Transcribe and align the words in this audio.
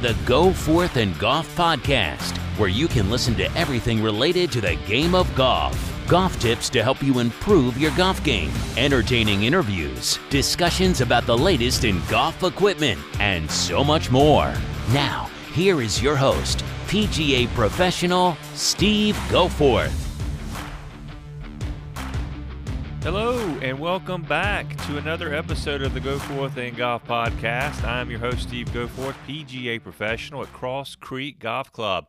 The 0.00 0.16
Go 0.24 0.50
Forth 0.50 0.96
and 0.96 1.16
Golf 1.18 1.54
Podcast, 1.54 2.38
where 2.56 2.70
you 2.70 2.88
can 2.88 3.10
listen 3.10 3.34
to 3.34 3.54
everything 3.54 4.02
related 4.02 4.50
to 4.52 4.62
the 4.62 4.76
game 4.86 5.14
of 5.14 5.32
golf. 5.34 5.76
Golf 6.08 6.40
tips 6.40 6.70
to 6.70 6.82
help 6.82 7.02
you 7.02 7.18
improve 7.18 7.76
your 7.76 7.90
golf 7.98 8.24
game, 8.24 8.50
entertaining 8.78 9.42
interviews, 9.42 10.18
discussions 10.30 11.02
about 11.02 11.26
the 11.26 11.36
latest 11.36 11.84
in 11.84 12.00
golf 12.08 12.42
equipment, 12.42 12.98
and 13.20 13.50
so 13.50 13.84
much 13.84 14.10
more. 14.10 14.54
Now, 14.90 15.28
here 15.52 15.82
is 15.82 16.02
your 16.02 16.16
host, 16.16 16.64
PGA 16.86 17.46
professional 17.48 18.38
Steve 18.54 19.16
Goforth. 19.28 19.92
Hello, 23.02 23.39
and 23.62 23.78
welcome 23.78 24.22
back 24.22 24.74
to 24.86 24.96
another 24.96 25.34
episode 25.34 25.82
of 25.82 25.92
the 25.92 26.00
Go 26.00 26.18
Forth 26.18 26.56
and 26.56 26.74
Golf 26.74 27.04
Podcast. 27.04 27.84
I'm 27.84 28.10
your 28.10 28.18
host, 28.18 28.48
Steve 28.48 28.68
Goforth, 28.68 29.14
PGA 29.28 29.82
professional 29.82 30.40
at 30.42 30.50
Cross 30.54 30.94
Creek 30.94 31.38
Golf 31.38 31.70
Club. 31.70 32.06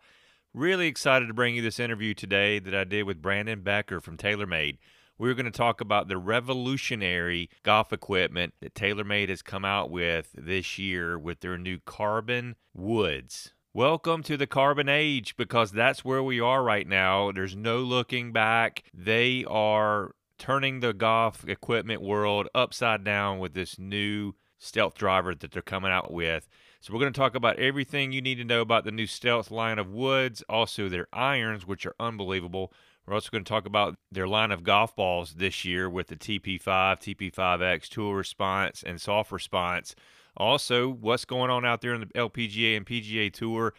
Really 0.54 0.88
excited 0.88 1.28
to 1.28 1.34
bring 1.34 1.54
you 1.54 1.62
this 1.62 1.78
interview 1.78 2.14
today 2.14 2.60
that 2.60 2.74
I 2.74 2.86
did 2.86 3.04
with 3.04 3.22
Brandon 3.22 3.60
Becker 3.60 4.00
from 4.00 4.16
TaylorMade. 4.16 4.78
We're 5.18 5.34
going 5.34 5.46
to 5.46 5.52
talk 5.52 5.82
about 5.82 6.08
the 6.08 6.18
revolutionary 6.18 7.50
golf 7.64 7.92
equipment 7.92 8.54
that 8.62 8.74
TaylorMade 8.74 9.28
has 9.28 9.42
come 9.42 9.66
out 9.66 9.92
with 9.92 10.30
this 10.34 10.80
year 10.80 11.20
with 11.20 11.42
their 11.42 11.58
new 11.58 11.80
carbon 11.86 12.56
woods. 12.74 13.52
Welcome 13.74 14.24
to 14.24 14.38
the 14.38 14.48
carbon 14.48 14.88
age 14.88 15.36
because 15.36 15.72
that's 15.72 16.06
where 16.06 16.24
we 16.24 16.40
are 16.40 16.64
right 16.64 16.88
now. 16.88 17.34
There's 17.34 17.58
no 17.58 17.80
looking 17.80 18.32
back. 18.32 18.84
They 18.94 19.44
are 19.50 20.12
turning 20.42 20.80
the 20.80 20.92
golf 20.92 21.48
equipment 21.48 22.02
world 22.02 22.48
upside 22.56 23.04
down 23.04 23.38
with 23.38 23.54
this 23.54 23.78
new 23.78 24.34
stealth 24.58 24.96
driver 24.96 25.36
that 25.36 25.52
they're 25.52 25.62
coming 25.62 25.92
out 25.92 26.12
with. 26.12 26.50
So 26.80 26.92
we're 26.92 27.00
going 27.00 27.14
to 27.14 27.20
talk 27.20 27.36
about 27.36 27.60
everything 27.60 28.12
you 28.12 28.24
need 28.24 28.40
to 28.40 28.44
know 28.44 28.62
about 28.62 28.84
the 28.84 28.92
new 28.92 29.06
stealth 29.06 29.52
line 29.52 29.78
of 29.78 29.92
woods, 29.92 30.42
also 30.50 30.90
their 30.90 31.06
irons, 31.14 31.68
which 31.68 31.86
are 31.86 31.94
unbelievable. 32.00 32.74
We're 33.06 33.14
also 33.14 33.30
going 33.30 33.44
to 33.44 33.50
talk 33.50 33.68
about 33.68 33.98
their 34.12 34.28
line 34.28 34.50
of 34.50 34.64
golf 34.64 34.96
balls 34.96 35.36
this 35.36 35.64
year 35.64 35.88
with 35.88 36.08
the 36.08 36.16
TP5, 36.16 36.60
TP5X, 36.64 37.88
Tour 37.88 38.16
Response, 38.16 38.82
and 38.82 39.00
Soft 39.00 39.32
Response. 39.32 39.94
Also, 40.36 40.90
what's 40.90 41.24
going 41.24 41.52
on 41.52 41.66
out 41.66 41.82
there 41.82 41.94
in 41.94 42.02
the 42.02 42.08
LPGA 42.08 42.76
and 42.76 42.86
PGA 42.88 43.32
Tour? 43.32 43.76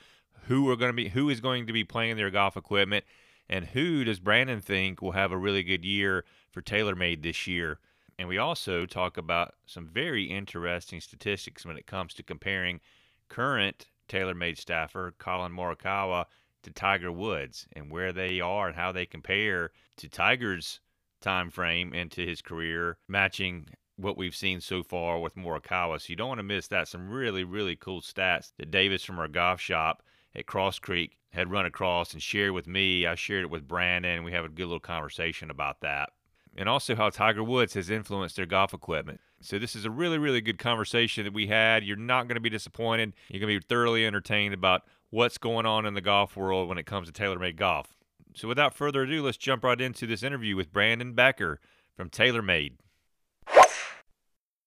Who 0.47 0.71
are 0.71 0.77
going 0.77 0.91
to 0.91 0.97
be 0.97 1.09
who 1.09 1.29
is 1.29 1.41
going 1.41 1.67
to 1.67 1.73
be 1.73 1.83
playing 1.83 2.17
their 2.17 2.31
golf 2.31 2.57
equipment, 2.57 3.05
and 3.49 3.65
who 3.67 4.05
does 4.05 4.21
Brandon 4.21 4.61
think 4.61 5.03
will 5.03 5.13
have 5.13 5.33
a 5.33 5.37
really 5.37 5.65
good 5.65 5.85
year 5.85 6.25
for 6.53 6.62
TaylorMade 6.62 7.22
this 7.22 7.47
year. 7.47 7.78
And 8.19 8.28
we 8.28 8.39
also 8.39 8.86
talk 8.86 9.17
about 9.17 9.55
some 9.67 9.86
very 9.86 10.25
interesting 10.25 11.00
statistics 11.00 11.64
when 11.64 11.77
it 11.77 11.86
comes 11.86 12.14
to 12.14 12.22
comparing 12.22 12.81
current 13.28 13.86
TaylorMade 14.09 14.59
staffer 14.59 15.14
Collin 15.19 15.53
Morikawa 15.53 16.27
to 16.62 16.70
Tiger 16.70 17.11
Woods 17.11 17.67
and 17.72 17.91
where 17.91 18.12
they 18.12 18.41
are 18.41 18.69
and 18.69 18.77
how 18.77 18.92
they 18.92 19.06
compare 19.06 19.70
to 19.97 20.09
Tiger's 20.09 20.81
time 21.20 21.50
frame 21.50 21.92
and 21.94 22.11
to 22.12 22.27
his 22.27 22.42
career, 22.42 22.98
matching 23.09 23.66
what 23.97 24.16
we've 24.16 24.37
seen 24.37 24.61
so 24.61 24.83
far 24.83 25.19
with 25.19 25.34
Morikawa. 25.34 26.00
So 26.00 26.11
you 26.11 26.16
don't 26.16 26.28
want 26.28 26.39
to 26.39 26.44
miss 26.44 26.69
that. 26.69 26.89
Some 26.89 27.09
really, 27.09 27.44
really 27.44 27.77
cool 27.77 28.03
stats 28.03 28.53
that 28.59 28.70
Davis 28.70 29.05
from 29.05 29.19
our 29.19 29.28
golf 29.28 29.61
shop 29.61 30.03
at 30.34 30.47
Cross 30.47 30.81
Creek 30.81 31.16
had 31.31 31.50
run 31.50 31.66
across 31.66 32.12
and 32.12 32.22
shared 32.22 32.53
with 32.53 32.66
me. 32.66 33.06
I 33.06 33.14
shared 33.14 33.44
it 33.44 33.50
with 33.50 33.66
Brandon, 33.69 34.16
and 34.16 34.25
we 34.25 34.33
have 34.33 34.44
a 34.44 34.48
good 34.48 34.66
little 34.66 34.81
conversation 34.81 35.50
about 35.50 35.81
that 35.81 36.10
and 36.57 36.69
also 36.69 36.95
how 36.95 37.11
Tiger 37.11 37.43
Woods 37.43 37.75
has 37.75 37.91
influenced 37.91 38.37
their 38.37 38.47
golf 38.47 38.75
equipment. 38.75 39.21
So 39.41 39.59
this 39.59 39.75
is 39.75 39.85
a 39.85 39.91
really, 39.91 40.19
really 40.19 40.41
good 40.41 40.59
conversation 40.59 41.25
that 41.25 41.33
we 41.33 41.47
had. 41.47 41.85
You're 41.85 41.97
not 41.97 42.29
going 42.29 42.37
to 42.37 42.41
be 42.41 42.51
disappointed. 42.51 43.15
You're 43.29 43.41
going 43.41 43.53
to 43.53 43.61
be 43.61 43.67
thoroughly 43.67 44.07
entertained 44.07 44.55
about 44.55 44.83
what's 45.11 45.39
going 45.39 45.67
on 45.67 45.87
in 45.87 45.95
the 45.95 46.01
golf 46.01 46.37
world 46.37 46.69
when 46.69 46.79
it 46.79 46.87
comes 46.87 47.11
to 47.11 47.23
TaylorMade 47.23 47.57
golf. 47.57 47.89
So 48.35 48.49
without 48.49 48.75
further 48.75 49.03
ado, 49.03 49.23
let's 49.23 49.37
jump 49.37 49.65
right 49.65 49.81
into 49.81 50.07
this 50.07 50.23
interview 50.23 50.57
with 50.57 50.73
Brandon 50.73 51.13
Becker 51.13 51.61
from 51.97 52.09
TaylorMade. 52.09 52.75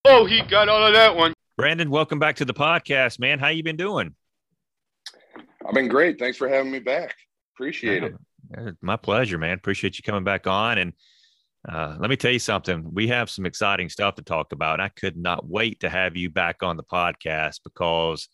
Oh, 0.06 0.26
he 0.26 0.42
got 0.44 0.70
all 0.70 0.86
of 0.86 0.94
that 0.94 1.16
one. 1.16 1.34
Brandon, 1.58 1.90
welcome 1.90 2.20
back 2.20 2.36
to 2.36 2.46
the 2.46 2.54
podcast, 2.54 3.18
man. 3.18 3.40
How 3.40 3.48
you 3.48 3.64
been 3.64 3.78
doing? 3.78 4.14
I've 5.66 5.74
been 5.74 5.88
great. 5.88 6.20
Thanks 6.20 6.38
for 6.38 6.48
having 6.48 6.72
me 6.72 6.80
back. 6.80 7.16
Appreciate 7.56 8.04
yeah, 8.04 8.10
it. 8.68 8.76
My 8.82 8.98
pleasure, 8.98 9.38
man. 9.38 9.54
Appreciate 9.54 9.98
you 9.98 10.04
coming 10.04 10.24
back 10.24 10.46
on 10.46 10.78
and 10.78 10.94
uh, 11.68 11.96
let 12.00 12.10
me 12.10 12.16
tell 12.16 12.32
you 12.32 12.40
something. 12.40 12.94
We 12.94 13.08
have 13.08 13.30
some 13.30 13.46
exciting 13.46 13.90
stuff 13.90 14.16
to 14.16 14.22
talk 14.22 14.52
about. 14.52 14.80
I 14.80 14.90
could 14.90 15.18
not 15.18 15.48
wait 15.48 15.80
to 15.80 15.90
have 15.90 16.16
you 16.16 16.30
back 16.30 16.62
on 16.62 16.78
the 16.78 16.84
podcast 16.84 17.62
because 17.64 18.30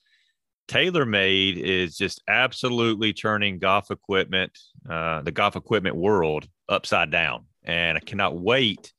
TaylorMade 0.67 1.57
is 1.57 1.97
just 1.97 2.21
absolutely 2.27 3.13
turning 3.13 3.59
golf 3.59 3.91
equipment, 3.91 4.57
uh, 4.89 5.21
the 5.21 5.31
golf 5.31 5.55
equipment 5.55 5.95
world, 5.95 6.47
upside 6.67 7.11
down. 7.11 7.45
And 7.63 7.97
I 7.97 8.01
cannot 8.01 8.37
wait 8.39 8.93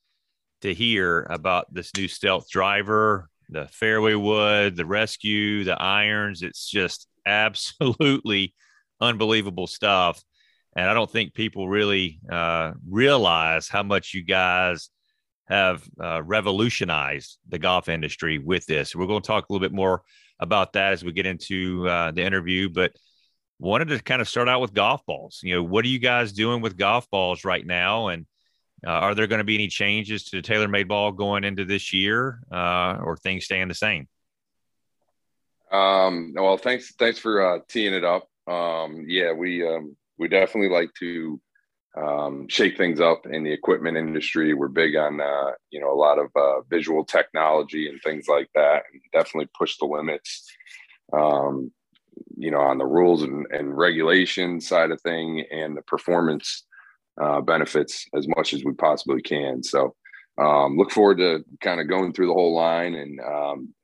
to 0.62 0.72
hear 0.72 1.26
about 1.28 1.72
this 1.72 1.90
new 1.96 2.08
stealth 2.08 2.48
driver, 2.48 3.28
the 3.48 3.66
fairway 3.68 4.14
wood, 4.14 4.76
the 4.76 4.86
rescue, 4.86 5.64
the 5.64 5.80
irons. 5.80 6.42
It's 6.42 6.68
just 6.68 7.06
absolutely 7.26 8.54
unbelievable 9.00 9.66
stuff. 9.66 10.22
And 10.74 10.88
I 10.88 10.94
don't 10.94 11.10
think 11.10 11.34
people 11.34 11.68
really 11.68 12.20
uh, 12.30 12.72
realize 12.88 13.68
how 13.68 13.82
much 13.82 14.14
you 14.14 14.22
guys 14.22 14.88
have 15.48 15.82
uh, 16.02 16.22
revolutionized 16.22 17.38
the 17.48 17.58
golf 17.58 17.88
industry 17.88 18.38
with 18.38 18.64
this. 18.66 18.96
We're 18.96 19.06
going 19.06 19.22
to 19.22 19.26
talk 19.26 19.48
a 19.48 19.52
little 19.52 19.64
bit 19.64 19.74
more 19.74 20.02
about 20.40 20.72
that 20.72 20.94
as 20.94 21.04
we 21.04 21.12
get 21.12 21.26
into 21.26 21.86
uh, 21.88 22.10
the 22.10 22.22
interview, 22.22 22.70
but 22.70 22.92
wanted 23.58 23.88
to 23.88 24.02
kind 24.02 24.20
of 24.20 24.28
start 24.28 24.48
out 24.48 24.60
with 24.60 24.74
golf 24.74 25.04
balls. 25.06 25.40
You 25.42 25.56
know, 25.56 25.62
what 25.62 25.84
are 25.84 25.88
you 25.88 25.98
guys 25.98 26.32
doing 26.32 26.62
with 26.62 26.76
golf 26.76 27.08
balls 27.10 27.44
right 27.44 27.64
now? 27.64 28.08
And 28.08 28.26
uh, 28.84 28.90
are 28.90 29.14
there 29.14 29.26
going 29.26 29.38
to 29.38 29.44
be 29.44 29.54
any 29.54 29.68
changes 29.68 30.24
to 30.24 30.40
the 30.40 30.42
TaylorMade 30.42 30.88
ball 30.88 31.12
going 31.12 31.44
into 31.44 31.64
this 31.64 31.92
year 31.92 32.40
uh, 32.50 32.96
or 33.02 33.16
things 33.16 33.44
staying 33.44 33.68
the 33.68 33.74
same? 33.74 34.08
Um, 35.70 36.32
well, 36.34 36.56
thanks, 36.56 36.92
thanks 36.98 37.18
for 37.18 37.40
uh, 37.40 37.58
teeing 37.68 37.94
it 37.94 38.04
up. 38.04 38.28
Um, 38.46 39.04
yeah, 39.06 39.32
we, 39.32 39.66
um, 39.66 39.96
we 40.18 40.28
definitely 40.28 40.70
like 40.70 40.90
to 41.00 41.40
um, 41.96 42.46
shake 42.48 42.76
things 42.76 43.00
up 43.00 43.26
in 43.30 43.44
the 43.44 43.52
equipment 43.52 43.96
industry. 43.96 44.54
We're 44.54 44.68
big 44.68 44.96
on 44.96 45.20
uh, 45.20 45.52
you 45.70 45.80
know 45.80 45.92
a 45.92 45.94
lot 45.94 46.18
of 46.18 46.28
uh, 46.34 46.62
visual 46.70 47.04
technology 47.04 47.88
and 47.88 48.00
things 48.02 48.26
like 48.28 48.48
that, 48.54 48.84
and 48.92 49.02
definitely 49.12 49.50
push 49.58 49.76
the 49.78 49.86
limits. 49.86 50.50
Um, 51.12 51.70
you 52.36 52.50
know, 52.50 52.60
on 52.60 52.78
the 52.78 52.86
rules 52.86 53.22
and, 53.22 53.46
and 53.50 53.76
regulation 53.76 54.60
side 54.60 54.90
of 54.90 55.00
thing, 55.00 55.44
and 55.50 55.76
the 55.76 55.82
performance 55.82 56.64
uh, 57.20 57.40
benefits 57.40 58.06
as 58.16 58.26
much 58.36 58.52
as 58.52 58.64
we 58.64 58.72
possibly 58.72 59.20
can. 59.20 59.62
So, 59.62 59.94
um, 60.38 60.76
look 60.76 60.90
forward 60.90 61.18
to 61.18 61.44
kind 61.60 61.80
of 61.80 61.88
going 61.88 62.12
through 62.12 62.28
the 62.28 62.34
whole 62.34 62.54
line, 62.54 62.94
and 62.94 63.20
um, 63.20 63.74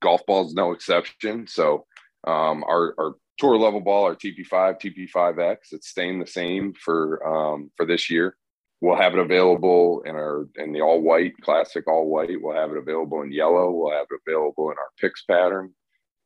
golf 0.00 0.24
ball 0.26 0.46
is 0.46 0.54
no 0.54 0.72
exception. 0.72 1.46
So, 1.46 1.86
um, 2.26 2.64
our, 2.64 2.94
our 2.98 3.14
tour 3.38 3.56
level 3.56 3.80
ball, 3.80 4.04
our 4.04 4.14
TP5, 4.14 4.80
TP5X. 4.80 5.56
It's 5.72 5.88
staying 5.88 6.20
the 6.20 6.26
same 6.26 6.74
for 6.74 7.26
um, 7.26 7.70
for 7.76 7.86
this 7.86 8.10
year. 8.10 8.36
We'll 8.80 8.96
have 8.96 9.12
it 9.12 9.18
available 9.18 10.02
in 10.06 10.14
our 10.14 10.46
in 10.56 10.72
the 10.72 10.80
all 10.80 11.00
white 11.00 11.34
classic 11.42 11.86
all 11.86 12.08
white. 12.08 12.40
We'll 12.40 12.56
have 12.56 12.70
it 12.70 12.78
available 12.78 13.22
in 13.22 13.32
yellow. 13.32 13.70
We'll 13.70 13.92
have 13.92 14.06
it 14.10 14.20
available 14.26 14.70
in 14.70 14.78
our 14.78 14.90
pix 14.98 15.24
pattern 15.28 15.74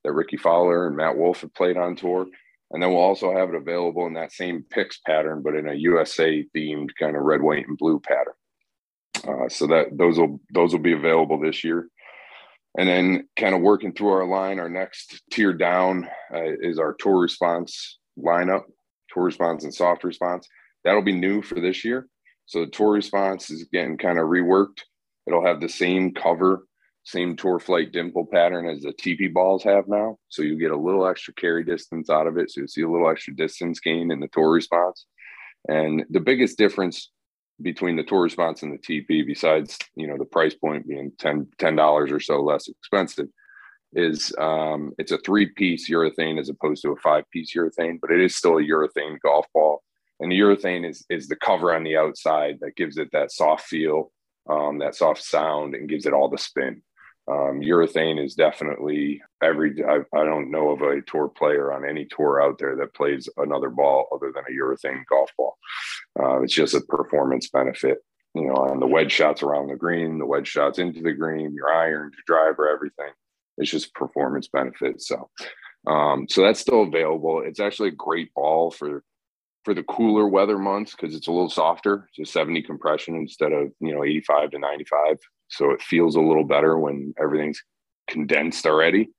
that 0.04 0.12
Rickie 0.12 0.36
Fowler 0.36 0.86
and 0.86 0.96
Matt 0.96 1.16
Wolff 1.16 1.40
have 1.40 1.54
played 1.54 1.76
on 1.76 1.96
tour. 1.96 2.26
And 2.70 2.82
then 2.82 2.90
we'll 2.90 3.00
also 3.00 3.32
have 3.32 3.50
it 3.50 3.54
available 3.54 4.06
in 4.06 4.14
that 4.14 4.32
same 4.32 4.64
pix 4.68 4.98
pattern, 5.06 5.42
but 5.42 5.54
in 5.54 5.68
a 5.68 5.74
USA 5.74 6.44
themed 6.56 6.90
kind 6.98 7.16
of 7.16 7.22
red, 7.22 7.40
white, 7.40 7.66
and 7.68 7.78
blue 7.78 8.00
pattern. 8.00 8.34
Uh, 9.26 9.48
so 9.48 9.66
that 9.66 9.96
those 9.96 10.18
will 10.18 10.40
those 10.52 10.72
will 10.72 10.80
be 10.80 10.92
available 10.92 11.40
this 11.40 11.64
year 11.64 11.88
and 12.76 12.88
then 12.88 13.28
kind 13.36 13.54
of 13.54 13.60
working 13.60 13.92
through 13.92 14.08
our 14.08 14.26
line 14.26 14.58
our 14.58 14.68
next 14.68 15.22
tier 15.30 15.52
down 15.52 16.08
uh, 16.34 16.52
is 16.60 16.78
our 16.78 16.94
tour 16.94 17.20
response 17.20 17.98
lineup 18.18 18.64
tour 19.14 19.24
response 19.24 19.64
and 19.64 19.72
soft 19.72 20.04
response. 20.04 20.48
That'll 20.84 21.02
be 21.02 21.12
new 21.12 21.40
for 21.40 21.60
this 21.60 21.84
year. 21.84 22.08
So 22.46 22.60
the 22.60 22.70
tour 22.70 22.92
response 22.92 23.50
is 23.50 23.68
getting 23.72 23.96
kind 23.96 24.18
of 24.18 24.26
reworked. 24.26 24.80
It'll 25.26 25.46
have 25.46 25.60
the 25.60 25.68
same 25.68 26.12
cover 26.12 26.64
same 27.06 27.36
tour 27.36 27.60
flight 27.60 27.92
dimple 27.92 28.26
pattern 28.26 28.66
as 28.66 28.80
the 28.80 28.92
tp 28.92 29.32
balls 29.32 29.62
have 29.62 29.86
now. 29.86 30.16
So 30.30 30.42
you 30.42 30.58
get 30.58 30.70
a 30.70 30.76
little 30.76 31.06
extra 31.06 31.34
carry 31.34 31.62
distance 31.62 32.08
out 32.08 32.26
of 32.26 32.38
it. 32.38 32.50
So 32.50 32.62
you 32.62 32.66
see 32.66 32.82
a 32.82 32.90
little 32.90 33.10
extra 33.10 33.36
distance 33.36 33.78
gain 33.78 34.10
in 34.10 34.20
the 34.20 34.28
tour 34.28 34.50
response. 34.50 35.04
And 35.68 36.04
the 36.10 36.20
biggest 36.20 36.56
difference 36.56 37.10
between 37.62 37.96
the 37.96 38.02
tour 38.02 38.22
response 38.22 38.62
and 38.62 38.72
the 38.72 38.78
TP, 38.78 39.26
besides 39.26 39.78
you 39.94 40.06
know 40.06 40.16
the 40.18 40.24
price 40.24 40.54
point 40.54 40.88
being 40.88 41.12
10 41.18 41.48
dollars 41.76 42.10
or 42.10 42.20
so 42.20 42.42
less 42.42 42.68
expensive, 42.68 43.28
is 43.94 44.34
um, 44.38 44.92
it's 44.98 45.12
a 45.12 45.18
three 45.18 45.46
piece 45.46 45.88
urethane 45.88 46.40
as 46.40 46.48
opposed 46.48 46.82
to 46.82 46.90
a 46.90 46.96
five 46.96 47.28
piece 47.30 47.54
urethane, 47.54 48.00
but 48.00 48.10
it 48.10 48.20
is 48.20 48.34
still 48.34 48.58
a 48.58 48.62
urethane 48.62 49.18
golf 49.20 49.46
ball. 49.54 49.82
And 50.20 50.30
the 50.30 50.38
urethane 50.38 50.88
is 50.88 51.04
is 51.10 51.28
the 51.28 51.36
cover 51.36 51.74
on 51.74 51.84
the 51.84 51.96
outside 51.96 52.58
that 52.60 52.76
gives 52.76 52.96
it 52.98 53.08
that 53.12 53.32
soft 53.32 53.66
feel, 53.66 54.12
um, 54.48 54.78
that 54.78 54.94
soft 54.94 55.22
sound, 55.22 55.74
and 55.74 55.88
gives 55.88 56.06
it 56.06 56.12
all 56.12 56.28
the 56.28 56.38
spin. 56.38 56.82
Um, 57.26 57.60
urethane 57.60 58.22
is 58.22 58.34
definitely 58.34 59.22
every. 59.42 59.82
I, 59.82 60.00
I 60.14 60.24
don't 60.24 60.50
know 60.50 60.70
of 60.70 60.82
a 60.82 61.00
tour 61.02 61.28
player 61.28 61.72
on 61.72 61.88
any 61.88 62.04
tour 62.04 62.42
out 62.42 62.58
there 62.58 62.76
that 62.76 62.94
plays 62.94 63.28
another 63.38 63.70
ball 63.70 64.08
other 64.12 64.30
than 64.34 64.44
a 64.46 64.62
urethane 64.62 65.04
golf 65.08 65.30
ball. 65.38 65.56
Uh, 66.20 66.42
it's 66.42 66.52
just 66.52 66.74
a 66.74 66.82
performance 66.82 67.48
benefit. 67.48 67.98
You 68.34 68.48
know, 68.48 68.54
on 68.54 68.80
the 68.80 68.86
wedge 68.86 69.12
shots 69.12 69.42
around 69.42 69.68
the 69.68 69.76
green, 69.76 70.18
the 70.18 70.26
wedge 70.26 70.48
shots 70.48 70.78
into 70.78 71.00
the 71.00 71.12
green, 71.12 71.54
your 71.54 71.72
iron, 71.72 72.10
your 72.12 72.24
driver, 72.26 72.68
everything. 72.68 73.12
It's 73.56 73.70
just 73.70 73.94
performance 73.94 74.48
benefit. 74.48 75.00
So, 75.00 75.30
um, 75.86 76.26
so 76.28 76.42
that's 76.42 76.60
still 76.60 76.82
available. 76.82 77.42
It's 77.46 77.60
actually 77.60 77.90
a 77.90 77.92
great 77.92 78.34
ball 78.34 78.70
for 78.70 79.02
for 79.64 79.72
the 79.72 79.84
cooler 79.84 80.28
weather 80.28 80.58
months 80.58 80.92
because 80.92 81.14
it's 81.14 81.26
a 81.26 81.32
little 81.32 81.48
softer. 81.48 82.06
A 82.20 82.26
70 82.26 82.62
compression 82.62 83.16
instead 83.16 83.52
of 83.52 83.72
you 83.80 83.94
know 83.94 84.04
85 84.04 84.50
to 84.50 84.58
95 84.58 85.18
so 85.48 85.70
it 85.70 85.82
feels 85.82 86.16
a 86.16 86.20
little 86.20 86.44
better 86.44 86.78
when 86.78 87.14
everything's 87.20 87.62
condensed 88.08 88.66
already. 88.66 89.10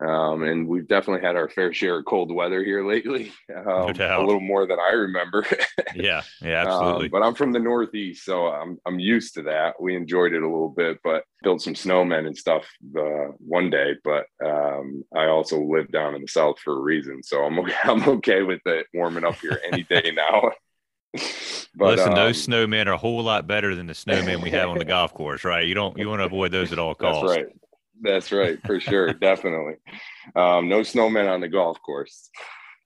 Um, 0.00 0.44
and 0.44 0.68
we've 0.68 0.86
definitely 0.86 1.26
had 1.26 1.34
our 1.34 1.48
fair 1.48 1.72
share 1.72 1.98
of 1.98 2.04
cold 2.04 2.32
weather 2.32 2.62
here 2.62 2.86
lately, 2.86 3.32
um, 3.52 3.92
no 3.98 4.20
a 4.20 4.24
little 4.24 4.40
more 4.40 4.64
than 4.64 4.78
I 4.78 4.92
remember. 4.92 5.44
yeah, 5.96 6.22
yeah, 6.40 6.64
absolutely. 6.64 7.06
Um, 7.06 7.10
but 7.10 7.22
I'm 7.24 7.34
from 7.34 7.50
the 7.50 7.58
Northeast, 7.58 8.24
so 8.24 8.46
I'm 8.46 8.78
I'm 8.86 9.00
used 9.00 9.34
to 9.34 9.42
that. 9.42 9.74
We 9.82 9.96
enjoyed 9.96 10.34
it 10.34 10.42
a 10.42 10.48
little 10.48 10.68
bit, 10.68 11.00
but 11.02 11.24
built 11.42 11.62
some 11.62 11.74
snowmen 11.74 12.28
and 12.28 12.38
stuff 12.38 12.64
uh, 12.96 13.32
one 13.38 13.70
day. 13.70 13.96
But 14.04 14.26
um, 14.44 15.02
I 15.12 15.26
also 15.26 15.60
live 15.60 15.90
down 15.90 16.14
in 16.14 16.22
the 16.22 16.28
South 16.28 16.60
for 16.60 16.78
a 16.78 16.80
reason, 16.80 17.20
so 17.24 17.42
I'm 17.42 17.58
okay, 17.58 17.74
I'm 17.82 18.08
okay 18.08 18.42
with 18.42 18.60
it 18.66 18.86
warming 18.94 19.24
up 19.24 19.40
here 19.40 19.60
any 19.72 19.82
day 19.82 20.12
now. 20.14 20.52
But, 21.74 21.96
Listen, 21.96 22.10
um, 22.10 22.14
those 22.14 22.46
snowmen 22.46 22.86
are 22.86 22.92
a 22.92 22.98
whole 22.98 23.22
lot 23.22 23.46
better 23.46 23.74
than 23.74 23.86
the 23.86 23.92
snowmen 23.92 24.42
we 24.42 24.50
have 24.50 24.68
on 24.68 24.78
the 24.78 24.84
golf 24.96 25.14
course, 25.14 25.44
right? 25.44 25.66
You 25.66 25.74
don't 25.74 25.96
you 25.96 26.08
want 26.08 26.20
to 26.20 26.26
avoid 26.26 26.52
those 26.52 26.72
at 26.72 26.78
all 26.78 26.94
costs. 26.94 27.22
That's 27.22 27.36
right. 27.36 27.46
That's 28.00 28.32
right, 28.32 28.60
for 28.64 28.80
sure, 28.80 29.12
definitely. 29.14 29.74
Um, 30.36 30.68
no 30.68 30.80
snowmen 30.80 31.28
on 31.28 31.40
the 31.40 31.48
golf 31.48 31.80
course. 31.82 32.30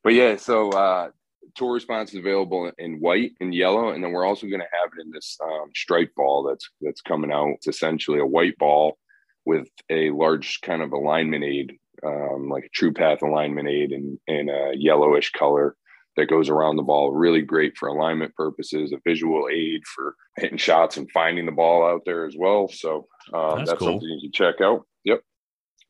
But 0.03 0.15
yeah, 0.15 0.37
so 0.37 0.71
uh, 0.71 1.11
tour 1.55 1.75
response 1.75 2.11
is 2.11 2.17
available 2.17 2.71
in 2.79 3.01
white 3.01 3.33
and 3.41 3.55
yellow, 3.55 3.91
and 3.91 4.03
then 4.03 4.13
we're 4.13 4.27
also 4.27 4.47
going 4.47 4.61
to 4.61 4.67
have 4.73 4.91
it 4.97 5.03
in 5.03 5.11
this 5.11 5.39
um, 5.43 5.71
stripe 5.75 6.13
ball 6.17 6.45
that's 6.45 6.69
that's 6.81 7.01
coming 7.01 7.33
out. 7.33 7.51
It's 7.57 7.69
essentially 7.69 8.21
a 8.21 8.27
white 8.27 8.57
ball 8.59 8.99
with 9.45 9.69
a 9.91 10.11
large 10.11 10.61
kind 10.63 10.83
of 10.83 10.93
alignment 10.93 11.45
aid, 11.45 11.79
um, 12.05 12.49
like 12.49 12.65
a 12.65 12.71
True 12.71 12.93
Path 12.93 13.23
alignment 13.23 13.69
aid 13.69 13.93
in 13.93 14.19
in 14.27 14.49
a 14.49 14.73
yellowish 14.75 15.31
color 15.33 15.77
that 16.17 16.29
goes 16.29 16.49
around 16.49 16.77
the 16.77 16.83
ball. 16.83 17.13
Really 17.13 17.43
great 17.43 17.77
for 17.77 17.89
alignment 17.89 18.35
purposes, 18.35 18.93
a 18.93 18.99
visual 19.05 19.49
aid 19.51 19.83
for 19.87 20.15
hitting 20.37 20.59
shots 20.59 20.97
and 20.97 21.11
finding 21.11 21.47
the 21.47 21.53
ball 21.53 21.85
out 21.87 22.03
there 22.05 22.27
as 22.27 22.35
well. 22.37 22.69
So 22.69 23.07
um, 23.33 23.59
that's, 23.59 23.71
that's 23.71 23.79
cool. 23.79 23.89
something 23.93 24.09
you 24.09 24.31
can 24.31 24.33
check 24.33 24.61
out. 24.61 24.87
Yep. 25.05 25.21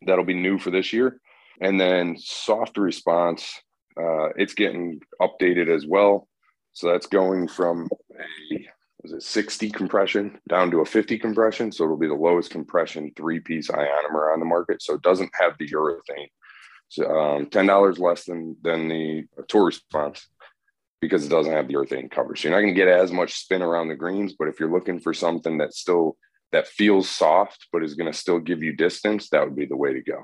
That'll 0.07 0.25
be 0.25 0.35
new 0.35 0.59
for 0.59 0.71
this 0.71 0.93
year. 0.93 1.21
And 1.61 1.81
then 1.81 2.17
soft 2.19 2.79
response, 2.79 3.61
uh, 3.97 4.31
it's 4.37 4.55
getting 4.55 5.01
updated 5.21 5.75
as 5.75 5.87
well. 5.87 6.29
So 6.73 6.89
that's 6.89 7.07
going 7.07 7.49
from 7.49 7.89
a 8.19 8.69
was 9.03 9.13
it 9.13 9.23
60 9.23 9.71
compression 9.71 10.39
down 10.49 10.71
to 10.71 10.81
a 10.81 10.85
50 10.85 11.19
compression. 11.19 11.73
So 11.73 11.85
it'll 11.85 11.97
be 11.97 12.07
the 12.07 12.15
lowest 12.15 12.51
compression 12.51 13.13
three 13.17 13.41
piece 13.41 13.69
ionomer 13.69 14.33
on 14.33 14.39
the 14.39 14.47
market. 14.47 14.81
So 14.81 14.95
it 14.95 15.03
doesn't 15.03 15.31
have 15.39 15.55
the 15.59 15.69
urethane 15.69 16.29
um, 16.99 17.47
ten 17.47 17.67
dollars 17.67 17.99
less 17.99 18.25
than 18.25 18.57
than 18.63 18.89
the 18.89 19.25
tour 19.49 19.67
response 19.67 20.27
because 21.01 21.27
it 21.27 21.31
doesn't 21.31 21.53
have 21.53 21.67
the 21.67 21.75
urethane 21.75 22.11
cover. 22.11 22.37
So 22.37 22.49
you're 22.49 22.57
not 22.57 22.63
going 22.63 22.75
to 22.75 22.81
get 22.81 22.89
as 22.89 23.11
much 23.11 23.35
spin 23.35 23.61
around 23.61 23.89
the 23.89 23.97
greens. 23.97 24.35
But 24.39 24.49
if 24.49 24.61
you're 24.61 24.71
looking 24.71 25.01
for 25.01 25.13
something 25.13 25.59
that 25.59 25.75
still 25.75 26.17
that 26.53 26.69
feels 26.69 27.09
soft 27.09 27.67
but 27.73 27.83
is 27.83 27.95
going 27.95 28.11
to 28.11 28.17
still 28.17 28.39
give 28.39 28.63
you 28.63 28.75
distance, 28.75 29.29
that 29.31 29.43
would 29.43 29.57
be 29.57 29.67
the 29.67 29.77
way 29.77 29.93
to 29.93 30.03
go. 30.03 30.23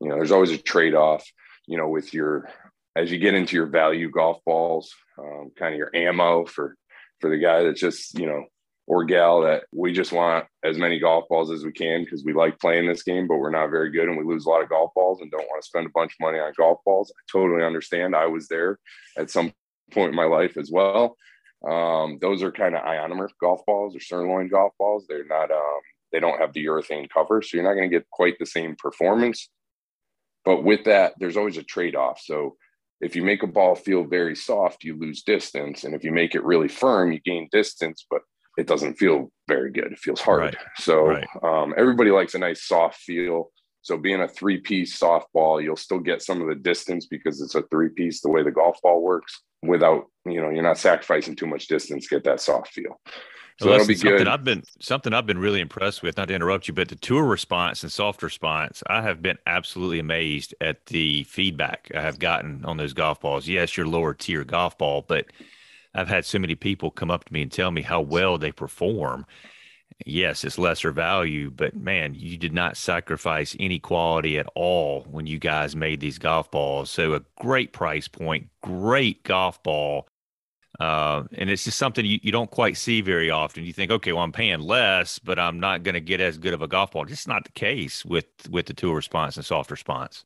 You 0.00 0.08
know, 0.08 0.16
there's 0.16 0.32
always 0.32 0.50
a 0.50 0.58
trade 0.58 0.94
off. 0.94 1.26
You 1.66 1.78
know, 1.78 1.88
with 1.88 2.12
your 2.12 2.48
as 2.96 3.10
you 3.10 3.18
get 3.18 3.34
into 3.34 3.56
your 3.56 3.66
value 3.66 4.10
golf 4.10 4.38
balls, 4.44 4.92
um, 5.18 5.50
kind 5.56 5.74
of 5.74 5.78
your 5.78 5.94
ammo 5.94 6.44
for 6.44 6.76
for 7.20 7.30
the 7.30 7.38
guy 7.38 7.62
that's 7.62 7.80
just 7.80 8.18
you 8.18 8.26
know 8.26 8.44
or 8.90 9.04
gal 9.04 9.40
that 9.40 9.62
we 9.72 9.92
just 9.92 10.10
want 10.10 10.44
as 10.64 10.76
many 10.76 10.98
golf 10.98 11.24
balls 11.28 11.48
as 11.52 11.64
we 11.64 11.70
can 11.70 12.02
because 12.02 12.24
we 12.24 12.32
like 12.32 12.58
playing 12.58 12.88
this 12.88 13.04
game, 13.04 13.28
but 13.28 13.36
we're 13.36 13.48
not 13.48 13.70
very 13.70 13.88
good 13.88 14.08
and 14.08 14.18
we 14.18 14.24
lose 14.24 14.46
a 14.46 14.48
lot 14.48 14.64
of 14.64 14.68
golf 14.68 14.90
balls 14.96 15.20
and 15.20 15.30
don't 15.30 15.46
want 15.46 15.62
to 15.62 15.66
spend 15.66 15.86
a 15.86 15.92
bunch 15.94 16.10
of 16.10 16.20
money 16.20 16.40
on 16.40 16.52
golf 16.58 16.80
balls. 16.84 17.12
I 17.16 17.22
totally 17.30 17.62
understand. 17.62 18.16
I 18.16 18.26
was 18.26 18.48
there 18.48 18.80
at 19.16 19.30
some 19.30 19.52
point 19.92 20.10
in 20.10 20.16
my 20.16 20.24
life 20.24 20.56
as 20.56 20.72
well. 20.72 21.16
Um, 21.64 22.18
those 22.20 22.42
are 22.42 22.50
kind 22.50 22.74
of 22.74 22.82
ionomer 22.82 23.28
golf 23.40 23.64
balls 23.64 23.94
or 23.94 24.00
Surlyn 24.00 24.50
golf 24.50 24.72
balls. 24.76 25.06
They're 25.08 25.24
not, 25.24 25.52
um, 25.52 25.80
they 26.10 26.18
don't 26.18 26.40
have 26.40 26.52
the 26.52 26.64
urethane 26.66 27.08
cover, 27.10 27.42
so 27.42 27.56
you're 27.56 27.64
not 27.64 27.74
going 27.74 27.88
to 27.88 27.96
get 27.96 28.10
quite 28.10 28.40
the 28.40 28.46
same 28.46 28.74
performance. 28.74 29.50
But 30.44 30.64
with 30.64 30.82
that, 30.86 31.12
there's 31.20 31.36
always 31.36 31.58
a 31.58 31.62
trade 31.62 31.94
off. 31.94 32.20
So 32.20 32.56
if 33.00 33.14
you 33.14 33.22
make 33.22 33.44
a 33.44 33.46
ball 33.46 33.76
feel 33.76 34.02
very 34.02 34.34
soft, 34.34 34.82
you 34.82 34.98
lose 34.98 35.22
distance. 35.22 35.84
And 35.84 35.94
if 35.94 36.02
you 36.02 36.10
make 36.10 36.34
it 36.34 36.42
really 36.42 36.66
firm, 36.66 37.12
you 37.12 37.20
gain 37.20 37.48
distance. 37.52 38.04
But 38.10 38.22
it 38.60 38.66
doesn't 38.66 38.94
feel 38.94 39.32
very 39.48 39.72
good. 39.72 39.90
It 39.92 39.98
feels 39.98 40.20
hard. 40.20 40.40
Right. 40.40 40.56
So 40.76 41.06
right. 41.06 41.26
Um, 41.42 41.74
everybody 41.76 42.10
likes 42.10 42.34
a 42.34 42.38
nice 42.38 42.62
soft 42.62 42.98
feel. 42.98 43.50
So 43.82 43.96
being 43.96 44.20
a 44.20 44.28
three 44.28 44.58
piece 44.58 44.98
softball, 44.98 45.62
you'll 45.62 45.76
still 45.76 45.98
get 45.98 46.20
some 46.20 46.42
of 46.42 46.48
the 46.48 46.54
distance 46.54 47.06
because 47.06 47.40
it's 47.40 47.54
a 47.54 47.62
three 47.70 47.88
piece 47.88 48.20
the 48.20 48.28
way 48.28 48.42
the 48.42 48.50
golf 48.50 48.76
ball 48.82 49.00
works 49.00 49.40
without, 49.62 50.04
you 50.26 50.42
know, 50.42 50.50
you're 50.50 50.62
not 50.62 50.76
sacrificing 50.76 51.34
too 51.34 51.46
much 51.46 51.68
distance, 51.68 52.06
get 52.06 52.24
that 52.24 52.40
soft 52.40 52.68
feel. 52.68 53.00
So 53.58 53.66
well, 53.66 53.72
that'll 53.74 53.88
be 53.88 53.94
something 53.94 54.18
good. 54.18 54.28
I've 54.28 54.44
been 54.44 54.62
something 54.80 55.14
I've 55.14 55.26
been 55.26 55.38
really 55.38 55.60
impressed 55.60 56.02
with, 56.02 56.18
not 56.18 56.28
to 56.28 56.34
interrupt 56.34 56.68
you, 56.68 56.74
but 56.74 56.88
the 56.88 56.96
tour 56.96 57.24
response 57.24 57.82
and 57.82 57.90
soft 57.90 58.22
response, 58.22 58.82
I 58.86 59.00
have 59.02 59.22
been 59.22 59.38
absolutely 59.46 59.98
amazed 59.98 60.54
at 60.60 60.86
the 60.86 61.24
feedback 61.24 61.90
I 61.94 62.02
have 62.02 62.18
gotten 62.18 62.64
on 62.66 62.76
those 62.76 62.92
golf 62.92 63.20
balls. 63.20 63.48
Yes, 63.48 63.76
your 63.76 63.86
lower 63.86 64.12
tier 64.12 64.44
golf 64.44 64.76
ball, 64.76 65.04
but 65.06 65.26
I've 65.94 66.08
had 66.08 66.24
so 66.24 66.38
many 66.38 66.54
people 66.54 66.90
come 66.90 67.10
up 67.10 67.24
to 67.24 67.32
me 67.32 67.42
and 67.42 67.50
tell 67.50 67.70
me 67.70 67.82
how 67.82 68.00
well 68.00 68.38
they 68.38 68.52
perform. 68.52 69.26
Yes, 70.06 70.44
it's 70.44 70.58
lesser 70.58 70.92
value, 70.92 71.50
but 71.50 71.76
man, 71.76 72.14
you 72.14 72.38
did 72.38 72.52
not 72.52 72.76
sacrifice 72.76 73.56
any 73.60 73.78
quality 73.78 74.38
at 74.38 74.46
all 74.54 75.02
when 75.10 75.26
you 75.26 75.38
guys 75.38 75.76
made 75.76 76.00
these 76.00 76.18
golf 76.18 76.50
balls. 76.50 76.90
So 76.90 77.14
a 77.14 77.22
great 77.38 77.72
price 77.72 78.08
point, 78.08 78.48
great 78.62 79.24
golf 79.24 79.62
ball. 79.62 80.08
Uh, 80.78 81.24
and 81.32 81.50
it's 81.50 81.64
just 81.64 81.76
something 81.76 82.06
you, 82.06 82.18
you 82.22 82.32
don't 82.32 82.50
quite 82.50 82.78
see 82.78 83.02
very 83.02 83.28
often. 83.28 83.64
You 83.64 83.72
think, 83.72 83.90
okay, 83.90 84.12
well, 84.12 84.22
I'm 84.22 84.32
paying 84.32 84.60
less, 84.60 85.18
but 85.18 85.38
I'm 85.38 85.60
not 85.60 85.82
going 85.82 85.94
to 85.94 86.00
get 86.00 86.20
as 86.20 86.38
good 86.38 86.54
of 86.54 86.62
a 86.62 86.68
golf 86.68 86.92
ball. 86.92 87.04
It's 87.06 87.26
not 87.26 87.44
the 87.44 87.52
case 87.52 88.02
with 88.02 88.24
with 88.48 88.66
the 88.66 88.72
tour 88.72 88.94
response 88.94 89.36
and 89.36 89.44
soft 89.44 89.70
response. 89.70 90.24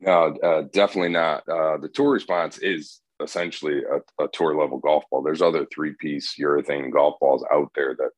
No, 0.00 0.36
uh, 0.42 0.62
definitely 0.70 1.10
not. 1.10 1.48
Uh, 1.48 1.78
the 1.78 1.88
tour 1.88 2.10
response 2.10 2.58
is 2.58 3.00
essentially 3.22 3.82
a, 3.82 4.24
a 4.24 4.28
tour 4.32 4.58
level 4.58 4.78
golf 4.78 5.04
ball. 5.10 5.22
There's 5.22 5.42
other 5.42 5.66
three 5.72 5.94
piece 5.98 6.34
urethane 6.40 6.92
golf 6.92 7.18
balls 7.20 7.44
out 7.52 7.70
there 7.74 7.94
that 7.98 8.10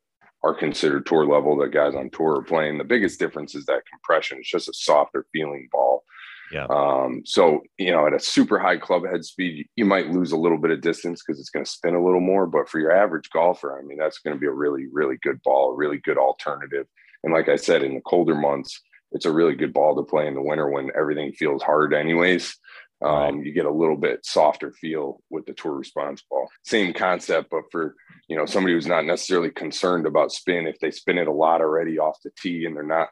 are 0.43 0.55
considered 0.55 1.07
tour 1.07 1.27
level 1.27 1.57
that 1.59 1.73
guys 1.73 1.95
on 1.95 2.11
tour 2.11 2.37
are 2.37 2.43
playing. 2.43 2.79
The 2.79 2.85
biggest 2.85 3.19
difference 3.19 3.55
is 3.55 3.67
that 3.67 3.83
compression. 3.91 4.39
It's 4.39 4.51
just 4.51 4.69
a 4.69 4.75
softer 4.75 5.27
feeling 5.33 5.69
ball. 5.71 6.05
Yeah. 6.51 6.67
Um, 6.69 7.23
so 7.25 7.61
you 7.79 7.93
know, 7.93 8.07
at 8.07 8.15
a 8.15 8.19
super 8.19 8.59
high 8.59 8.79
club 8.79 9.05
head 9.07 9.25
speed, 9.25 9.69
you 9.77 9.85
might 9.85 10.11
lose 10.11 10.33
a 10.33 10.39
little 10.39 10.59
bit 10.59 10.73
of 10.73 10.81
distance 10.81 11.23
because 11.23 11.39
it's 11.41 11.51
going 11.51 11.65
to 11.65 11.71
spin 11.71 11.95
a 11.95 12.05
little 12.05 12.21
more. 12.21 12.47
But 12.47 12.69
for 12.69 12.81
your 12.81 12.93
average 12.93 13.31
golfer, 13.31 13.79
I 13.79 13.83
mean, 13.83 13.99
that's 13.99 14.19
going 14.19 14.35
to 14.35 14.41
be 14.41 14.47
a 14.47 14.53
really, 14.53 14.87
really 14.91 15.17
good 15.23 15.41
ball, 15.45 15.73
a 15.73 15.77
really 15.77 15.99
good 15.99 16.19
alternative. 16.19 16.87
And 17.23 17.33
like 17.33 17.49
I 17.49 17.57
said, 17.57 17.83
in 17.83 17.95
the 17.95 18.01
colder 18.01 18.35
months, 18.35 18.81
it's 19.13 19.27
a 19.27 19.33
really 19.33 19.55
good 19.55 19.73
ball 19.73 19.95
to 19.97 20.03
play 20.03 20.27
in 20.27 20.35
the 20.35 20.43
winter 20.43 20.69
when 20.69 20.91
everything 20.97 21.33
feels 21.33 21.63
hard, 21.63 21.93
anyways. 21.93 22.57
Um, 23.03 23.37
right. 23.37 23.47
You 23.47 23.53
get 23.53 23.67
a 23.67 23.71
little 23.71 23.97
bit 23.97 24.25
softer 24.27 24.73
feel 24.73 25.23
with 25.31 25.47
the 25.47 25.55
tour 25.55 25.73
response 25.73 26.23
ball. 26.29 26.49
Same 26.65 26.93
concept, 26.93 27.49
but 27.51 27.63
for 27.71 27.97
you 28.29 28.37
know 28.37 28.47
somebody 28.47 28.75
who's 28.75 28.87
not 28.87 29.07
necessarily 29.07 29.51
concerned 29.51 30.07
about 30.07 30.33
spin, 30.33 30.67
if 30.67 30.79
they 30.81 30.91
spin 30.91 31.19
it 31.19 31.29
a 31.29 31.33
lot 31.33 31.61
already 31.61 31.99
off 31.99 32.19
the 32.23 32.31
tee 32.41 32.67
and 32.67 32.77
they're 32.77 32.83
not, 32.83 33.09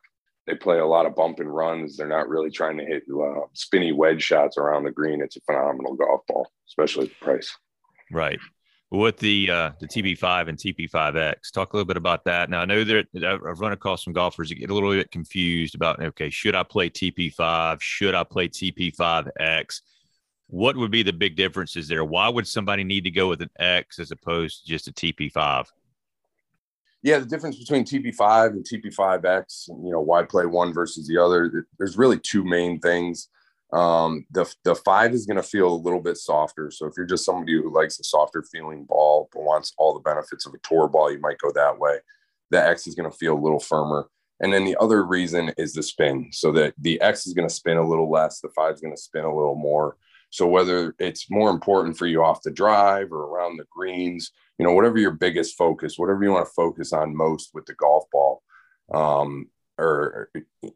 they 0.47 0.55
play 0.55 0.79
a 0.79 0.87
lot 0.87 1.07
of 1.07 1.17
bump 1.17 1.41
and 1.41 1.55
runs. 1.55 1.97
They're 1.97 2.07
not 2.07 2.29
really 2.29 2.51
trying 2.51 2.79
to 2.79 2.85
hit 2.85 3.05
uh, 3.11 3.47
spinny 3.55 3.93
wedge 3.93 4.23
shots 4.23 4.59
around 4.59 4.85
the 4.85 4.91
green. 4.91 5.23
It's 5.23 5.37
a 5.37 5.41
phenomenal 5.41 5.95
golf 5.95 6.21
ball, 6.29 6.51
especially 6.69 7.05
at 7.05 7.11
the 7.11 7.25
price. 7.25 7.57
Right 8.11 8.39
with 8.91 9.19
the 9.19 9.51
uh, 9.51 9.71
the 9.81 9.87
TP5 9.87 10.49
and 10.49 10.59
TP5X. 10.59 11.53
Talk 11.53 11.73
a 11.73 11.77
little 11.77 11.87
bit 11.87 11.97
about 11.97 12.25
that. 12.25 12.49
Now 12.49 12.61
I 12.61 12.65
know 12.65 12.85
that 12.85 13.07
I've 13.17 13.61
run 13.61 13.73
across 13.73 14.05
some 14.05 14.13
golfers 14.13 14.49
that 14.49 14.57
get 14.57 14.71
a 14.71 14.75
little 14.75 14.91
bit 14.91 15.11
confused 15.11 15.75
about 15.75 16.03
okay, 16.03 16.31
should 16.31 16.55
I 16.55 16.63
play 16.63 16.89
TP5? 16.89 17.81
Should 17.81 18.15
I 18.15 18.25
play 18.25 18.49
TP5X? 18.49 19.81
What 20.51 20.77
would 20.77 20.91
be 20.91 21.03
the 21.03 21.13
big 21.13 21.37
differences 21.37 21.89
there? 21.89 22.05
Why 22.05 22.29
would 22.29 22.47
somebody 22.47 22.83
need 22.83 23.05
to 23.05 23.11
go 23.11 23.29
with 23.29 23.43
an 23.43 23.51
X 23.59 23.99
as 23.99 24.11
opposed 24.11 24.63
to 24.63 24.69
just 24.69 24.89
a 24.89 24.93
TP5? 24.93 25.67
Yeah, 27.03 27.19
the 27.19 27.27
difference 27.27 27.59
between 27.59 27.85
TP5 27.85 28.51
and 28.51 28.67
TP5X, 28.67 29.69
you 29.69 29.93
know, 29.93 30.01
why 30.01 30.25
play 30.25 30.47
one 30.47 30.73
versus 30.73 31.07
the 31.07 31.19
other? 31.19 31.67
There's 31.79 31.99
really 31.99 32.19
two 32.19 32.45
main 32.45 32.81
things. 32.81 33.29
Um, 33.73 34.25
the 34.31 34.53
the 34.65 34.75
five 34.75 35.13
is 35.13 35.27
going 35.27 35.37
to 35.37 35.43
feel 35.43 35.69
a 35.69 35.85
little 35.85 36.01
bit 36.01 36.17
softer. 36.17 36.71
So 36.71 36.87
if 36.87 36.95
you're 36.97 37.07
just 37.07 37.25
somebody 37.25 37.53
who 37.53 37.75
likes 37.75 37.99
a 37.99 38.05
softer 38.05 38.43
feeling 38.43 38.85
ball 38.85 39.29
but 39.33 39.43
wants 39.43 39.75
all 39.77 39.95
the 39.95 40.01
benefits 40.01 40.47
of 40.47 40.55
a 40.55 40.59
tour 40.63 40.89
ball, 40.89 41.13
you 41.13 41.21
might 41.21 41.39
go 41.39 41.53
that 41.53 41.79
way. 41.79 41.99
The 42.51 42.65
X 42.65 42.87
is 42.87 42.95
going 42.95 43.11
to 43.11 43.17
feel 43.17 43.35
a 43.35 43.39
little 43.39 43.61
firmer. 43.61 44.09
And 44.41 44.53
then 44.53 44.65
the 44.65 44.77
other 44.81 45.05
reason 45.05 45.53
is 45.59 45.75
the 45.75 45.83
spin. 45.83 46.29
So 46.33 46.53
that 46.53 46.75
the 46.79 47.01
X 47.01 47.27
is 47.27 47.35
going 47.35 47.49
to 47.49 47.55
spin 47.55 47.77
a 47.77 47.87
little 47.87 48.11
less, 48.11 48.41
the 48.41 48.49
five 48.51 48.75
is 48.75 48.81
going 48.81 48.95
to 48.95 49.03
spin 49.03 49.25
a 49.25 49.35
little 49.35 49.57
more. 49.57 49.97
So 50.31 50.47
whether 50.47 50.95
it's 50.99 51.31
more 51.31 51.51
important 51.51 51.97
for 51.97 52.07
you 52.07 52.23
off 52.23 52.43
the 52.43 52.51
drive 52.51 53.13
or 53.13 53.25
around 53.25 53.57
the 53.57 53.67
greens, 53.71 54.31
you 54.59 54.67
know, 54.67 54.73
whatever 54.73 54.99
your 54.99 55.13
biggest 55.13 55.57
focus, 55.57 55.99
whatever 55.99 56.23
you 56.23 56.31
want 56.31 56.47
to 56.47 56.53
focus 56.53 56.93
on 56.93 57.17
most 57.17 57.51
with 57.55 57.67
the 57.67 57.75
golf 57.75 58.05
ball, 58.13 58.43
um, 58.93 59.49
or 59.79 60.31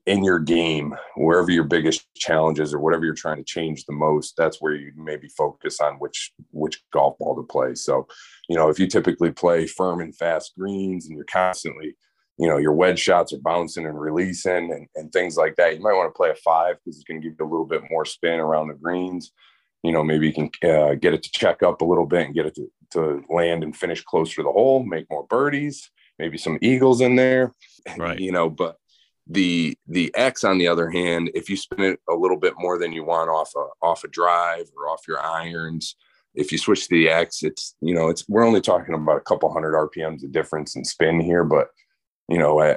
in 0.06 0.23
your 0.23 0.38
game, 0.38 0.94
wherever 1.16 1.50
your 1.50 1.64
biggest 1.64 2.06
challenges 2.14 2.73
or 2.73 2.78
whatever 2.78 3.04
you're 3.04 3.14
trying 3.14 3.38
to 3.38 3.44
change 3.44 3.85
the 3.85 3.92
most, 3.92 4.35
that's 4.37 4.59
where 4.61 4.75
you 4.75 4.92
maybe 4.97 5.28
focus 5.28 5.80
on 5.80 5.94
which 5.94 6.32
which 6.52 6.82
golf 6.92 7.18
ball 7.18 7.35
to 7.35 7.42
play. 7.42 7.75
So, 7.75 8.06
you 8.49 8.56
know, 8.56 8.68
if 8.68 8.78
you 8.78 8.87
typically 8.87 9.32
play 9.32 9.66
firm 9.66 10.00
and 10.00 10.16
fast 10.16 10.52
greens 10.56 11.06
and 11.06 11.16
you're 11.16 11.25
constantly, 11.25 11.97
you 12.38 12.49
know, 12.49 12.59
your 12.59 12.73
wedge 12.73 13.00
shots 13.00 13.32
are 13.32 13.40
bouncing 13.40 13.87
and 13.87 14.00
releasing 14.00 14.73
and, 14.73 14.87
and 14.94 15.12
things 15.12 15.37
like 15.37 15.56
that, 15.56 15.76
you 15.76 15.82
might 15.82 15.94
want 15.94 16.12
to 16.12 16.16
play 16.16 16.30
a 16.30 16.37
five 16.37 16.76
because 16.76 16.97
it's 16.97 17.04
going 17.04 17.21
to 17.21 17.28
give 17.28 17.37
you 17.38 17.44
a 17.44 17.50
little 17.50 17.66
bit 17.66 17.82
more 17.90 18.04
spin 18.04 18.38
around 18.38 18.68
the 18.68 18.75
greens. 18.75 19.32
You 19.82 19.90
know, 19.90 20.04
maybe 20.04 20.28
you 20.28 20.32
can 20.32 20.50
uh, 20.62 20.94
get 20.94 21.12
it 21.12 21.25
to 21.25 21.30
check 21.32 21.64
up 21.64 21.80
a 21.80 21.85
little 21.85 22.06
bit 22.06 22.26
and 22.26 22.35
get 22.35 22.47
it 22.47 22.54
to, 22.54 22.71
to 22.92 23.25
land 23.28 23.64
and 23.64 23.76
finish 23.76 24.04
closer 24.04 24.37
to 24.37 24.42
the 24.44 24.52
hole, 24.52 24.85
make 24.85 25.11
more 25.11 25.26
birdies, 25.26 25.90
maybe 26.21 26.38
some 26.38 26.56
eagles 26.62 27.00
in 27.00 27.16
there. 27.16 27.52
Right. 27.99 28.21
You 28.21 28.30
know, 28.30 28.49
but 28.49 28.76
the 29.26 29.76
the 29.87 30.12
X, 30.14 30.45
on 30.45 30.59
the 30.59 30.69
other 30.69 30.91
hand, 30.91 31.31
if 31.35 31.49
you 31.49 31.57
spin 31.57 31.81
it 31.81 32.00
a 32.09 32.14
little 32.14 32.37
bit 32.37 32.55
more 32.59 32.79
than 32.79 32.93
you 32.93 33.05
want 33.05 33.31
off 33.31 33.52
a 33.57 33.67
off 33.85 34.05
a 34.05 34.09
drive 34.09 34.67
or 34.76 34.88
off 34.88 35.07
your 35.07 35.21
irons, 35.21 35.97
if 36.35 36.50
you 36.50 36.59
switch 36.59 36.88
to 36.88 36.95
the 36.95 37.09
X, 37.09 37.43
it's 37.43 37.76
you 37.81 37.95
know 37.95 38.09
it's 38.09 38.29
we're 38.29 38.47
only 38.47 38.61
talking 38.61 38.95
about 38.95 39.17
a 39.19 39.21
couple 39.21 39.52
hundred 39.52 39.75
RPMs 39.75 40.25
of 40.25 40.33
difference 40.33 40.76
in 40.76 40.85
spin 40.85 41.21
here, 41.21 41.45
but 41.45 41.69
you 42.29 42.38
know 42.38 42.61
uh, 42.61 42.76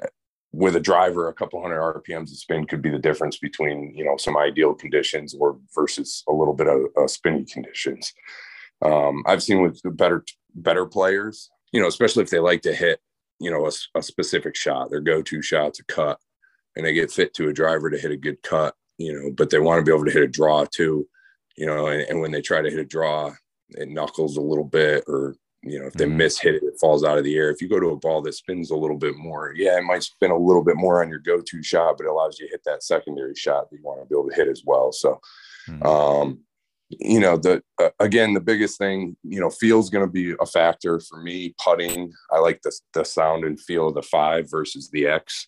with 0.51 0.75
a 0.75 0.79
driver, 0.79 1.27
a 1.27 1.33
couple 1.33 1.61
hundred 1.61 1.79
RPMs 1.79 2.31
of 2.31 2.37
spin 2.37 2.65
could 2.65 2.81
be 2.81 2.89
the 2.89 2.99
difference 2.99 3.37
between 3.37 3.95
you 3.95 4.05
know 4.05 4.17
some 4.17 4.37
ideal 4.37 4.73
conditions 4.73 5.33
or 5.33 5.57
versus 5.73 6.23
a 6.27 6.33
little 6.33 6.53
bit 6.53 6.67
of 6.67 6.81
uh, 6.97 7.07
spinny 7.07 7.43
conditions. 7.45 8.13
Um, 8.83 9.23
I've 9.25 9.43
seen 9.43 9.61
with 9.61 9.81
better 9.97 10.23
better 10.53 10.85
players, 10.85 11.49
you 11.71 11.81
know, 11.81 11.87
especially 11.87 12.23
if 12.23 12.29
they 12.29 12.39
like 12.39 12.61
to 12.63 12.75
hit 12.75 12.99
you 13.39 13.49
know 13.49 13.65
a, 13.65 13.71
a 13.97 14.03
specific 14.03 14.55
shot, 14.55 14.91
their 14.91 15.01
go-to 15.01 15.41
shot's 15.41 15.79
a 15.79 15.85
cut 15.85 16.19
and 16.75 16.85
they 16.85 16.93
get 16.93 17.11
fit 17.11 17.33
to 17.35 17.49
a 17.49 17.53
driver 17.53 17.89
to 17.89 17.97
hit 17.97 18.11
a 18.11 18.17
good 18.17 18.41
cut, 18.43 18.75
you 18.97 19.13
know, 19.13 19.31
but 19.31 19.49
they 19.49 19.59
want 19.59 19.79
to 19.79 19.89
be 19.89 19.95
able 19.95 20.05
to 20.05 20.11
hit 20.11 20.23
a 20.23 20.27
draw 20.27 20.65
too, 20.65 21.07
you 21.57 21.65
know, 21.65 21.87
and, 21.87 22.01
and 22.03 22.21
when 22.21 22.31
they 22.31 22.41
try 22.41 22.61
to 22.61 22.69
hit 22.69 22.79
a 22.79 22.85
draw, 22.85 23.33
it 23.69 23.89
knuckles 23.89 24.37
a 24.37 24.41
little 24.41 24.63
bit 24.63 25.03
or 25.07 25.35
you 25.65 25.79
know, 25.79 25.87
if 25.87 25.93
they 25.93 26.05
mm-hmm. 26.05 26.17
miss 26.17 26.39
hit 26.39 26.55
it, 26.55 26.63
it 26.63 26.79
falls 26.79 27.03
out 27.03 27.17
of 27.17 27.23
the 27.23 27.35
air. 27.35 27.49
If 27.49 27.59
you 27.59 27.67
go 27.67 27.79
to 27.79 27.89
a 27.89 27.95
ball 27.95 28.21
that 28.21 28.35
spins 28.35 28.69
a 28.69 28.75
little 28.75 28.97
bit 28.97 29.17
more, 29.17 29.51
yeah, 29.55 29.77
it 29.79 29.83
might 29.83 30.03
spin 30.03 30.29
a 30.29 30.37
little 30.37 30.63
bit 30.63 30.77
more 30.77 31.01
on 31.01 31.09
your 31.09 31.19
go-to 31.19 31.63
shot, 31.63 31.97
but 31.97 32.05
it 32.05 32.11
allows 32.11 32.39
you 32.39 32.45
to 32.45 32.51
hit 32.51 32.61
that 32.65 32.83
secondary 32.83 33.33
shot 33.33 33.69
that 33.69 33.77
you 33.77 33.83
want 33.83 33.99
to 33.99 34.05
be 34.05 34.13
able 34.13 34.29
to 34.29 34.35
hit 34.35 34.47
as 34.47 34.61
well. 34.63 34.91
So, 34.91 35.19
mm-hmm. 35.67 35.83
um, 35.83 36.39
you 36.89 37.19
know, 37.19 37.35
the 37.35 37.63
uh, 37.81 37.89
again, 37.99 38.35
the 38.35 38.41
biggest 38.41 38.77
thing, 38.77 39.17
you 39.23 39.39
know, 39.39 39.49
feels 39.49 39.89
going 39.89 40.05
to 40.05 40.11
be 40.11 40.35
a 40.39 40.45
factor 40.45 40.99
for 40.99 41.23
me. 41.23 41.55
Putting, 41.63 42.13
I 42.31 42.37
like 42.37 42.61
the 42.61 42.71
the 42.93 43.03
sound 43.03 43.43
and 43.43 43.59
feel 43.59 43.87
of 43.87 43.95
the 43.95 44.03
five 44.03 44.49
versus 44.51 44.91
the 44.91 45.07
X. 45.07 45.47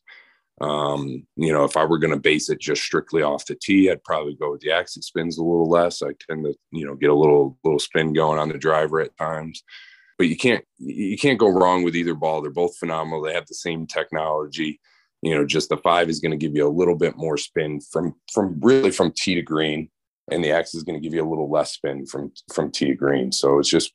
Um, 0.60 1.28
you 1.36 1.54
know, 1.54 1.66
if 1.66 1.78
I 1.78 1.86
were 1.86 2.00
going 2.00 2.14
to 2.14 2.20
base 2.20 2.50
it 2.50 2.60
just 2.60 2.82
strictly 2.82 3.22
off 3.22 3.46
the 3.46 3.56
tee, 3.56 3.92
I'd 3.92 4.04
probably 4.04 4.36
go 4.36 4.52
with 4.52 4.62
the 4.62 4.72
X. 4.72 4.98
It 4.98 5.04
spins 5.04 5.38
a 5.38 5.44
little 5.44 5.70
less. 5.70 6.02
I 6.02 6.14
tend 6.28 6.46
to, 6.46 6.56
you 6.72 6.86
know, 6.86 6.96
get 6.96 7.12
a 7.12 7.16
little 7.16 7.58
little 7.64 7.80
spin 7.80 8.14
going 8.14 8.40
on 8.40 8.50
the 8.50 8.58
driver 8.58 9.00
at 9.00 9.16
times. 9.18 9.64
But 10.18 10.30
you 10.30 10.38
can't 10.38 10.66
you 10.80 11.18
can't 11.18 11.38
go 11.38 11.50
wrong 11.50 11.84
with 11.84 11.96
either 11.96 12.16
ball. 12.16 12.42
They're 12.42 12.52
both 12.52 12.78
phenomenal. 12.78 13.22
They 13.22 13.34
have 13.34 13.46
the 13.46 13.54
same 13.54 13.86
technology. 13.86 14.80
You 15.22 15.36
know, 15.36 15.46
just 15.46 15.70
the 15.70 15.78
five 15.78 16.10
is 16.10 16.20
going 16.20 16.32
to 16.32 16.38
give 16.38 16.56
you 16.56 16.68
a 16.68 16.70
little 16.70 16.96
bit 16.96 17.18
more 17.18 17.38
spin 17.38 17.80
from 17.80 18.16
from 18.34 18.60
really 18.62 18.92
from 18.92 19.14
tee 19.16 19.36
to 19.36 19.44
green, 19.44 19.90
and 20.32 20.44
the 20.44 20.52
X 20.52 20.74
is 20.74 20.84
going 20.84 21.00
to 21.00 21.04
give 21.04 21.14
you 21.14 21.24
a 21.24 21.30
little 21.30 21.52
less 21.52 21.74
spin 21.74 22.08
from 22.08 22.32
from 22.52 22.72
tee 22.72 22.88
to 22.88 22.96
green. 22.96 23.32
So 23.32 23.60
it's 23.60 23.70
just 23.70 23.94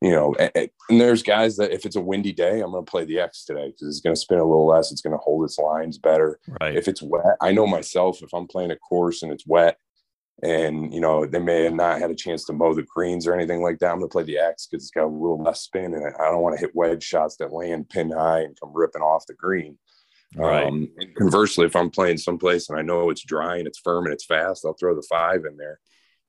you 0.00 0.10
know, 0.10 0.34
and, 0.38 0.70
and, 0.88 1.00
there's 1.00 1.22
guys 1.22 1.56
that 1.56 1.72
if 1.72 1.84
it's 1.84 1.96
a 1.96 2.00
windy 2.00 2.32
day, 2.32 2.60
I'm 2.60 2.70
going 2.70 2.84
to 2.84 2.90
play 2.90 3.04
the 3.04 3.20
X 3.20 3.44
today 3.44 3.66
because 3.66 3.88
it's 3.88 4.00
going 4.00 4.14
to 4.14 4.20
spin 4.20 4.38
a 4.38 4.44
little 4.44 4.66
less. 4.66 4.90
It's 4.90 5.02
going 5.02 5.12
to 5.12 5.22
hold 5.22 5.44
its 5.44 5.58
lines 5.58 5.98
better. 5.98 6.38
Right. 6.60 6.74
If 6.74 6.88
it's 6.88 7.02
wet, 7.02 7.36
I 7.40 7.52
know 7.52 7.66
myself, 7.66 8.22
if 8.22 8.32
I'm 8.32 8.46
playing 8.46 8.70
a 8.70 8.76
course 8.76 9.22
and 9.22 9.30
it's 9.30 9.46
wet 9.46 9.76
and, 10.42 10.92
you 10.92 11.00
know, 11.00 11.26
they 11.26 11.38
may 11.38 11.64
have 11.64 11.74
not 11.74 12.00
had 12.00 12.10
a 12.10 12.14
chance 12.14 12.44
to 12.46 12.54
mow 12.54 12.72
the 12.72 12.86
greens 12.94 13.26
or 13.26 13.34
anything 13.34 13.62
like 13.62 13.78
that, 13.80 13.92
I'm 13.92 13.98
going 13.98 14.08
to 14.08 14.12
play 14.12 14.22
the 14.22 14.38
X 14.38 14.66
because 14.66 14.84
it's 14.84 14.90
got 14.90 15.04
a 15.04 15.06
little 15.06 15.42
less 15.42 15.60
spin 15.60 15.92
and 15.92 16.14
I 16.18 16.30
don't 16.30 16.42
want 16.42 16.56
to 16.56 16.60
hit 16.60 16.74
wedge 16.74 17.02
shots 17.02 17.36
that 17.36 17.52
land 17.52 17.90
pin 17.90 18.10
high 18.10 18.40
and 18.40 18.58
come 18.58 18.72
ripping 18.72 19.02
off 19.02 19.26
the 19.26 19.34
green. 19.34 19.78
Right. 20.34 20.66
Um, 20.66 20.88
conversely, 21.18 21.66
if 21.66 21.76
I'm 21.76 21.90
playing 21.90 22.18
someplace 22.18 22.70
and 22.70 22.78
I 22.78 22.82
know 22.82 23.10
it's 23.10 23.24
dry 23.24 23.58
and 23.58 23.66
it's 23.66 23.80
firm 23.80 24.06
and 24.06 24.14
it's 24.14 24.24
fast, 24.24 24.64
I'll 24.64 24.74
throw 24.74 24.94
the 24.94 25.06
five 25.10 25.44
in 25.44 25.58
there 25.58 25.80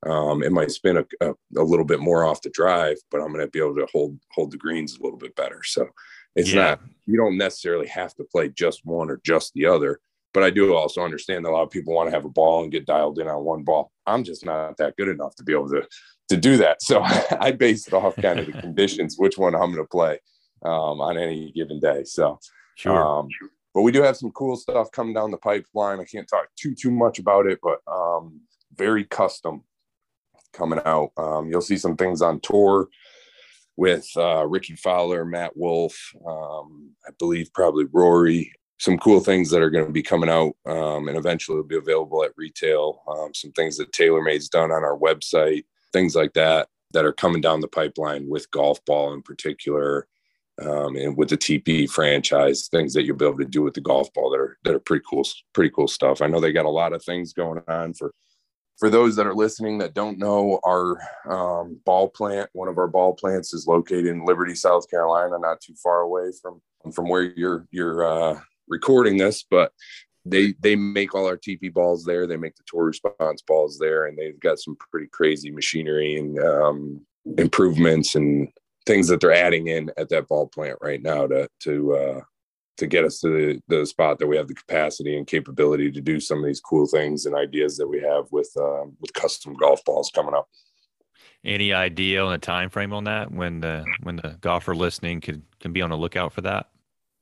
um, 0.08 0.41
it 0.41 0.51
might 0.51 0.72
spin 0.72 0.98
a, 0.98 1.05
a, 1.22 1.34
a, 1.58 1.63
little 1.63 1.86
bit 1.86 2.00
more 2.00 2.25
off 2.25 2.41
the 2.41 2.50
drive, 2.50 2.98
but 3.12 3.22
I'm 3.22 3.31
going 3.31 3.46
to 3.46 3.51
be 3.51 3.60
able 3.60 3.75
to 3.75 3.88
hold 3.91 4.17
hold 4.31 4.51
the 4.51 4.58
greens 4.58 4.98
a 4.98 5.03
little 5.03 5.17
bit 5.17 5.36
better. 5.36 5.62
So 5.63 5.88
it's 6.36 6.51
yeah. 6.51 6.62
not 6.62 6.81
you 7.05 7.17
don't 7.17 7.38
necessarily 7.38 7.88
have 7.88 8.15
to 8.15 8.24
play 8.24 8.50
just 8.50 8.81
one 8.84 9.10
or 9.10 9.22
just 9.24 9.53
the 9.53 9.65
other. 9.65 10.00
But 10.34 10.43
I 10.43 10.50
do 10.50 10.74
also 10.74 11.03
understand 11.03 11.43
that 11.43 11.50
a 11.50 11.51
lot 11.51 11.63
of 11.63 11.72
people 11.72 11.93
want 11.93 12.08
to 12.08 12.15
have 12.15 12.25
a 12.25 12.29
ball 12.29 12.63
and 12.63 12.72
get 12.72 12.86
dialed 12.86 13.20
in 13.20 13.27
on 13.27 13.43
one 13.43 13.63
ball. 13.63 13.91
I'm 14.08 14.24
just 14.24 14.46
not 14.46 14.77
that 14.77 14.96
good 14.96 15.10
enough 15.10 15.36
to 15.36 15.43
be 15.43 15.53
able 15.53 15.70
to 15.70 15.86
to 16.29 16.38
do 16.38 16.58
that. 16.58 16.81
So 16.81 17.03
I 17.39 17.51
base 17.51 17.88
it 17.88 17.93
off 17.93 18.15
kind 18.15 18.39
of 18.39 18.48
the 18.48 18.53
conditions, 18.62 19.15
which 19.17 19.38
one 19.38 19.53
I'm 19.53 19.74
going 19.74 19.84
to 19.84 19.86
play 19.86 20.20
um, 20.63 21.00
on 21.01 21.17
any 21.17 21.51
given 21.51 21.79
day. 21.79 22.05
So 22.05 22.39
sure. 22.75 23.05
Um, 23.05 23.27
but 23.74 23.84
we 23.84 23.91
do 23.91 24.01
have 24.01 24.17
some 24.17 24.31
cool 24.31 24.58
stuff 24.58 24.91
coming 24.91 25.13
down 25.13 25.31
the 25.31 25.38
pipeline. 25.38 26.00
I 26.00 26.05
can't 26.05 26.27
talk 26.27 26.48
too 26.58 26.74
too 26.74 26.91
much 26.91 27.20
about 27.20 27.46
it, 27.46 27.60
but 27.62 27.79
um, 27.91 28.41
very 28.75 29.03
custom 29.03 29.63
coming 30.53 30.79
out. 30.86 31.12
Um, 31.17 31.50
you'll 31.50 31.62
see 31.62 31.77
some 31.77 31.96
things 31.96 32.22
on 32.22 32.39
tour 32.41 32.88
with 33.77 34.08
uh, 34.17 34.46
Rickie 34.46 34.75
Fowler, 34.75 35.25
Matt 35.25 35.55
Wolff, 35.55 36.13
um, 36.27 36.91
I 37.08 37.12
believe 37.17 37.53
probably 37.53 37.86
Rory. 37.91 38.53
Some 38.79 38.98
cool 38.98 39.20
things 39.20 39.51
that 39.51 39.62
are 39.62 39.70
going 39.70 39.86
to 39.86 39.91
be 39.91 40.01
coming 40.01 40.29
out 40.29 40.53
um, 40.65 41.08
and 41.08 41.17
eventually 41.17 41.58
will 41.58 41.63
be 41.63 41.77
available 41.77 42.24
at 42.24 42.31
retail. 42.36 43.01
Um, 43.08 43.34
some 43.34 43.51
things 43.51 43.77
that 43.77 43.91
TaylorMade's 43.91 44.50
done 44.50 44.72
on 44.72 44.84
our 44.84 44.98
website, 44.98 45.65
things 45.93 46.15
like 46.15 46.34
that 46.34 46.67
that 46.93 47.05
are 47.05 47.13
coming 47.13 47.41
down 47.41 47.62
the 47.62 47.67
pipeline 47.67 48.27
with 48.27 48.50
golf 48.51 48.84
ball 48.86 49.13
in 49.13 49.22
particular. 49.22 50.08
Um, 50.62 50.96
and 50.96 51.17
with 51.17 51.29
the 51.29 51.38
TP 51.38 51.89
franchise, 51.89 52.67
things 52.67 52.93
that 52.93 53.03
you'll 53.03 53.17
be 53.17 53.25
able 53.25 53.38
to 53.38 53.46
do 53.46 53.62
with 53.62 53.74
the 53.74 53.81
golf 53.81 54.12
ball 54.13 54.29
that 54.31 54.39
are 54.39 54.58
that 54.63 54.75
are 54.75 54.79
pretty 54.79 55.03
cool, 55.10 55.25
pretty 55.53 55.72
cool 55.72 55.88
stuff. 55.88 56.22
I 56.22 56.27
know 56.27 56.39
they 56.39 56.51
got 56.51 56.65
a 56.65 56.70
lot 56.70 56.93
of 56.93 57.03
things 57.03 57.34
going 57.34 57.62
on 57.67 57.93
for 57.93 58.13
for 58.81 58.89
those 58.89 59.15
that 59.15 59.27
are 59.27 59.35
listening 59.35 59.77
that 59.77 59.93
don't 59.93 60.17
know, 60.17 60.59
our 60.65 60.97
um, 61.29 61.79
ball 61.85 62.09
plant, 62.09 62.50
one 62.53 62.67
of 62.67 62.79
our 62.79 62.88
ball 62.88 63.13
plants, 63.13 63.53
is 63.53 63.67
located 63.67 64.07
in 64.07 64.25
Liberty, 64.25 64.55
South 64.55 64.89
Carolina, 64.89 65.38
not 65.38 65.61
too 65.61 65.75
far 65.75 66.01
away 66.01 66.31
from 66.41 66.59
from 66.91 67.07
where 67.07 67.21
you're 67.21 67.67
you're 67.69 68.03
uh, 68.03 68.39
recording 68.67 69.17
this. 69.17 69.45
But 69.47 69.71
they 70.25 70.55
they 70.61 70.75
make 70.75 71.13
all 71.13 71.27
our 71.27 71.38
TP 71.38 71.71
balls 71.71 72.03
there. 72.03 72.25
They 72.25 72.38
make 72.38 72.55
the 72.55 72.63
tour 72.65 72.85
response 72.85 73.43
balls 73.43 73.77
there, 73.77 74.07
and 74.07 74.17
they've 74.17 74.39
got 74.39 74.57
some 74.57 74.75
pretty 74.89 75.07
crazy 75.11 75.51
machinery 75.51 76.15
and 76.15 76.39
um, 76.39 77.05
improvements 77.38 78.15
and 78.15 78.50
things 78.88 79.07
that 79.09 79.21
they're 79.21 79.31
adding 79.31 79.67
in 79.67 79.91
at 79.95 80.09
that 80.09 80.27
ball 80.27 80.47
plant 80.47 80.79
right 80.81 81.03
now 81.03 81.27
to 81.27 81.47
to 81.59 81.93
uh, 81.93 82.21
to 82.81 82.88
get 82.88 83.05
us 83.05 83.19
to 83.19 83.29
the, 83.29 83.61
the 83.67 83.85
spot 83.85 84.17
that 84.17 84.27
we 84.27 84.35
have 84.35 84.47
the 84.47 84.55
capacity 84.55 85.15
and 85.15 85.27
capability 85.27 85.91
to 85.91 86.01
do 86.01 86.19
some 86.19 86.39
of 86.39 86.45
these 86.45 86.59
cool 86.59 86.88
things 86.88 87.27
and 87.27 87.35
ideas 87.35 87.77
that 87.77 87.88
we 87.88 88.01
have 88.01 88.25
with 88.31 88.51
um, 88.59 88.97
with 89.00 89.13
custom 89.13 89.53
golf 89.53 89.85
balls 89.85 90.11
coming 90.13 90.33
up. 90.33 90.50
Any 91.45 91.73
idea 91.73 92.23
on 92.23 92.33
a 92.33 92.39
time 92.39 92.69
frame 92.69 92.91
on 92.91 93.03
that 93.03 93.31
when 93.31 93.61
the 93.61 93.85
when 94.01 94.15
the 94.15 94.38
golfer 94.41 94.75
listening 94.75 95.21
could 95.21 95.43
can 95.59 95.71
be 95.71 95.81
on 95.81 95.91
the 95.91 95.97
lookout 95.97 96.33
for 96.33 96.41
that? 96.41 96.69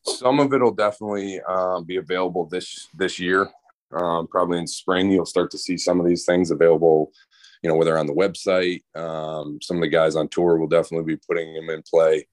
Some 0.05 0.39
of 0.39 0.53
it 0.53 0.61
will 0.61 0.73
definitely 0.73 1.41
uh, 1.47 1.81
be 1.81 1.97
available 1.97 2.45
this 2.45 2.87
this 2.93 3.19
year. 3.19 3.49
Um, 3.91 4.27
probably 4.27 4.59
in 4.59 4.67
spring, 4.67 5.11
you'll 5.11 5.25
start 5.25 5.51
to 5.51 5.57
see 5.57 5.75
some 5.75 5.99
of 5.99 6.05
these 6.05 6.23
things 6.25 6.51
available. 6.51 7.11
You 7.61 7.69
know, 7.69 7.75
whether 7.75 7.97
on 7.97 8.07
the 8.07 8.13
website, 8.13 8.81
um, 8.95 9.59
some 9.61 9.77
of 9.77 9.81
the 9.81 9.89
guys 9.89 10.15
on 10.15 10.29
tour 10.29 10.57
will 10.57 10.67
definitely 10.67 11.15
be 11.15 11.21
putting 11.27 11.53
them 11.53 11.69
in 11.69 11.83
play 11.89 12.25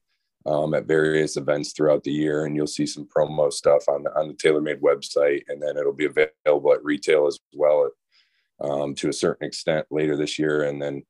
um, 0.46 0.74
at 0.74 0.86
various 0.86 1.36
events 1.36 1.72
throughout 1.72 2.04
the 2.04 2.12
year, 2.12 2.44
and 2.44 2.54
you'll 2.54 2.66
see 2.66 2.86
some 2.86 3.06
promo 3.06 3.52
stuff 3.52 3.88
on 3.88 4.04
the, 4.04 4.10
on 4.18 4.28
the 4.28 4.34
TaylorMade 4.34 4.80
website, 4.80 5.42
and 5.48 5.60
then 5.60 5.76
it'll 5.76 5.92
be 5.92 6.06
available 6.06 6.72
at 6.72 6.84
retail 6.84 7.26
as 7.26 7.38
well, 7.52 7.90
um, 8.60 8.94
to 8.94 9.08
a 9.08 9.12
certain 9.12 9.46
extent 9.46 9.86
later 9.90 10.16
this 10.16 10.38
year. 10.38 10.62
And 10.62 10.80
then, 10.80 11.02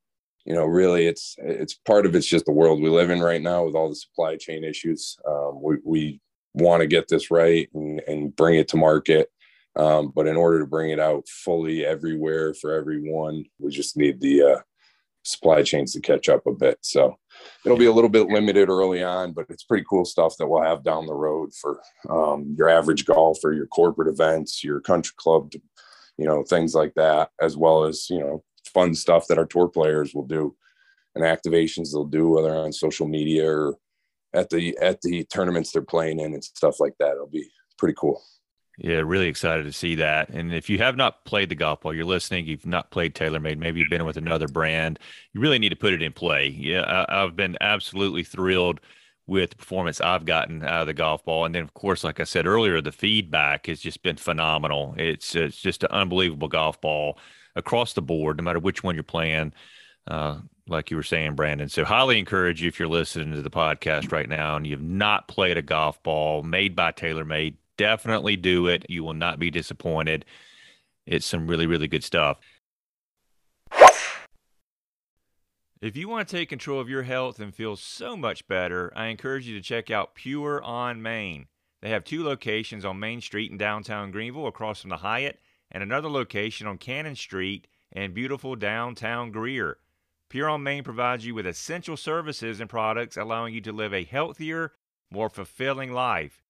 you 0.45 0.55
know, 0.55 0.64
really, 0.64 1.07
it's 1.07 1.37
it's 1.38 1.75
part 1.75 2.07
of 2.07 2.14
it's 2.14 2.26
just 2.26 2.47
the 2.47 2.52
world 2.52 2.81
we 2.81 2.88
live 2.88 3.11
in 3.11 3.21
right 3.21 3.43
now 3.43 3.64
with 3.64 3.75
all 3.75 3.88
the 3.88 3.95
supply 3.97 4.37
chain 4.37 4.64
issues. 4.64 5.16
Um, 5.28 5.61
we 5.62 5.76
we 5.85 6.21
want 6.55 6.81
to 6.81 6.87
get 6.87 7.07
this 7.09 7.31
right 7.31 7.69
and, 7.75 8.00
and 8.09 8.35
bring 8.35 8.59
it 8.59 8.69
to 8.69 8.76
market. 8.76 9.28
Um, 9.76 10.11
but 10.14 10.26
in 10.26 10.37
order 10.37 10.59
to 10.61 10.66
bring 10.66 10.90
it 10.90 10.99
out 10.99 11.28
fully 11.28 11.85
everywhere 11.85 12.55
for 12.55 12.73
everyone, 12.73 13.45
we 13.59 13.71
just 13.71 13.95
need 13.95 14.21
the 14.23 14.43
uh, 14.43 14.61
supply 15.26 15.62
chains 15.62 15.92
to 15.92 16.00
catch 16.00 16.28
up 16.28 16.47
a 16.47 16.52
bit. 16.52 16.78
So 16.83 17.16
it'll 17.64 17.78
be 17.78 17.87
a 17.87 17.92
little 17.92 18.11
bit 18.11 18.28
limited 18.28 18.68
early 18.68 19.02
on, 19.02 19.33
but 19.33 19.47
it's 19.49 19.64
pretty 19.64 19.85
cool 19.88 20.04
stuff 20.04 20.35
that 20.38 20.47
we'll 20.47 20.62
have 20.62 20.85
down 20.85 21.06
the 21.06 21.14
road 21.14 21.50
for 21.54 21.80
um, 22.09 22.54
your 22.56 22.68
average 22.68 23.04
golfer, 23.04 23.52
your 23.52 23.66
corporate 23.66 24.09
events, 24.09 24.64
your 24.64 24.80
country 24.80 25.14
club, 25.16 25.52
you 26.16 26.26
know, 26.26 26.42
things 26.45 26.75
like 26.75 26.95
that, 26.95 27.30
as 27.40 27.56
well 27.56 27.85
as, 27.85 28.09
you 28.09 28.18
know, 28.18 28.42
fun 28.73 28.95
stuff 28.95 29.26
that 29.28 29.38
our 29.38 29.47
tour 29.47 29.68
players 29.68 30.14
will 30.14 30.26
do 30.26 30.54
and 31.14 31.25
activations 31.25 31.92
they'll 31.92 32.04
do, 32.04 32.28
whether 32.28 32.54
on 32.54 32.73
social 32.73 33.09
media 33.09 33.50
or 33.50 33.76
at 34.35 34.50
the 34.50 34.76
at 34.80 35.00
the 35.00 35.25
tournaments 35.25 35.73
they're 35.73 35.83
playing 35.83 36.21
in 36.21 36.35
and 36.35 36.45
stuff 36.45 36.78
like 36.78 36.95
that. 36.99 37.12
It'll 37.12 37.26
be 37.26 37.49
pretty 37.78 37.95
cool. 37.99 38.23
Yeah, 38.78 38.97
really 38.97 39.28
excited 39.28 39.64
to 39.64 39.73
see 39.73 39.95
that. 39.97 40.28
And 40.28 40.52
if 40.52 40.68
you 40.68 40.78
have 40.78 40.97
not 40.97 41.25
played 41.25 41.49
the 41.49 41.54
golf 41.54 41.80
ball, 41.80 41.95
you're 41.95 42.04
listening, 42.04 42.47
you've 42.47 42.66
not 42.66 42.90
played 42.90 43.14
TaylorMade, 43.14 43.56
maybe 43.56 43.80
you've 43.80 43.88
been 43.88 44.04
with 44.04 44.18
another 44.18 44.49
brand, 44.49 44.99
you 45.33 45.40
really 45.40 45.59
need 45.59 45.71
to 45.71 45.76
put 45.76 45.95
it 45.95 46.02
in 46.02 46.12
play. 46.12 46.49
Yeah, 46.49 47.06
I, 47.09 47.23
have 47.23 47.37
been 47.37 47.56
absolutely 47.61 48.23
thrilled 48.23 48.80
with 49.26 49.50
the 49.50 49.56
performance 49.56 50.00
I've 50.00 50.26
gotten 50.26 50.62
out 50.62 50.83
of 50.83 50.87
the 50.87 50.95
golf 50.95 51.25
ball. 51.25 51.47
And 51.47 51.54
then, 51.54 51.62
of 51.62 51.73
course, 51.73 52.04
like 52.04 52.21
I 52.21 52.25
said 52.25 52.47
earlier, 52.47 52.80
the 52.83 52.92
feedback 52.92 53.66
has 53.66 53.80
just 53.80 54.02
been 54.02 54.16
phenomenal. 54.16 54.95
It's, 54.99 55.35
it's 55.35 55.56
just 55.56 55.83
an 55.83 55.90
unbelievable 55.90 56.49
golf 56.49 56.80
ball 56.80 57.18
across 57.56 57.95
the 57.95 58.02
board, 58.02 58.37
no 58.37 58.45
matter 58.45 58.61
which 58.61 58.85
one 58.85 58.95
you're 58.95 59.02
playing. 59.04 59.54
Uh, 60.06 60.40
like 60.68 60.90
you 60.90 60.97
were 60.97 61.02
saying, 61.02 61.35
Brandon. 61.35 61.68
So, 61.68 61.85
highly 61.85 62.18
encourage 62.18 62.62
you 62.62 62.68
if 62.68 62.78
you're 62.78 62.88
listening 62.88 63.33
to 63.33 63.42
the 63.42 63.50
podcast 63.50 64.12
right 64.12 64.28
now 64.28 64.56
and 64.56 64.66
you've 64.66 64.83
not 64.83 65.28
played 65.28 65.56
a 65.56 65.62
golf 65.62 66.00
ball 66.02 66.42
made 66.42 66.76
by 66.76 66.92
TaylorMade, 66.92 67.54
definitely 67.76 68.37
do 68.37 68.66
it. 68.66 68.87
You 68.88 69.04
will 69.04 69.14
not 69.14 69.38
be 69.38 69.50
disappointed. 69.50 70.25
It's 71.06 71.26
some 71.26 71.47
really, 71.47 71.66
really 71.66 71.88
good 71.88 72.04
stuff. 72.04 72.38
If 75.83 75.95
you 75.95 76.09
want 76.09 76.26
to 76.26 76.37
take 76.37 76.49
control 76.49 76.80
of 76.80 76.88
your 76.88 77.02
health 77.02 77.38
and 77.38 77.54
feel 77.54 77.76
so 77.76 78.16
much 78.16 78.49
better, 78.49 78.92
I 78.97 79.06
encourage 79.06 79.47
you 79.47 79.54
to 79.56 79.62
check 79.62 79.90
out 79.90 80.14
Pure 80.14 80.62
on 80.62 81.02
Main. 81.02 81.47
They 81.83 81.90
have 81.90 82.02
two 82.02 82.25
locations 82.25 82.85
on 82.85 82.99
Main 82.99 83.21
Street 83.21 83.50
in 83.52 83.59
downtown 83.59 84.11
Greenville 84.11 84.47
across 84.47 84.80
from 84.80 84.90
the 84.90 84.97
Hyatt, 84.97 85.38
and 85.71 85.83
another 85.83 86.09
location 86.09 86.66
on 86.66 86.78
Cannon 86.78 87.14
Street 87.14 87.66
in 87.92 88.14
beautiful 88.14 88.56
downtown 88.56 89.30
Greer. 89.30 89.78
Pure 90.30 90.49
on 90.49 90.62
Main 90.62 90.83
provides 90.83 91.26
you 91.26 91.35
with 91.35 91.47
essential 91.47 91.97
services 91.97 92.59
and 92.59 92.71
products 92.71 93.16
allowing 93.16 93.54
you 93.54 93.61
to 93.61 93.73
live 93.73 93.92
a 93.92 94.04
healthier, 94.04 94.73
more 95.11 95.28
fulfilling 95.28 95.92
life. 95.92 96.42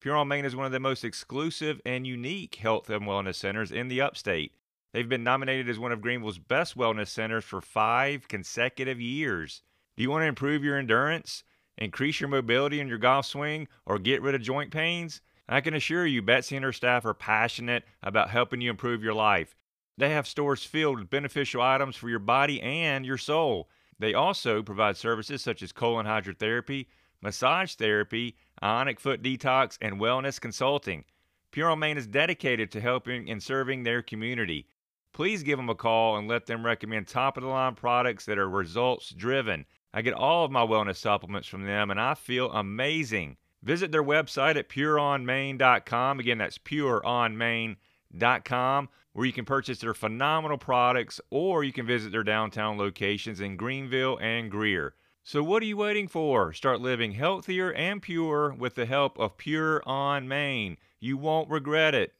Pure 0.00 0.16
on 0.16 0.28
Main 0.28 0.44
is 0.44 0.54
one 0.54 0.66
of 0.66 0.70
the 0.70 0.78
most 0.78 1.04
exclusive 1.04 1.80
and 1.84 2.06
unique 2.06 2.54
health 2.54 2.88
and 2.88 3.02
wellness 3.02 3.34
centers 3.34 3.72
in 3.72 3.88
the 3.88 4.00
upstate. 4.00 4.52
They've 4.92 5.08
been 5.08 5.24
nominated 5.24 5.68
as 5.68 5.78
one 5.78 5.90
of 5.90 6.00
Greenville's 6.00 6.38
best 6.38 6.78
wellness 6.78 7.08
centers 7.08 7.44
for 7.44 7.60
five 7.60 8.28
consecutive 8.28 9.00
years. 9.00 9.62
Do 9.96 10.04
you 10.04 10.10
want 10.10 10.22
to 10.22 10.28
improve 10.28 10.62
your 10.62 10.78
endurance, 10.78 11.42
increase 11.76 12.20
your 12.20 12.28
mobility 12.28 12.78
in 12.78 12.86
your 12.86 12.98
golf 12.98 13.26
swing, 13.26 13.66
or 13.86 13.98
get 13.98 14.22
rid 14.22 14.36
of 14.36 14.40
joint 14.40 14.70
pains? 14.70 15.20
I 15.48 15.60
can 15.60 15.74
assure 15.74 16.06
you, 16.06 16.22
Betsy 16.22 16.54
and 16.54 16.64
her 16.64 16.72
staff 16.72 17.04
are 17.04 17.14
passionate 17.14 17.82
about 18.00 18.30
helping 18.30 18.60
you 18.60 18.70
improve 18.70 19.02
your 19.02 19.14
life. 19.14 19.56
They 19.96 20.10
have 20.10 20.28
stores 20.28 20.62
filled 20.62 21.00
with 21.00 21.10
beneficial 21.10 21.60
items 21.60 21.96
for 21.96 22.08
your 22.08 22.20
body 22.20 22.62
and 22.62 23.04
your 23.04 23.18
soul. 23.18 23.68
They 23.98 24.14
also 24.14 24.62
provide 24.62 24.96
services 24.96 25.42
such 25.42 25.60
as 25.60 25.72
colon 25.72 26.06
hydrotherapy, 26.06 26.86
massage 27.20 27.74
therapy, 27.74 28.36
ionic 28.62 29.00
foot 29.00 29.22
detox, 29.22 29.78
and 29.80 30.00
wellness 30.00 30.40
consulting. 30.40 31.04
Pure 31.50 31.70
on 31.70 31.78
Main 31.78 31.96
is 31.96 32.06
dedicated 32.06 32.70
to 32.72 32.80
helping 32.80 33.30
and 33.30 33.42
serving 33.42 33.82
their 33.82 34.02
community. 34.02 34.66
Please 35.12 35.42
give 35.42 35.56
them 35.56 35.70
a 35.70 35.74
call 35.74 36.16
and 36.16 36.28
let 36.28 36.46
them 36.46 36.64
recommend 36.64 37.08
top 37.08 37.36
of 37.36 37.42
the 37.42 37.48
line 37.48 37.74
products 37.74 38.24
that 38.26 38.38
are 38.38 38.48
results 38.48 39.10
driven. 39.10 39.64
I 39.92 40.02
get 40.02 40.14
all 40.14 40.44
of 40.44 40.50
my 40.50 40.64
wellness 40.64 40.96
supplements 40.96 41.48
from 41.48 41.64
them 41.64 41.90
and 41.90 42.00
I 42.00 42.14
feel 42.14 42.52
amazing. 42.52 43.36
Visit 43.62 43.90
their 43.90 44.04
website 44.04 44.56
at 44.56 44.68
pureonmain.com. 44.68 46.20
Again, 46.20 46.38
that's 46.38 46.58
pureonmain.com, 46.58 48.88
where 49.12 49.26
you 49.26 49.32
can 49.32 49.44
purchase 49.44 49.78
their 49.78 49.94
phenomenal 49.94 50.58
products 50.58 51.20
or 51.30 51.64
you 51.64 51.72
can 51.72 51.86
visit 51.86 52.12
their 52.12 52.22
downtown 52.22 52.78
locations 52.78 53.40
in 53.40 53.56
Greenville 53.56 54.18
and 54.18 54.48
Greer. 54.50 54.94
So, 55.28 55.42
what 55.42 55.62
are 55.62 55.66
you 55.66 55.76
waiting 55.76 56.08
for? 56.08 56.54
Start 56.54 56.80
living 56.80 57.12
healthier 57.12 57.70
and 57.74 58.00
pure 58.00 58.54
with 58.54 58.74
the 58.74 58.86
help 58.86 59.18
of 59.18 59.36
Pure 59.36 59.82
on 59.84 60.26
Main. 60.26 60.78
You 61.00 61.18
won't 61.18 61.50
regret 61.50 61.94
it. 61.94 62.14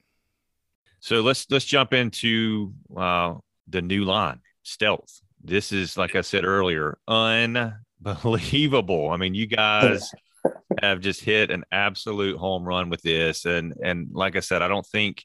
So 1.00 1.22
let's 1.22 1.46
let's 1.48 1.64
jump 1.64 1.94
into 1.94 2.74
uh, 2.94 3.36
the 3.66 3.80
new 3.80 4.04
line, 4.04 4.40
Stealth. 4.62 5.22
This 5.42 5.72
is, 5.72 5.96
like 5.96 6.16
I 6.16 6.20
said 6.20 6.44
earlier, 6.44 6.98
unbelievable. 7.08 9.08
I 9.08 9.16
mean, 9.16 9.32
you 9.32 9.46
guys 9.46 10.12
have 10.82 11.00
just 11.00 11.22
hit 11.22 11.50
an 11.50 11.64
absolute 11.72 12.36
home 12.36 12.64
run 12.64 12.90
with 12.90 13.00
this, 13.00 13.46
and 13.46 13.72
and 13.82 14.08
like 14.12 14.36
I 14.36 14.40
said, 14.40 14.60
I 14.60 14.68
don't 14.68 14.86
think 14.86 15.24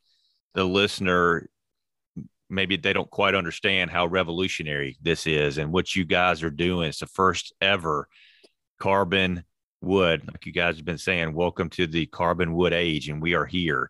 the 0.54 0.64
listener 0.64 1.50
maybe 2.54 2.78
they 2.78 2.94
don't 2.94 3.10
quite 3.10 3.36
understand 3.36 3.90
how 3.90 4.06
revolutionary 4.06 4.98
this 5.02 5.26
is 5.28 5.58
and 5.58 5.72
what 5.72 5.96
you 5.96 6.06
guys 6.06 6.44
are 6.44 6.52
doing. 6.52 6.90
It's 6.90 7.00
the 7.00 7.08
first 7.08 7.54
ever 7.60 8.08
carbon 8.80 9.44
wood, 9.82 10.24
like 10.28 10.46
you 10.46 10.52
guys 10.52 10.78
have 10.78 10.86
been 10.86 10.98
saying. 10.98 11.34
Welcome 11.34 11.70
to 11.72 11.88
the 11.88 12.06
carbon 12.06 12.54
wood 12.54 12.74
age, 12.74 13.10
and 13.10 13.22
we 13.22 13.34
are 13.34 13.46
here. 13.46 13.90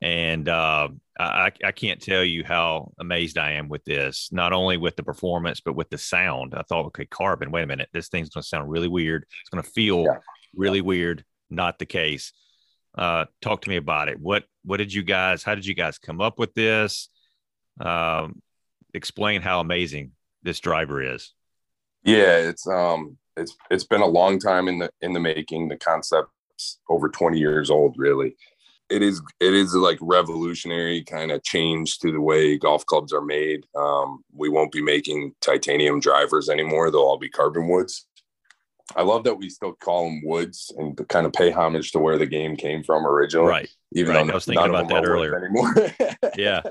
And 0.00 0.48
uh, 0.48 0.88
I, 1.18 1.52
I 1.64 1.72
can't 1.72 2.02
tell 2.02 2.24
you 2.24 2.44
how 2.44 2.92
amazed 2.98 3.38
I 3.38 3.52
am 3.52 3.68
with 3.68 3.84
this, 3.84 4.28
not 4.32 4.52
only 4.52 4.76
with 4.76 4.96
the 4.96 5.04
performance, 5.04 5.60
but 5.60 5.76
with 5.76 5.90
the 5.90 5.98
sound. 5.98 6.54
I 6.56 6.62
thought, 6.62 6.86
okay, 6.86 7.06
carbon, 7.06 7.50
wait 7.50 7.62
a 7.62 7.66
minute, 7.66 7.88
this 7.92 8.08
thing's 8.08 8.30
going 8.30 8.42
to 8.42 8.48
sound 8.48 8.68
really 8.68 8.88
weird. 8.88 9.24
It's 9.40 9.50
going 9.50 9.62
to 9.62 9.70
feel 9.70 10.02
yeah. 10.02 10.18
really 10.54 10.80
weird. 10.80 11.24
Not 11.50 11.78
the 11.78 11.86
case. 11.86 12.32
Uh, 12.96 13.26
talk 13.40 13.62
to 13.62 13.70
me 13.70 13.76
about 13.76 14.08
it. 14.08 14.18
What 14.20 14.44
what 14.64 14.76
did 14.76 14.92
you 14.92 15.02
guys? 15.02 15.42
How 15.42 15.54
did 15.54 15.64
you 15.64 15.74
guys 15.74 15.98
come 15.98 16.20
up 16.20 16.38
with 16.38 16.52
this? 16.54 17.08
Um, 17.80 18.42
explain 18.94 19.42
how 19.42 19.60
amazing 19.60 20.12
this 20.42 20.60
driver 20.60 21.02
is. 21.02 21.32
Yeah, 22.04 22.36
it's 22.36 22.66
um, 22.66 23.16
it's 23.36 23.56
it's 23.70 23.84
been 23.84 24.00
a 24.00 24.06
long 24.06 24.38
time 24.38 24.68
in 24.68 24.78
the 24.78 24.90
in 25.00 25.12
the 25.12 25.20
making. 25.20 25.68
The 25.68 25.76
concept's 25.76 26.80
over 26.88 27.08
twenty 27.08 27.38
years 27.38 27.70
old, 27.70 27.94
really. 27.96 28.36
It 28.90 29.02
is 29.02 29.22
it 29.40 29.54
is 29.54 29.74
like 29.74 29.98
revolutionary 30.00 31.02
kind 31.04 31.30
of 31.30 31.42
change 31.42 31.98
to 32.00 32.12
the 32.12 32.20
way 32.20 32.58
golf 32.58 32.84
clubs 32.86 33.12
are 33.12 33.22
made. 33.22 33.64
Um, 33.76 34.24
we 34.34 34.48
won't 34.48 34.72
be 34.72 34.82
making 34.82 35.34
titanium 35.40 36.00
drivers 36.00 36.48
anymore; 36.48 36.90
they'll 36.90 37.00
all 37.00 37.18
be 37.18 37.30
carbon 37.30 37.68
woods. 37.68 38.06
I 38.96 39.02
love 39.02 39.24
that 39.24 39.38
we 39.38 39.48
still 39.48 39.72
call 39.72 40.06
them 40.06 40.22
woods 40.24 40.72
and 40.76 40.96
to 40.98 41.04
kind 41.04 41.24
of 41.24 41.32
pay 41.32 41.50
homage 41.50 41.92
to 41.92 41.98
where 41.98 42.18
the 42.18 42.26
game 42.26 42.56
came 42.56 42.82
from 42.82 43.06
originally. 43.06 43.48
Right. 43.48 43.68
Even 43.94 44.14
right. 44.14 44.26
though 44.26 44.32
I 44.32 44.34
was 44.34 44.44
thinking 44.44 44.68
about 44.68 44.88
that 44.88 45.06
earlier. 45.06 45.36
Anymore. 45.36 45.72
yeah 46.36 46.62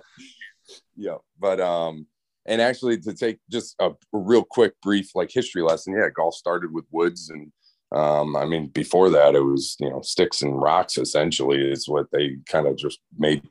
yeah 0.96 1.18
but 1.40 1.60
um 1.60 2.06
and 2.46 2.62
actually 2.62 2.98
to 2.98 3.14
take 3.14 3.40
just 3.50 3.76
a 3.80 3.92
real 4.12 4.44
quick 4.44 4.74
brief 4.82 5.12
like 5.16 5.30
history 5.32 5.62
lesson 5.62 5.94
yeah 5.94 6.10
golf 6.16 6.34
started 6.36 6.72
with 6.74 6.86
woods 6.92 7.30
and 7.30 7.52
um 7.98 8.36
i 8.36 8.46
mean 8.46 8.68
before 8.68 9.10
that 9.10 9.36
it 9.36 9.44
was 9.44 9.76
you 9.80 9.90
know 9.90 10.02
sticks 10.02 10.42
and 10.42 10.62
rocks 10.62 10.98
essentially 10.98 11.62
is 11.62 11.88
what 11.88 12.08
they 12.12 12.38
kind 12.48 12.68
of 12.68 12.78
just 12.78 13.00
made 13.18 13.42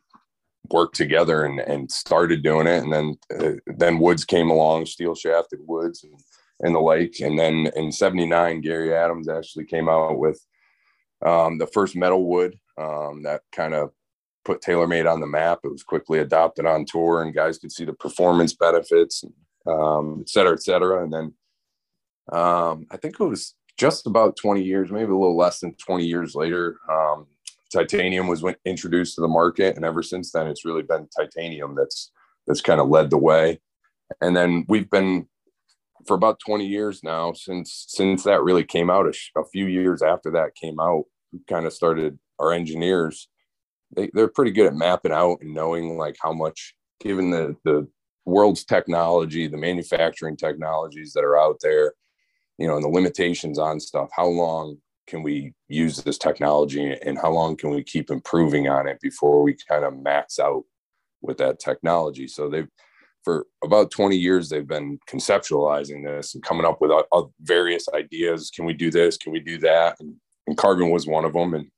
work 0.73 0.93
together 0.93 1.45
and 1.45 1.61
and 1.61 1.91
started 1.91 2.43
doing 2.43 2.67
it. 2.67 2.83
And 2.83 2.93
then 2.93 3.17
uh, 3.39 3.61
then 3.67 3.99
woods 3.99 4.25
came 4.25 4.51
along 4.51 4.87
steel 4.87 5.15
shafted 5.15 5.61
woods 5.67 6.05
and 6.05 6.15
and 6.61 6.75
the 6.75 6.81
like. 6.81 7.17
And 7.21 7.39
then 7.39 7.71
in 7.77 7.93
79 7.93 8.61
gary 8.61 8.95
adams 8.95 9.29
actually 9.29 9.65
came 9.65 9.89
out 9.89 10.19
with 10.19 10.45
um, 11.25 11.59
the 11.59 11.67
first 11.67 11.97
metal 11.97 12.25
wood 12.25 12.57
um, 12.79 13.23
that 13.25 13.43
kind 13.53 13.75
of 13.75 13.91
put 14.45 14.63
TaylorMade 14.63 15.11
on 15.11 15.21
the 15.21 15.27
map. 15.27 15.61
It 15.65 15.73
was 15.73 15.83
quickly 15.83 16.19
adopted 16.19 16.67
on 16.67 16.85
tour, 16.85 17.23
and 17.23 17.35
guys 17.35 17.59
could 17.59 17.73
see 17.73 17.85
the 17.85 17.93
performance 17.93 18.55
benefits, 18.55 19.25
um, 19.67 20.19
et 20.21 20.29
cetera, 20.29 20.53
et 20.53 20.63
cetera. 20.63 21.03
And 21.03 21.13
then 21.13 21.35
um, 22.33 22.87
I 22.91 22.97
think 22.97 23.19
it 23.19 23.25
was 23.25 23.55
just 23.79 24.07
about 24.07 24.37
20 24.37 24.63
years, 24.63 24.91
maybe 24.91 25.11
a 25.11 25.17
little 25.17 25.37
less 25.37 25.61
than 25.61 25.75
20 25.75 26.05
years 26.05 26.35
later, 26.35 26.79
um, 26.91 27.27
titanium 27.73 28.27
was 28.27 28.45
introduced 28.65 29.15
to 29.15 29.21
the 29.21 29.29
market, 29.29 29.77
and 29.77 29.85
ever 29.85 30.03
since 30.03 30.33
then, 30.33 30.47
it's 30.47 30.65
really 30.65 30.83
been 30.83 31.09
titanium 31.17 31.75
that's 31.75 32.11
that's 32.47 32.61
kind 32.61 32.81
of 32.81 32.89
led 32.89 33.11
the 33.11 33.19
way. 33.19 33.61
And 34.21 34.37
then 34.37 34.65
we've 34.69 34.91
been 34.91 35.27
for 36.07 36.15
about 36.15 36.41
20 36.45 36.67
years 36.67 37.03
now 37.05 37.33
since 37.33 37.85
since 37.89 38.25
that 38.25 38.43
really 38.43 38.65
came 38.65 38.91
out. 38.91 39.09
A, 39.09 39.13
sh- 39.13 39.31
a 39.37 39.45
few 39.45 39.67
years 39.67 40.03
after 40.03 40.31
that 40.33 40.55
came 40.55 40.81
out, 40.81 41.05
we 41.33 41.41
kind 41.49 41.67
of 41.67 41.73
started 41.73 42.19
our 42.39 42.53
engineers 42.53 43.29
they, 43.95 44.11
they're 44.13 44.29
pretty 44.29 44.51
good 44.51 44.67
at 44.67 44.75
mapping 44.75 45.13
out 45.13 45.39
and 45.41 45.55
knowing 45.55 45.97
like 45.97 46.17
how 46.21 46.33
much 46.33 46.75
given 47.01 47.31
the 47.31 47.57
the 47.65 47.87
world's 48.27 48.65
technology 48.65 49.47
the 49.47 49.57
manufacturing 49.57 50.37
technologies 50.37 51.13
that 51.13 51.25
are 51.25 51.39
out 51.39 51.57
there 51.63 51.95
you 52.59 52.67
know 52.67 52.77
and 52.77 52.85
the 52.85 52.89
limitations 52.89 53.59
on 53.59 53.81
stuff 53.81 54.09
how 54.15 54.27
long 54.27 54.77
can 55.11 55.23
we 55.23 55.53
use 55.69 55.97
this 56.03 56.17
technology 56.17 56.97
and 57.05 57.19
how 57.19 57.31
long 57.31 57.57
can 57.57 57.71
we 57.71 57.83
keep 57.83 58.11
improving 58.11 58.69
on 58.69 58.87
it 58.87 59.01
before 59.01 59.43
we 59.43 59.57
kind 59.69 59.85
of 59.85 59.99
max 59.99 60.39
out 60.39 60.63
with 61.21 61.37
that 61.39 61.59
technology? 61.59 62.29
So 62.29 62.49
they've 62.49 62.69
for 63.23 63.47
about 63.63 63.91
20 63.91 64.17
years 64.17 64.49
they've 64.49 64.67
been 64.67 64.99
conceptualizing 65.07 66.03
this 66.07 66.35
and 66.35 66.43
coming 66.43 66.65
up 66.65 66.81
with 66.81 66.91
uh, 66.91 67.03
uh, 67.13 67.25
various 67.43 67.87
ideas. 67.93 68.51
Can 68.55 68.65
we 68.65 68.73
do 68.73 68.91
this? 68.91 69.19
Can 69.19 69.33
we 69.33 69.41
do 69.41 69.59
that? 69.59 69.97
And, 70.01 70.15
and 70.47 70.57
carbon 70.57 70.89
was 70.89 71.07
one 71.07 71.27
of 71.27 71.35
them 71.35 71.53
and 71.53 71.71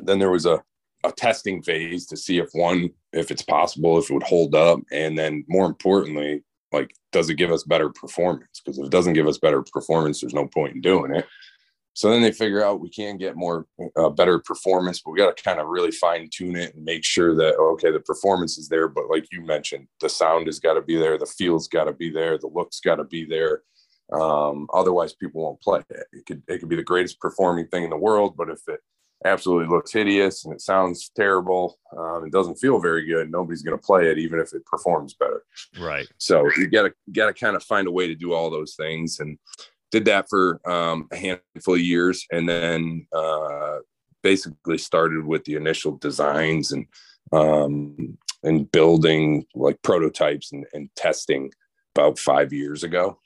then 0.00 0.18
there 0.18 0.32
was 0.32 0.46
a, 0.46 0.60
a 1.04 1.12
testing 1.12 1.62
phase 1.62 2.06
to 2.06 2.16
see 2.16 2.38
if 2.38 2.48
one 2.52 2.90
if 3.12 3.30
it's 3.30 3.42
possible 3.42 3.98
if 3.98 4.10
it 4.10 4.14
would 4.14 4.22
hold 4.22 4.54
up 4.54 4.80
and 4.90 5.18
then 5.18 5.44
more 5.48 5.66
importantly 5.66 6.42
like 6.72 6.92
does 7.12 7.30
it 7.30 7.34
give 7.34 7.52
us 7.52 7.62
better 7.64 7.90
performance 7.90 8.60
because 8.64 8.78
if 8.78 8.86
it 8.86 8.90
doesn't 8.90 9.12
give 9.12 9.28
us 9.28 9.38
better 9.38 9.62
performance 9.62 10.20
there's 10.20 10.34
no 10.34 10.46
point 10.46 10.74
in 10.74 10.80
doing 10.80 11.14
it 11.14 11.26
so 11.94 12.10
then 12.10 12.22
they 12.22 12.32
figure 12.32 12.64
out 12.64 12.80
we 12.80 12.90
can 12.90 13.16
get 13.16 13.36
more 13.36 13.66
uh, 13.96 14.10
better 14.10 14.40
performance, 14.40 15.00
but 15.00 15.12
we 15.12 15.18
got 15.18 15.36
to 15.36 15.42
kind 15.42 15.60
of 15.60 15.68
really 15.68 15.92
fine 15.92 16.28
tune 16.30 16.56
it 16.56 16.74
and 16.74 16.84
make 16.84 17.04
sure 17.04 17.36
that 17.36 17.54
okay, 17.54 17.92
the 17.92 18.00
performance 18.00 18.58
is 18.58 18.68
there. 18.68 18.88
But 18.88 19.08
like 19.08 19.26
you 19.30 19.42
mentioned, 19.42 19.86
the 20.00 20.08
sound 20.08 20.46
has 20.46 20.58
got 20.58 20.74
to 20.74 20.82
be 20.82 20.96
there, 20.96 21.16
the 21.16 21.26
feel's 21.26 21.68
got 21.68 21.84
to 21.84 21.92
be 21.92 22.10
there, 22.10 22.36
the 22.36 22.48
looks 22.48 22.80
got 22.80 22.96
to 22.96 23.04
be 23.04 23.24
there. 23.24 23.62
Um, 24.12 24.66
otherwise, 24.74 25.14
people 25.14 25.42
won't 25.42 25.62
play 25.62 25.82
it. 25.88 26.06
It 26.12 26.26
could 26.26 26.42
it 26.48 26.58
could 26.58 26.68
be 26.68 26.76
the 26.76 26.82
greatest 26.82 27.20
performing 27.20 27.68
thing 27.68 27.84
in 27.84 27.90
the 27.90 27.96
world, 27.96 28.36
but 28.36 28.50
if 28.50 28.60
it 28.66 28.80
absolutely 29.24 29.74
looks 29.74 29.92
hideous 29.92 30.44
and 30.44 30.54
it 30.54 30.60
sounds 30.60 31.10
terrible, 31.16 31.78
um, 31.96 32.24
it 32.26 32.32
doesn't 32.32 32.56
feel 32.56 32.78
very 32.78 33.06
good. 33.06 33.30
Nobody's 33.30 33.62
going 33.62 33.78
to 33.78 33.82
play 33.82 34.10
it, 34.10 34.18
even 34.18 34.38
if 34.38 34.52
it 34.52 34.66
performs 34.66 35.14
better. 35.14 35.42
Right. 35.78 36.06
So 36.18 36.48
you 36.56 36.68
got 36.68 36.82
to 36.82 36.94
got 37.12 37.26
to 37.26 37.34
kind 37.34 37.56
of 37.56 37.62
find 37.62 37.86
a 37.86 37.92
way 37.92 38.06
to 38.06 38.14
do 38.14 38.32
all 38.32 38.50
those 38.50 38.74
things 38.74 39.20
and 39.20 39.38
did 39.90 40.04
that 40.06 40.26
for 40.28 40.60
um, 40.68 41.08
a 41.12 41.16
handful 41.16 41.74
of 41.74 41.80
years 41.80 42.26
and 42.32 42.48
then 42.48 43.06
uh, 43.12 43.78
basically 44.22 44.78
started 44.78 45.24
with 45.24 45.44
the 45.44 45.54
initial 45.54 45.96
designs 45.98 46.72
and 46.72 46.86
um, 47.32 48.18
and 48.42 48.70
building 48.72 49.46
like 49.54 49.80
prototypes 49.82 50.52
and, 50.52 50.66
and 50.74 50.90
testing 50.96 51.50
about 51.94 52.18
five 52.18 52.52
years 52.52 52.82
ago 52.82 53.18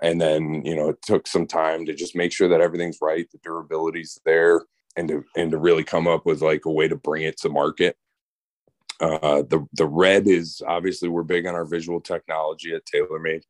and 0.00 0.20
then 0.20 0.64
you 0.64 0.74
know 0.74 0.90
it 0.90 1.02
took 1.02 1.26
some 1.26 1.46
time 1.46 1.84
to 1.84 1.94
just 1.94 2.16
make 2.16 2.32
sure 2.32 2.48
that 2.48 2.60
everything's 2.60 2.98
right 3.02 3.28
the 3.32 3.38
durability's 3.42 4.20
there 4.24 4.62
and 4.96 5.08
to 5.08 5.24
and 5.36 5.50
to 5.50 5.58
really 5.58 5.84
come 5.84 6.06
up 6.06 6.26
with 6.26 6.42
like 6.42 6.64
a 6.64 6.70
way 6.70 6.88
to 6.88 6.96
bring 6.96 7.22
it 7.22 7.36
to 7.38 7.48
market 7.48 7.96
uh, 9.00 9.42
the 9.42 9.66
the 9.74 9.86
red 9.86 10.26
is 10.26 10.62
obviously 10.66 11.08
we're 11.08 11.22
big 11.22 11.46
on 11.46 11.54
our 11.54 11.66
visual 11.66 12.00
technology 12.00 12.74
at 12.74 12.86
TaylorMade 12.86 13.42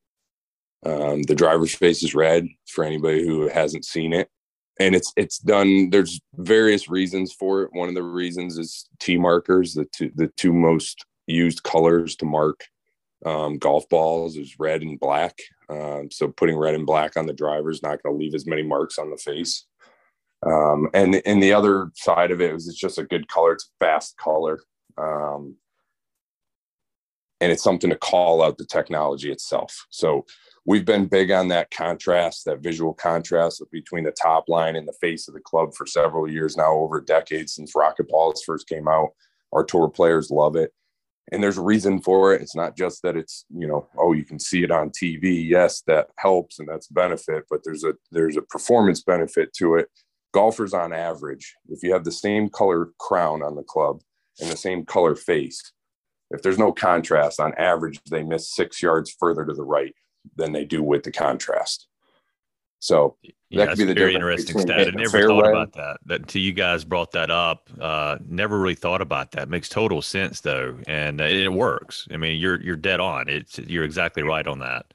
um, 0.86 1.22
the 1.22 1.34
driver's 1.34 1.74
face 1.74 2.02
is 2.02 2.14
red 2.14 2.46
for 2.68 2.84
anybody 2.84 3.26
who 3.26 3.48
hasn't 3.48 3.84
seen 3.84 4.12
it, 4.12 4.28
and 4.78 4.94
it's 4.94 5.12
it's 5.16 5.38
done. 5.38 5.90
There's 5.90 6.20
various 6.36 6.88
reasons 6.88 7.32
for 7.32 7.62
it. 7.62 7.70
One 7.72 7.88
of 7.88 7.94
the 7.94 8.02
reasons 8.02 8.58
is 8.58 8.88
T 9.00 9.16
markers, 9.16 9.74
the 9.74 9.86
two 9.86 10.12
the 10.14 10.28
two 10.36 10.52
most 10.52 11.04
used 11.26 11.62
colors 11.64 12.14
to 12.16 12.24
mark 12.24 12.64
um, 13.24 13.58
golf 13.58 13.88
balls 13.88 14.36
is 14.36 14.58
red 14.60 14.82
and 14.82 15.00
black. 15.00 15.36
Um, 15.68 16.10
so 16.12 16.28
putting 16.28 16.56
red 16.56 16.74
and 16.74 16.86
black 16.86 17.16
on 17.16 17.26
the 17.26 17.32
driver 17.32 17.70
is 17.70 17.82
not 17.82 18.00
going 18.02 18.14
to 18.14 18.18
leave 18.18 18.34
as 18.34 18.46
many 18.46 18.62
marks 18.62 18.98
on 18.98 19.10
the 19.10 19.16
face. 19.16 19.64
Um, 20.44 20.88
and 20.92 21.22
and 21.24 21.42
the 21.42 21.52
other 21.52 21.90
side 21.94 22.30
of 22.30 22.40
it 22.40 22.52
was 22.52 22.68
it's 22.68 22.78
just 22.78 22.98
a 22.98 23.04
good 23.04 23.28
color. 23.28 23.52
It's 23.52 23.70
a 23.80 23.84
fast 23.84 24.16
color. 24.16 24.60
Um, 24.98 25.56
and 27.40 27.52
it's 27.52 27.62
something 27.62 27.90
to 27.90 27.96
call 27.96 28.42
out 28.42 28.56
the 28.58 28.64
technology 28.64 29.30
itself. 29.30 29.86
So 29.90 30.24
we've 30.64 30.84
been 30.84 31.06
big 31.06 31.30
on 31.30 31.48
that 31.48 31.70
contrast, 31.70 32.44
that 32.46 32.60
visual 32.60 32.94
contrast 32.94 33.62
between 33.70 34.04
the 34.04 34.12
top 34.12 34.48
line 34.48 34.76
and 34.76 34.88
the 34.88 34.96
face 35.00 35.28
of 35.28 35.34
the 35.34 35.40
club 35.40 35.74
for 35.74 35.86
several 35.86 36.30
years 36.30 36.56
now, 36.56 36.72
over 36.72 37.00
decades 37.00 37.54
since 37.54 37.74
Rocket 37.74 38.08
RocketBallz 38.08 38.38
first 38.44 38.68
came 38.68 38.88
out. 38.88 39.10
Our 39.52 39.64
tour 39.64 39.88
players 39.88 40.30
love 40.30 40.56
it. 40.56 40.72
And 41.32 41.42
there's 41.42 41.58
a 41.58 41.62
reason 41.62 42.00
for 42.00 42.34
it. 42.34 42.40
It's 42.40 42.54
not 42.54 42.76
just 42.76 43.02
that 43.02 43.16
it's, 43.16 43.44
you 43.50 43.66
know, 43.66 43.88
oh, 43.98 44.12
you 44.12 44.24
can 44.24 44.38
see 44.38 44.62
it 44.62 44.70
on 44.70 44.90
TV. 44.90 45.46
Yes, 45.46 45.82
that 45.88 46.08
helps 46.18 46.60
and 46.60 46.68
that's 46.68 46.86
benefit, 46.86 47.44
but 47.50 47.62
there's 47.64 47.82
a 47.82 47.94
there's 48.12 48.36
a 48.36 48.42
performance 48.42 49.02
benefit 49.02 49.52
to 49.54 49.74
it. 49.74 49.88
Golfers 50.36 50.74
on 50.74 50.92
average, 50.92 51.54
if 51.70 51.82
you 51.82 51.94
have 51.94 52.04
the 52.04 52.12
same 52.12 52.50
color 52.50 52.90
crown 52.98 53.42
on 53.42 53.56
the 53.56 53.62
club 53.62 54.02
and 54.38 54.50
the 54.50 54.56
same 54.56 54.84
color 54.84 55.14
face, 55.14 55.72
if 56.30 56.42
there's 56.42 56.58
no 56.58 56.72
contrast, 56.72 57.40
on 57.40 57.54
average, 57.54 57.98
they 58.10 58.22
miss 58.22 58.54
six 58.54 58.82
yards 58.82 59.16
further 59.18 59.46
to 59.46 59.54
the 59.54 59.64
right 59.64 59.94
than 60.36 60.52
they 60.52 60.66
do 60.66 60.82
with 60.82 61.04
the 61.04 61.10
contrast. 61.10 61.86
So 62.80 63.16
yeah, 63.48 63.64
that 63.64 63.70
could 63.70 63.78
be 63.78 63.84
the 63.84 63.94
very 63.94 64.14
interesting 64.14 64.58
stat. 64.58 64.88
I 64.88 64.90
never 64.90 65.26
thought 65.26 65.48
about 65.48 65.72
that. 65.72 65.96
That 66.04 66.20
until 66.20 66.42
you 66.42 66.52
guys 66.52 66.84
brought 66.84 67.12
that 67.12 67.30
up, 67.30 67.70
uh, 67.80 68.18
never 68.28 68.58
really 68.58 68.74
thought 68.74 69.00
about 69.00 69.30
that. 69.32 69.48
Makes 69.48 69.70
total 69.70 70.02
sense 70.02 70.42
though, 70.42 70.76
and 70.86 71.18
it 71.18 71.50
works. 71.50 72.06
I 72.12 72.18
mean, 72.18 72.38
you're 72.38 72.60
you're 72.60 72.76
dead 72.76 73.00
on. 73.00 73.30
It's 73.30 73.58
you're 73.60 73.84
exactly 73.84 74.22
right 74.22 74.46
on 74.46 74.58
that. 74.58 74.92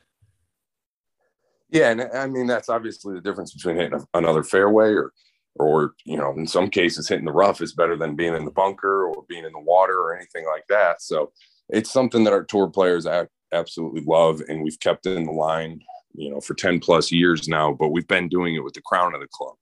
Yeah, 1.71 1.89
and 1.89 2.03
I 2.13 2.27
mean 2.27 2.45
that's 2.45 2.69
obviously 2.69 3.15
the 3.15 3.21
difference 3.21 3.53
between 3.53 3.77
hitting 3.77 4.05
another 4.13 4.43
fairway 4.43 4.91
or 4.91 5.11
or 5.55 5.93
you 6.05 6.17
know 6.17 6.31
in 6.33 6.47
some 6.47 6.69
cases 6.69 7.07
hitting 7.07 7.25
the 7.25 7.31
rough 7.31 7.61
is 7.61 7.73
better 7.73 7.97
than 7.97 8.15
being 8.15 8.35
in 8.35 8.45
the 8.45 8.51
bunker 8.51 9.05
or 9.07 9.23
being 9.27 9.45
in 9.45 9.51
the 9.51 9.59
water 9.59 9.99
or 9.99 10.15
anything 10.15 10.45
like 10.45 10.65
that. 10.69 11.01
So 11.01 11.31
it's 11.69 11.91
something 11.91 12.23
that 12.23 12.33
our 12.33 12.43
tour 12.43 12.67
players 12.67 13.07
absolutely 13.53 14.01
love 14.01 14.41
and 14.47 14.63
we've 14.63 14.79
kept 14.79 15.05
it 15.05 15.17
in 15.17 15.25
the 15.25 15.31
line 15.31 15.81
you 16.13 16.29
know 16.29 16.39
for 16.41 16.53
10 16.53 16.79
plus 16.79 17.11
years 17.11 17.47
now 17.47 17.73
but 17.73 17.89
we've 17.89 18.07
been 18.07 18.29
doing 18.29 18.55
it 18.55 18.63
with 18.63 18.73
the 18.73 18.81
crown 18.81 19.13
of 19.13 19.21
the 19.21 19.27
club. 19.31 19.55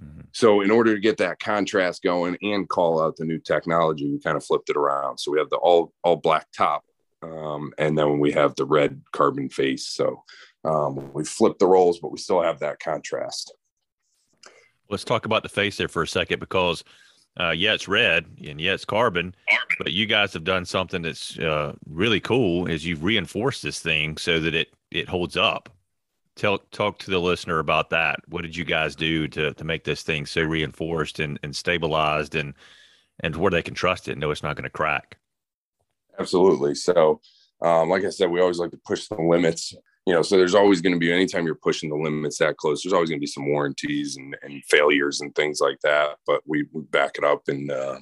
Mm-hmm. 0.00 0.22
so 0.32 0.60
in 0.60 0.70
order 0.70 0.94
to 0.94 1.00
get 1.00 1.16
that 1.16 1.38
contrast 1.38 2.02
going 2.02 2.36
and 2.42 2.68
call 2.68 3.00
out 3.00 3.16
the 3.16 3.24
new 3.24 3.38
technology 3.38 4.10
we 4.10 4.20
kind 4.20 4.36
of 4.36 4.44
flipped 4.44 4.68
it 4.68 4.76
around. 4.76 5.18
So 5.18 5.32
we 5.32 5.38
have 5.38 5.50
the 5.50 5.56
all 5.56 5.92
all 6.04 6.16
black 6.16 6.46
top 6.56 6.84
um, 7.22 7.72
and 7.78 7.96
then 7.96 8.18
we 8.18 8.32
have 8.32 8.54
the 8.54 8.66
red 8.66 9.00
carbon 9.12 9.48
face. 9.48 9.88
So 9.88 10.22
um, 10.64 11.12
we 11.14 11.24
flipped 11.24 11.60
the 11.60 11.66
roles 11.66 11.98
but 11.98 12.12
we 12.12 12.18
still 12.18 12.42
have 12.42 12.60
that 12.60 12.78
contrast 12.78 13.54
Let's 14.88 15.04
talk 15.04 15.26
about 15.26 15.42
the 15.42 15.48
face 15.48 15.76
there 15.76 15.88
for 15.88 16.02
a 16.02 16.08
second 16.08 16.40
because, 16.40 16.84
uh, 17.38 17.50
yeah, 17.50 17.74
it's 17.74 17.88
red 17.88 18.26
and 18.46 18.60
yeah, 18.60 18.74
it's 18.74 18.84
carbon, 18.84 19.34
but 19.78 19.92
you 19.92 20.06
guys 20.06 20.32
have 20.32 20.44
done 20.44 20.64
something 20.64 21.02
that's 21.02 21.38
uh, 21.38 21.74
really 21.88 22.20
cool. 22.20 22.66
Is 22.66 22.84
you've 22.84 23.04
reinforced 23.04 23.62
this 23.62 23.80
thing 23.80 24.16
so 24.16 24.40
that 24.40 24.54
it 24.54 24.68
it 24.90 25.08
holds 25.08 25.36
up. 25.36 25.68
Tell 26.36 26.58
talk 26.70 26.98
to 27.00 27.10
the 27.10 27.18
listener 27.18 27.58
about 27.58 27.90
that. 27.90 28.20
What 28.28 28.42
did 28.42 28.56
you 28.56 28.64
guys 28.64 28.94
do 28.94 29.26
to 29.28 29.54
to 29.54 29.64
make 29.64 29.84
this 29.84 30.02
thing 30.02 30.26
so 30.26 30.42
reinforced 30.42 31.18
and, 31.18 31.38
and 31.42 31.54
stabilized 31.54 32.34
and 32.34 32.54
and 33.20 33.34
where 33.36 33.50
they 33.50 33.62
can 33.62 33.74
trust 33.74 34.08
it, 34.08 34.18
know 34.18 34.30
it's 34.30 34.42
not 34.42 34.56
going 34.56 34.64
to 34.64 34.70
crack? 34.70 35.18
Absolutely. 36.18 36.74
So, 36.74 37.20
um, 37.62 37.88
like 37.88 38.04
I 38.04 38.10
said, 38.10 38.30
we 38.30 38.40
always 38.40 38.58
like 38.58 38.70
to 38.70 38.80
push 38.84 39.08
the 39.08 39.16
limits 39.16 39.74
you 40.06 40.14
know, 40.14 40.22
so 40.22 40.36
there's 40.36 40.54
always 40.54 40.80
going 40.80 40.94
to 40.94 41.00
be 41.00 41.12
anytime 41.12 41.44
you're 41.46 41.56
pushing 41.56 41.90
the 41.90 41.96
limits 41.96 42.38
that 42.38 42.56
close, 42.56 42.82
there's 42.82 42.92
always 42.92 43.10
going 43.10 43.18
to 43.18 43.24
be 43.24 43.26
some 43.26 43.50
warranties 43.50 44.16
and, 44.16 44.36
and 44.42 44.64
failures 44.64 45.20
and 45.20 45.34
things 45.34 45.60
like 45.60 45.80
that. 45.82 46.16
But 46.26 46.42
we, 46.46 46.66
we 46.72 46.82
back 46.82 47.16
it 47.18 47.24
up. 47.24 47.48
And 47.48 47.70
uh, 47.70 47.98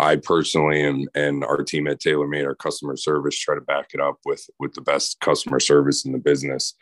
I 0.00 0.16
personally 0.16 0.82
and, 0.82 1.08
and 1.14 1.44
our 1.44 1.62
team 1.62 1.86
at 1.88 2.00
TaylorMade, 2.00 2.46
our 2.46 2.54
customer 2.54 2.96
service, 2.96 3.38
try 3.38 3.54
to 3.54 3.60
back 3.60 3.90
it 3.92 4.00
up 4.00 4.18
with, 4.24 4.48
with 4.58 4.72
the 4.72 4.80
best 4.80 5.20
customer 5.20 5.60
service 5.60 6.06
in 6.06 6.12
the 6.12 6.18
business. 6.18 6.74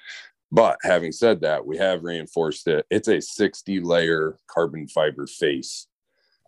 But 0.53 0.79
having 0.83 1.11
said 1.11 1.41
that, 1.41 1.67
we 1.67 1.77
have 1.79 2.05
reinforced 2.05 2.69
it. 2.69 2.87
It's 2.91 3.09
a 3.09 3.21
60 3.21 3.81
layer 3.81 4.39
carbon 4.47 4.87
fiber 4.87 5.27
face 5.27 5.89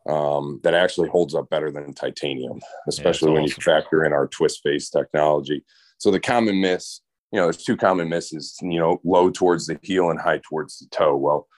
um, 0.09 0.61
that 0.63 0.75
actually 0.75 1.09
holds 1.09 1.35
up 1.35 1.51
better 1.51 1.73
than 1.73 1.93
titanium, 1.93 2.61
especially 2.89 3.31
yeah, 3.31 3.35
when 3.35 3.43
awesome. 3.45 3.57
you 3.59 3.73
factor 3.73 4.05
in 4.05 4.13
our 4.13 4.29
twist 4.29 4.61
face 4.63 4.91
technology. 4.91 5.65
So 5.99 6.11
the 6.11 6.19
common 6.19 6.61
miss 6.61 7.01
you 7.33 7.39
know, 7.39 7.45
there's 7.45 7.65
two 7.65 7.77
common 7.77 8.11
misses, 8.11 8.59
you 8.61 8.79
know, 8.79 9.01
low 9.05 9.31
towards 9.31 9.67
the 9.67 9.79
heel 9.83 10.11
and 10.11 10.21
high 10.21 10.41
towards 10.49 10.79
the 10.79 10.87
toe. 10.89 11.17
Well, 11.17 11.49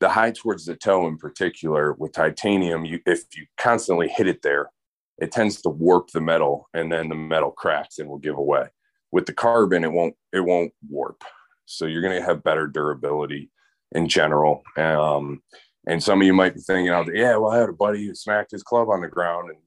the 0.00 0.08
high 0.08 0.32
towards 0.32 0.66
the 0.66 0.74
toe 0.74 1.06
in 1.06 1.16
particular 1.16 1.94
with 1.94 2.12
titanium, 2.12 2.84
you, 2.84 3.00
if 3.06 3.22
you 3.36 3.46
constantly 3.56 4.08
hit 4.08 4.26
it 4.26 4.42
there, 4.42 4.70
it 5.18 5.30
tends 5.30 5.62
to 5.62 5.70
warp 5.70 6.10
the 6.10 6.20
metal 6.20 6.68
and 6.74 6.92
then 6.92 7.08
the 7.08 7.14
metal 7.14 7.52
cracks 7.52 7.98
and 7.98 8.08
will 8.08 8.18
give 8.18 8.36
away. 8.36 8.66
With 9.12 9.26
the 9.26 9.32
carbon, 9.32 9.84
it 9.84 9.92
won't, 9.92 10.14
it 10.32 10.40
won't 10.40 10.72
warp. 10.90 11.22
So 11.64 11.86
you're 11.86 12.02
going 12.02 12.20
to 12.20 12.26
have 12.26 12.42
better 12.42 12.66
durability 12.66 13.50
in 13.92 14.08
general. 14.08 14.62
Um, 14.76 15.40
and 15.86 16.02
some 16.02 16.20
of 16.20 16.26
you 16.26 16.34
might 16.34 16.54
be 16.54 16.60
thinking, 16.60 16.88
out 16.88 17.08
yeah, 17.14 17.36
well, 17.36 17.52
I 17.52 17.58
had 17.58 17.68
a 17.68 17.72
buddy 17.72 18.06
who 18.06 18.14
smacked 18.14 18.50
his 18.50 18.64
club 18.64 18.88
on 18.90 19.02
the 19.02 19.08
ground 19.08 19.50
and 19.50 19.58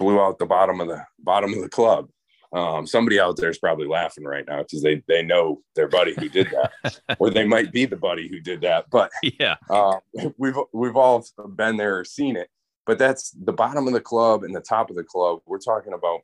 blew 0.00 0.20
out 0.20 0.38
the 0.38 0.46
bottom 0.46 0.80
of 0.80 0.88
the 0.88 1.04
bottom 1.20 1.54
of 1.54 1.60
the 1.60 1.68
club 1.68 2.08
um, 2.52 2.86
somebody 2.86 3.20
out 3.20 3.36
there 3.36 3.50
is 3.50 3.58
probably 3.58 3.86
laughing 3.86 4.24
right 4.24 4.44
now 4.46 4.58
because 4.58 4.82
they 4.82 5.02
they 5.06 5.22
know 5.22 5.62
their 5.76 5.88
buddy 5.88 6.14
who 6.18 6.28
did 6.28 6.48
that, 6.50 7.00
or 7.18 7.30
they 7.30 7.44
might 7.44 7.70
be 7.72 7.84
the 7.84 7.96
buddy 7.96 8.28
who 8.28 8.40
did 8.40 8.60
that. 8.62 8.86
But 8.90 9.10
yeah, 9.22 9.56
um, 9.68 10.00
we've 10.36 10.56
we've 10.72 10.96
all 10.96 11.24
been 11.54 11.76
there 11.76 11.98
or 12.00 12.04
seen 12.04 12.36
it. 12.36 12.48
But 12.86 12.98
that's 12.98 13.30
the 13.30 13.52
bottom 13.52 13.86
of 13.86 13.92
the 13.92 14.00
club 14.00 14.42
and 14.42 14.54
the 14.54 14.60
top 14.60 14.90
of 14.90 14.96
the 14.96 15.04
club. 15.04 15.40
We're 15.46 15.58
talking 15.58 15.92
about, 15.92 16.20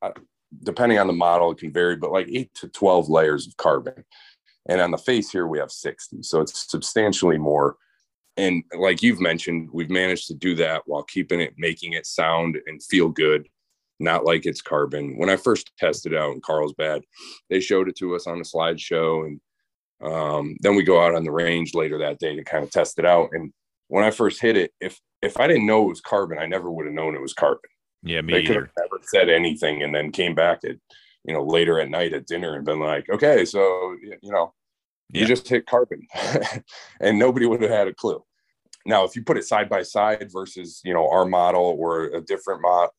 uh, 0.00 0.12
depending 0.62 0.98
on 0.98 1.08
the 1.08 1.12
model, 1.12 1.50
it 1.50 1.58
can 1.58 1.72
vary, 1.72 1.96
but 1.96 2.12
like 2.12 2.28
eight 2.28 2.54
to 2.56 2.68
twelve 2.68 3.08
layers 3.08 3.48
of 3.48 3.56
carbon. 3.56 4.04
And 4.66 4.80
on 4.80 4.92
the 4.92 4.98
face 4.98 5.30
here, 5.30 5.48
we 5.48 5.58
have 5.58 5.72
sixty, 5.72 6.22
so 6.22 6.40
it's 6.40 6.70
substantially 6.70 7.38
more. 7.38 7.76
And 8.36 8.62
like 8.76 9.02
you've 9.02 9.20
mentioned, 9.20 9.70
we've 9.72 9.90
managed 9.90 10.28
to 10.28 10.34
do 10.34 10.54
that 10.56 10.82
while 10.86 11.02
keeping 11.02 11.40
it, 11.40 11.54
making 11.56 11.92
it 11.94 12.06
sound 12.06 12.58
and 12.66 12.82
feel 12.82 13.08
good 13.08 13.48
not 14.00 14.24
like 14.24 14.46
it's 14.46 14.62
carbon. 14.62 15.16
When 15.18 15.30
I 15.30 15.36
first 15.36 15.72
tested 15.78 16.14
out 16.14 16.32
in 16.32 16.40
Carlsbad, 16.40 17.02
they 17.50 17.60
showed 17.60 17.88
it 17.88 17.96
to 17.98 18.14
us 18.14 18.26
on 18.26 18.38
a 18.38 18.42
slideshow. 18.42 19.26
And 19.26 19.40
um, 20.02 20.56
then 20.60 20.74
we 20.74 20.82
go 20.82 21.00
out 21.00 21.14
on 21.14 21.24
the 21.24 21.30
range 21.30 21.74
later 21.74 21.98
that 21.98 22.18
day 22.18 22.36
to 22.36 22.44
kind 22.44 22.64
of 22.64 22.70
test 22.70 22.98
it 22.98 23.06
out. 23.06 23.30
And 23.32 23.52
when 23.88 24.04
I 24.04 24.10
first 24.10 24.40
hit 24.40 24.56
it, 24.56 24.72
if 24.80 24.98
if 25.22 25.38
I 25.38 25.46
didn't 25.46 25.66
know 25.66 25.84
it 25.84 25.88
was 25.88 26.00
carbon, 26.00 26.38
I 26.38 26.46
never 26.46 26.70
would 26.70 26.86
have 26.86 26.94
known 26.94 27.14
it 27.14 27.22
was 27.22 27.32
carbon. 27.32 27.70
Yeah, 28.02 28.20
me 28.20 28.34
they 28.34 28.40
either. 28.40 28.46
could 28.46 28.62
have 28.62 28.70
never 28.78 29.02
said 29.02 29.30
anything 29.30 29.82
and 29.82 29.94
then 29.94 30.12
came 30.12 30.34
back 30.34 30.60
at 30.64 30.76
you 31.24 31.32
know 31.32 31.42
later 31.42 31.80
at 31.80 31.88
night 31.88 32.12
at 32.12 32.26
dinner 32.26 32.54
and 32.54 32.64
been 32.64 32.80
like, 32.80 33.08
okay, 33.08 33.44
so 33.44 33.96
you 34.02 34.18
know, 34.24 34.52
yeah. 35.10 35.20
you 35.22 35.26
just 35.26 35.48
hit 35.48 35.66
carbon, 35.66 36.06
and 37.00 37.18
nobody 37.18 37.46
would 37.46 37.62
have 37.62 37.70
had 37.70 37.88
a 37.88 37.94
clue. 37.94 38.22
Now, 38.86 39.04
if 39.04 39.16
you 39.16 39.22
put 39.22 39.38
it 39.38 39.44
side 39.44 39.68
by 39.68 39.82
side 39.82 40.30
versus 40.30 40.80
you 40.84 40.92
know 40.92 41.08
our 41.08 41.24
model 41.24 41.76
or 41.78 42.04
a 42.06 42.20
different 42.20 42.62
model, 42.62 42.94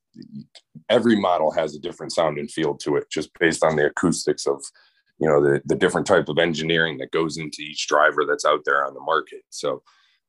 every 0.89 1.15
model 1.19 1.51
has 1.51 1.75
a 1.75 1.79
different 1.79 2.11
sound 2.11 2.37
and 2.37 2.49
feel 2.49 2.75
to 2.77 2.95
it, 2.95 3.09
just 3.11 3.29
based 3.39 3.63
on 3.63 3.75
the 3.75 3.87
acoustics 3.87 4.47
of 4.47 4.63
you 5.19 5.27
know 5.27 5.41
the 5.41 5.61
the 5.65 5.75
different 5.75 6.07
type 6.07 6.27
of 6.27 6.39
engineering 6.39 6.97
that 6.97 7.11
goes 7.11 7.37
into 7.37 7.61
each 7.61 7.87
driver 7.87 8.25
that's 8.27 8.45
out 8.45 8.61
there 8.65 8.85
on 8.85 8.93
the 8.93 8.99
market. 9.01 9.43
So 9.49 9.83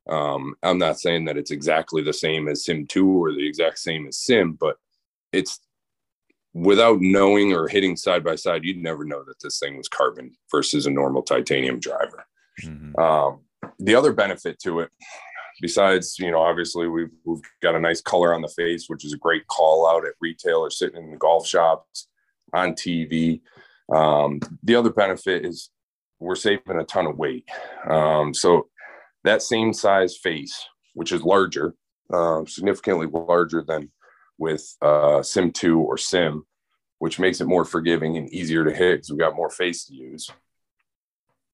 um, 0.08 0.54
I'm 0.62 0.78
not 0.78 1.00
saying 1.00 1.24
that 1.24 1.36
it's 1.36 1.50
exactly 1.50 2.02
the 2.02 2.12
same 2.12 2.48
as 2.48 2.64
Sim 2.64 2.86
2 2.86 3.24
or 3.24 3.32
the 3.32 3.46
exact 3.46 3.78
same 3.78 4.06
as 4.06 4.18
Sim, 4.18 4.52
but 4.52 4.76
it's 5.32 5.60
without 6.56 7.00
knowing 7.00 7.52
or 7.52 7.68
hitting 7.68 7.96
side 7.96 8.24
by 8.24 8.34
side, 8.34 8.64
you'd 8.64 8.82
never 8.82 9.04
know 9.04 9.22
that 9.24 9.38
this 9.42 9.58
thing 9.58 9.76
was 9.76 9.88
carbon 9.88 10.34
versus 10.50 10.86
a 10.86 10.90
normal 10.90 11.22
titanium 11.22 11.78
driver. 11.78 12.24
Mm-hmm. 12.64 12.98
Um, 12.98 13.40
the 13.78 13.94
other 13.94 14.12
benefit 14.12 14.58
to 14.60 14.80
it, 14.80 14.90
besides, 15.60 16.18
you 16.18 16.30
know, 16.30 16.40
obviously 16.40 16.88
we've, 16.88 17.10
we've 17.24 17.42
got 17.62 17.74
a 17.74 17.80
nice 17.80 18.00
color 18.00 18.34
on 18.34 18.42
the 18.42 18.48
face, 18.48 18.86
which 18.88 19.04
is 19.04 19.12
a 19.12 19.18
great 19.18 19.46
call 19.46 19.88
out 19.88 20.06
at 20.06 20.14
retail 20.20 20.58
or 20.58 20.70
sitting 20.70 21.02
in 21.02 21.10
the 21.10 21.16
golf 21.16 21.46
shops 21.46 22.08
on 22.52 22.72
TV. 22.72 23.40
Um, 23.94 24.40
the 24.62 24.74
other 24.74 24.90
benefit 24.90 25.44
is 25.44 25.70
we're 26.18 26.34
saving 26.34 26.78
a 26.78 26.84
ton 26.84 27.06
of 27.06 27.18
weight. 27.18 27.48
Um, 27.88 28.34
so 28.34 28.68
that 29.24 29.42
same 29.42 29.72
size 29.72 30.16
face, 30.16 30.66
which 30.94 31.12
is 31.12 31.22
larger, 31.22 31.74
uh, 32.12 32.44
significantly 32.46 33.06
larger 33.06 33.62
than 33.66 33.90
with 34.38 34.76
uh, 34.82 35.22
Sim 35.22 35.52
2 35.52 35.80
or 35.80 35.98
Sim, 35.98 36.44
which 36.98 37.18
makes 37.18 37.40
it 37.40 37.46
more 37.46 37.64
forgiving 37.64 38.16
and 38.16 38.32
easier 38.32 38.64
to 38.64 38.72
hit 38.72 38.96
because 38.96 39.10
we've 39.10 39.18
got 39.18 39.36
more 39.36 39.50
face 39.50 39.86
to 39.86 39.94
use, 39.94 40.30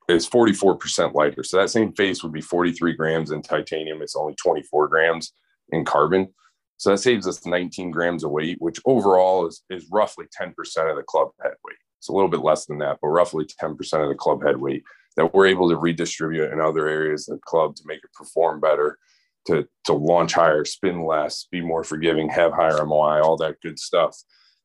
is 0.09 0.29
44% 0.29 1.15
lighter. 1.15 1.43
So 1.43 1.59
that 1.59 1.71
same 1.71 1.93
face 1.93 2.23
would 2.23 2.33
be 2.33 2.41
43 2.41 2.95
grams 2.95 3.31
in 3.31 3.43
titanium. 3.43 4.03
It's 4.03 4.17
only 4.17 4.35
24 4.35 4.89
grams 4.89 5.33
in 5.71 5.85
carbon. 5.85 6.29
So 6.77 6.91
that 6.91 6.99
saves 6.99 7.29
us 7.29 7.47
19 7.47 7.91
grams 7.93 8.25
of 8.25 8.33
weight, 8.33 8.57
which 8.61 8.81
overall 8.85 9.47
is, 9.47 9.63
is 9.71 9.87
roughly 9.91 10.27
10% 10.41 10.51
of 10.91 10.97
the 10.97 11.05
club 11.05 11.29
head 11.41 11.55
weight. 11.65 11.77
It's 11.99 12.09
a 12.09 12.13
little 12.13 12.29
bit 12.29 12.43
less 12.43 12.67
than 12.67 12.79
that, 12.79 12.99
but 13.01 13.09
roughly 13.09 13.45
10% 13.45 13.79
of 14.03 14.09
the 14.09 14.17
club 14.17 14.43
head 14.45 14.57
weight 14.57 14.83
that 15.17 15.33
we're 15.33 15.47
able 15.47 15.69
to 15.69 15.77
redistribute 15.77 16.53
in 16.53 16.61
other 16.61 16.89
areas 16.89 17.29
of 17.29 17.37
the 17.37 17.43
club 17.47 17.77
to 17.77 17.83
make 17.87 17.99
it 17.99 18.13
perform 18.15 18.61
better, 18.61 18.99
to 19.47 19.67
to 19.85 19.93
launch 19.93 20.33
higher, 20.33 20.65
spin 20.65 21.05
less, 21.05 21.47
be 21.51 21.61
more 21.61 21.85
forgiving, 21.85 22.29
have 22.29 22.53
higher 22.53 22.85
MOI, 22.85 23.21
all 23.21 23.37
that 23.37 23.61
good 23.61 23.79
stuff. 23.79 24.17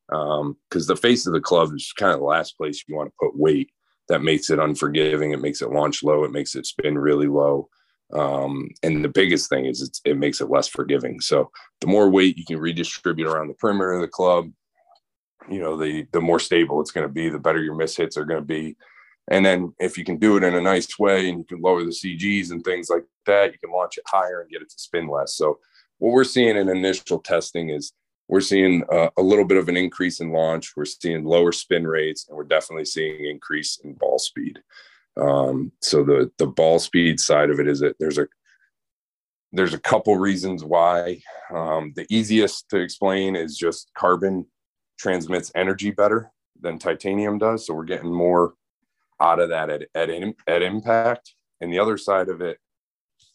Because 0.08 0.40
um, 0.40 0.56
the 0.72 0.96
face 0.96 1.26
of 1.26 1.32
the 1.34 1.40
club 1.40 1.70
is 1.74 1.92
kind 1.96 2.12
of 2.12 2.20
the 2.20 2.24
last 2.24 2.56
place 2.56 2.82
you 2.88 2.96
want 2.96 3.10
to 3.10 3.16
put 3.20 3.38
weight. 3.38 3.70
That 4.08 4.22
makes 4.22 4.50
it 4.50 4.58
unforgiving. 4.58 5.32
It 5.32 5.40
makes 5.40 5.62
it 5.62 5.70
launch 5.70 6.02
low. 6.02 6.24
It 6.24 6.32
makes 6.32 6.54
it 6.54 6.66
spin 6.66 6.96
really 6.96 7.26
low. 7.28 7.68
Um, 8.12 8.70
and 8.82 9.04
the 9.04 9.08
biggest 9.08 9.50
thing 9.50 9.66
is 9.66 10.00
it 10.04 10.16
makes 10.16 10.40
it 10.40 10.48
less 10.48 10.66
forgiving. 10.66 11.20
So 11.20 11.50
the 11.80 11.88
more 11.88 12.08
weight 12.08 12.38
you 12.38 12.44
can 12.44 12.58
redistribute 12.58 13.28
around 13.28 13.48
the 13.48 13.54
perimeter 13.54 13.92
of 13.92 14.00
the 14.00 14.08
club, 14.08 14.50
you 15.50 15.60
know, 15.60 15.76
the 15.76 16.06
the 16.12 16.20
more 16.20 16.40
stable 16.40 16.80
it's 16.80 16.90
going 16.90 17.06
to 17.06 17.12
be, 17.12 17.28
the 17.28 17.38
better 17.38 17.62
your 17.62 17.74
miss 17.74 17.96
hits 17.96 18.16
are 18.16 18.24
going 18.24 18.40
to 18.40 18.46
be. 18.46 18.76
And 19.30 19.44
then 19.44 19.74
if 19.78 19.98
you 19.98 20.04
can 20.04 20.16
do 20.16 20.36
it 20.38 20.42
in 20.42 20.54
a 20.54 20.60
nice 20.60 20.98
way 20.98 21.28
and 21.28 21.38
you 21.38 21.44
can 21.44 21.60
lower 21.60 21.84
the 21.84 21.90
CGs 21.90 22.50
and 22.50 22.64
things 22.64 22.88
like 22.88 23.04
that, 23.26 23.52
you 23.52 23.58
can 23.58 23.70
launch 23.70 23.98
it 23.98 24.04
higher 24.06 24.40
and 24.40 24.50
get 24.50 24.62
it 24.62 24.70
to 24.70 24.78
spin 24.78 25.06
less. 25.06 25.36
So 25.36 25.58
what 25.98 26.12
we're 26.12 26.24
seeing 26.24 26.56
in 26.56 26.68
initial 26.68 27.18
testing 27.18 27.68
is 27.68 27.92
we're 28.28 28.40
seeing 28.40 28.84
uh, 28.92 29.10
a 29.16 29.22
little 29.22 29.44
bit 29.44 29.56
of 29.56 29.68
an 29.68 29.76
increase 29.76 30.20
in 30.20 30.30
launch. 30.30 30.74
We're 30.76 30.84
seeing 30.84 31.24
lower 31.24 31.52
spin 31.52 31.86
rates, 31.86 32.26
and 32.28 32.36
we're 32.36 32.44
definitely 32.44 32.84
seeing 32.84 33.24
increase 33.24 33.80
in 33.82 33.94
ball 33.94 34.18
speed. 34.18 34.60
Um, 35.16 35.72
so 35.80 36.04
the 36.04 36.30
the 36.38 36.46
ball 36.46 36.78
speed 36.78 37.18
side 37.18 37.50
of 37.50 37.58
it 37.58 37.66
is 37.66 37.80
that 37.80 37.98
there's 37.98 38.18
a 38.18 38.28
there's 39.52 39.74
a 39.74 39.80
couple 39.80 40.16
reasons 40.16 40.62
why. 40.62 41.20
Um, 41.50 41.92
the 41.96 42.06
easiest 42.10 42.68
to 42.70 42.76
explain 42.78 43.34
is 43.34 43.56
just 43.56 43.90
carbon 43.96 44.46
transmits 44.98 45.50
energy 45.54 45.90
better 45.90 46.30
than 46.60 46.78
titanium 46.78 47.38
does. 47.38 47.66
So 47.66 47.74
we're 47.74 47.84
getting 47.84 48.12
more 48.12 48.54
out 49.20 49.40
of 49.40 49.48
that 49.48 49.70
at, 49.70 49.82
at, 49.94 50.10
at 50.46 50.62
impact. 50.62 51.34
And 51.60 51.72
the 51.72 51.78
other 51.78 51.96
side 51.96 52.28
of 52.28 52.40
it 52.40 52.58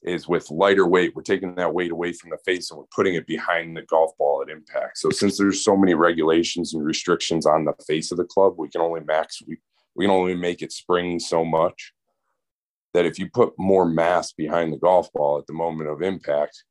is 0.04 0.28
with 0.28 0.52
lighter 0.52 0.88
weight, 0.88 1.16
we're 1.16 1.22
taking 1.22 1.56
that 1.56 1.74
weight 1.74 1.92
away 1.92 2.13
from 2.13 2.30
the 2.30 2.38
face 2.46 2.70
and 2.70 2.78
we're 2.78 2.86
putting 2.94 3.16
it 3.16 3.26
behind 3.26 3.76
the 3.76 3.82
golf 3.84 4.12
ball 4.18 4.42
at 4.42 4.50
impact. 4.50 4.98
So 4.98 5.10
since 5.10 5.38
there's 5.38 5.63
so 5.63 5.78
many 5.78 5.94
regulations 5.94 6.74
and 6.74 6.86
restrictions 6.86 7.46
on 7.46 7.66
the 7.66 7.74
face 7.88 8.12
of 8.12 8.18
the 8.18 8.26
club, 8.26 8.56
we 8.58 8.70
can 8.70 8.82
only 8.82 9.02
max 9.02 9.42
we, 9.48 9.58
we 9.96 10.06
can 10.06 10.12
only 10.12 10.36
make 10.36 10.62
it 10.62 10.72
spring 10.72 11.20
so 11.20 11.46
much 11.46 11.94
that 12.94 13.06
if 13.06 13.18
you 13.18 13.30
put 13.30 13.54
more 13.58 13.86
mass 13.86 14.34
behind 14.34 14.72
the 14.72 14.78
golf 14.78 15.12
ball 15.13 15.39
at 15.39 15.48
the 15.48 15.54
moment 15.54 15.89
of 15.89 16.02
impact, 16.02 16.63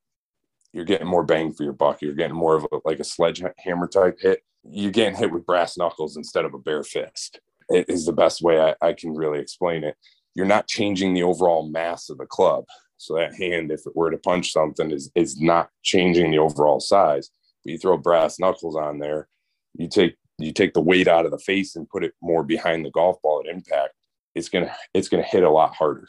you're 0.73 0.85
getting 0.85 1.07
more 1.07 1.25
bang 1.25 1.53
for 1.53 1.64
your 1.64 1.73
buck. 1.73 2.01
You're 2.01 2.14
getting 2.14 2.37
more 2.37 2.55
of 2.55 2.64
a 2.73 2.79
like 2.85 3.01
a 3.01 3.05
sledgehammer 3.05 3.88
type 3.88 4.18
hit. 4.21 4.42
You're 4.64 4.92
getting 4.92 5.16
hit 5.16 5.33
with 5.33 5.47
brass 5.47 5.77
knuckles 5.77 6.16
instead 6.16 6.45
of 6.45 6.55
a 6.55 6.59
bare 6.59 6.85
fist 6.85 7.40
It 7.68 7.87
is 7.88 8.07
the 8.07 8.12
best 8.12 8.42
way 8.42 8.61
I, 8.61 8.75
I 8.81 8.92
can 8.92 9.14
really 9.14 9.40
explain 9.40 9.85
it. 9.85 9.97
You're 10.35 10.47
not 10.47 10.68
changing 10.68 11.12
the 11.12 11.25
overall 11.25 11.68
mass 11.68 12.09
of 12.09 12.18
the 12.18 12.27
club. 12.27 12.64
So 13.03 13.15
that 13.15 13.35
hand, 13.35 13.71
if 13.71 13.87
it 13.87 13.97
were 13.97 14.11
to 14.11 14.19
punch 14.19 14.53
something, 14.53 14.91
is 14.91 15.11
is 15.15 15.41
not 15.41 15.71
changing 15.83 16.31
the 16.31 16.38
overall 16.38 16.81
size. 16.81 17.31
But 17.65 17.73
you 17.73 17.79
throw 17.79 17.97
brass 17.97 18.38
knuckles 18.38 18.77
on 18.77 18.99
there, 18.99 19.29
you 19.75 19.88
take 19.88 20.17
you 20.38 20.53
take 20.53 20.75
the 20.75 20.81
weight 20.81 21.09
out 21.09 21.25
of 21.25 21.31
the 21.31 21.38
face 21.38 21.77
and 21.77 21.88
put 21.88 22.05
it 22.05 22.15
more 22.23 22.43
behind 22.43 22.85
the 22.85 22.91
golf 22.91 23.21
ball 23.23 23.43
at 23.45 23.53
impact. 23.53 23.95
It's 24.35 24.49
gonna 24.49 24.75
it's 24.95 25.09
gonna 25.09 25.23
hit 25.23 25.43
a 25.43 25.51
lot 25.51 25.75
harder. 25.75 26.09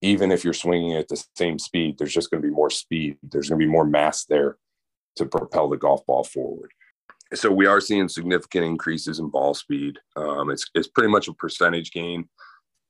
Even 0.00 0.32
if 0.32 0.42
you're 0.42 0.52
swinging 0.52 0.94
at 0.94 1.08
the 1.08 1.22
same 1.36 1.58
speed, 1.58 1.96
there's 1.96 2.12
just 2.12 2.28
going 2.28 2.42
to 2.42 2.48
be 2.48 2.52
more 2.52 2.70
speed. 2.70 3.18
There's 3.22 3.48
going 3.48 3.60
to 3.60 3.64
be 3.64 3.70
more 3.70 3.86
mass 3.86 4.24
there 4.24 4.56
to 5.14 5.26
propel 5.26 5.68
the 5.68 5.76
golf 5.76 6.04
ball 6.06 6.24
forward 6.24 6.72
so 7.34 7.50
we 7.50 7.66
are 7.66 7.80
seeing 7.80 8.08
significant 8.08 8.64
increases 8.64 9.18
in 9.18 9.30
ball 9.30 9.54
speed. 9.54 9.98
Um, 10.16 10.50
it's 10.50 10.68
it's 10.74 10.88
pretty 10.88 11.10
much 11.10 11.28
a 11.28 11.34
percentage 11.34 11.92
gain. 11.92 12.28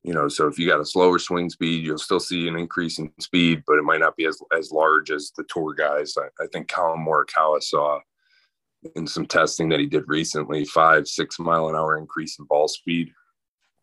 You 0.04 0.14
know, 0.14 0.26
so 0.26 0.48
if 0.48 0.58
you 0.58 0.68
got 0.68 0.80
a 0.80 0.84
slower 0.84 1.18
swing 1.20 1.48
speed, 1.48 1.84
you'll 1.84 1.96
still 1.96 2.18
see 2.18 2.48
an 2.48 2.56
increase 2.56 2.98
in 2.98 3.12
speed, 3.20 3.62
but 3.66 3.78
it 3.78 3.84
might 3.84 4.00
not 4.00 4.16
be 4.16 4.26
as 4.26 4.40
as 4.56 4.72
large 4.72 5.10
as 5.12 5.32
the 5.36 5.44
tour 5.48 5.74
guys. 5.74 6.14
I, 6.18 6.42
I 6.42 6.46
think 6.52 6.68
Collin 6.68 7.06
Morikawa 7.06 7.62
saw 7.62 8.00
in 8.96 9.06
some 9.06 9.26
testing 9.26 9.68
that 9.68 9.78
he 9.78 9.86
did 9.86 10.04
recently, 10.08 10.64
five 10.64 11.06
six 11.06 11.38
mile 11.38 11.68
an 11.68 11.76
hour 11.76 11.96
increase 11.96 12.36
in 12.38 12.46
ball 12.46 12.66
speed, 12.66 13.12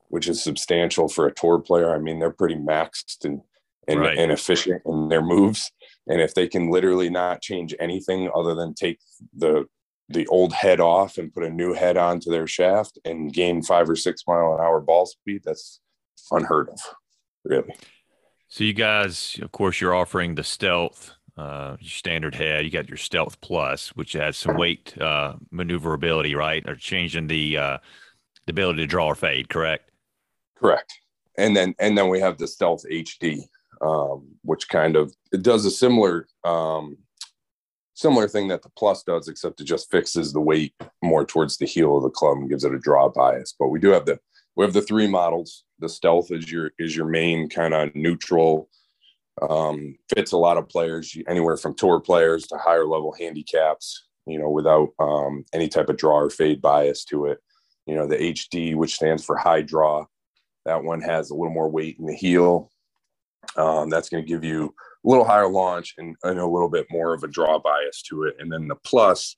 which 0.09 0.27
is 0.27 0.43
substantial 0.43 1.07
for 1.07 1.27
a 1.27 1.33
tour 1.33 1.59
player. 1.59 1.95
I 1.95 1.99
mean, 1.99 2.19
they're 2.19 2.31
pretty 2.31 2.55
maxed 2.55 3.23
and 3.23 3.41
and, 3.87 4.01
right. 4.01 4.17
and 4.17 4.31
efficient 4.31 4.81
in 4.85 5.09
their 5.09 5.23
moves. 5.23 5.71
And 6.07 6.21
if 6.21 6.35
they 6.35 6.47
can 6.47 6.69
literally 6.69 7.09
not 7.09 7.41
change 7.41 7.73
anything 7.79 8.29
other 8.35 8.55
than 8.55 8.73
take 8.73 8.99
the 9.35 9.65
the 10.09 10.27
old 10.27 10.53
head 10.53 10.79
off 10.79 11.17
and 11.17 11.33
put 11.33 11.43
a 11.43 11.49
new 11.49 11.73
head 11.73 11.95
onto 11.95 12.31
their 12.31 12.47
shaft 12.47 12.97
and 13.05 13.31
gain 13.31 13.61
five 13.61 13.87
or 13.87 13.95
six 13.95 14.23
mile 14.27 14.55
an 14.55 14.59
hour 14.59 14.81
ball 14.81 15.05
speed, 15.05 15.41
that's 15.45 15.79
unheard 16.31 16.69
of, 16.69 16.79
really. 17.43 17.75
So 18.47 18.63
you 18.63 18.73
guys, 18.73 19.39
of 19.41 19.51
course, 19.51 19.79
you're 19.79 19.93
offering 19.93 20.35
the 20.35 20.43
stealth, 20.43 21.11
uh, 21.37 21.77
your 21.79 21.89
standard 21.89 22.35
head. 22.35 22.65
You 22.65 22.71
got 22.71 22.89
your 22.89 22.97
stealth 22.97 23.39
plus, 23.41 23.89
which 23.89 24.13
has 24.13 24.37
some 24.37 24.57
weight 24.57 24.99
uh, 24.99 25.35
maneuverability, 25.51 26.35
right? 26.35 26.67
Or 26.67 26.75
changing 26.75 27.27
the 27.27 27.57
uh, 27.57 27.77
the 28.45 28.51
ability 28.51 28.81
to 28.81 28.87
draw 28.87 29.07
or 29.07 29.15
fade, 29.15 29.49
correct? 29.49 29.91
Correct. 30.57 30.91
And 31.37 31.55
then 31.55 31.75
and 31.79 31.97
then 31.97 32.09
we 32.09 32.19
have 32.19 32.37
the 32.37 32.47
stealth 32.47 32.83
HD, 32.91 33.43
um, 33.81 34.27
which 34.43 34.67
kind 34.67 34.95
of 34.95 35.13
it 35.31 35.43
does 35.43 35.65
a 35.65 35.71
similar 35.71 36.27
um, 36.43 36.97
similar 37.93 38.27
thing 38.27 38.47
that 38.47 38.63
the 38.63 38.69
plus 38.77 39.03
does, 39.03 39.27
except 39.27 39.61
it 39.61 39.65
just 39.65 39.91
fixes 39.91 40.33
the 40.33 40.41
weight 40.41 40.73
more 41.03 41.25
towards 41.25 41.57
the 41.57 41.65
heel 41.65 41.97
of 41.97 42.03
the 42.03 42.09
club 42.09 42.37
and 42.37 42.49
gives 42.49 42.63
it 42.63 42.73
a 42.73 42.79
draw 42.79 43.09
bias. 43.09 43.53
But 43.57 43.67
we 43.67 43.79
do 43.79 43.89
have 43.89 44.05
the 44.05 44.19
we 44.59 44.65
have 44.65 44.73
the 44.73 44.81
three 44.81 45.07
models. 45.07 45.63
The 45.79 45.87
stealth 45.87 46.31
is 46.31 46.51
your 46.51 46.71
is 46.77 46.93
your 46.93 47.05
main 47.05 47.47
kind 47.47 47.73
of 47.73 47.95
neutral. 47.95 48.67
Um, 49.41 49.97
fits 50.13 50.33
a 50.33 50.37
lot 50.37 50.57
of 50.57 50.67
players, 50.67 51.17
anywhere 51.29 51.55
from 51.55 51.75
tour 51.75 52.01
players 52.01 52.45
to 52.47 52.57
higher 52.57 52.85
level 52.85 53.15
handicaps. 53.17 54.07
You 54.27 54.37
know, 54.37 54.49
without 54.49 54.89
um, 54.99 55.45
any 55.53 55.69
type 55.69 55.87
of 55.87 55.95
draw 55.95 56.19
or 56.19 56.29
fade 56.29 56.61
bias 56.61 57.05
to 57.05 57.27
it. 57.27 57.39
You 57.85 57.95
know, 57.95 58.05
the 58.05 58.17
HD, 58.17 58.75
which 58.75 58.95
stands 58.95 59.23
for 59.23 59.37
high 59.37 59.61
draw, 59.61 60.05
that 60.65 60.83
one 60.83 60.99
has 60.99 61.29
a 61.29 61.35
little 61.35 61.53
more 61.53 61.69
weight 61.69 61.95
in 61.97 62.05
the 62.05 62.13
heel. 62.13 62.69
Um, 63.55 63.89
that's 63.89 64.09
going 64.09 64.25
to 64.25 64.29
give 64.29 64.43
you 64.43 64.75
a 65.05 65.09
little 65.09 65.23
higher 65.23 65.47
launch 65.47 65.95
and, 65.97 66.17
and, 66.23 66.37
a 66.37 66.45
little 66.45 66.69
bit 66.69 66.85
more 66.91 67.13
of 67.13 67.23
a 67.23 67.29
draw 67.29 67.59
bias 67.59 68.01
to 68.09 68.23
it. 68.23 68.35
And 68.39 68.51
then 68.51 68.67
the 68.67 68.75
plus 68.75 69.37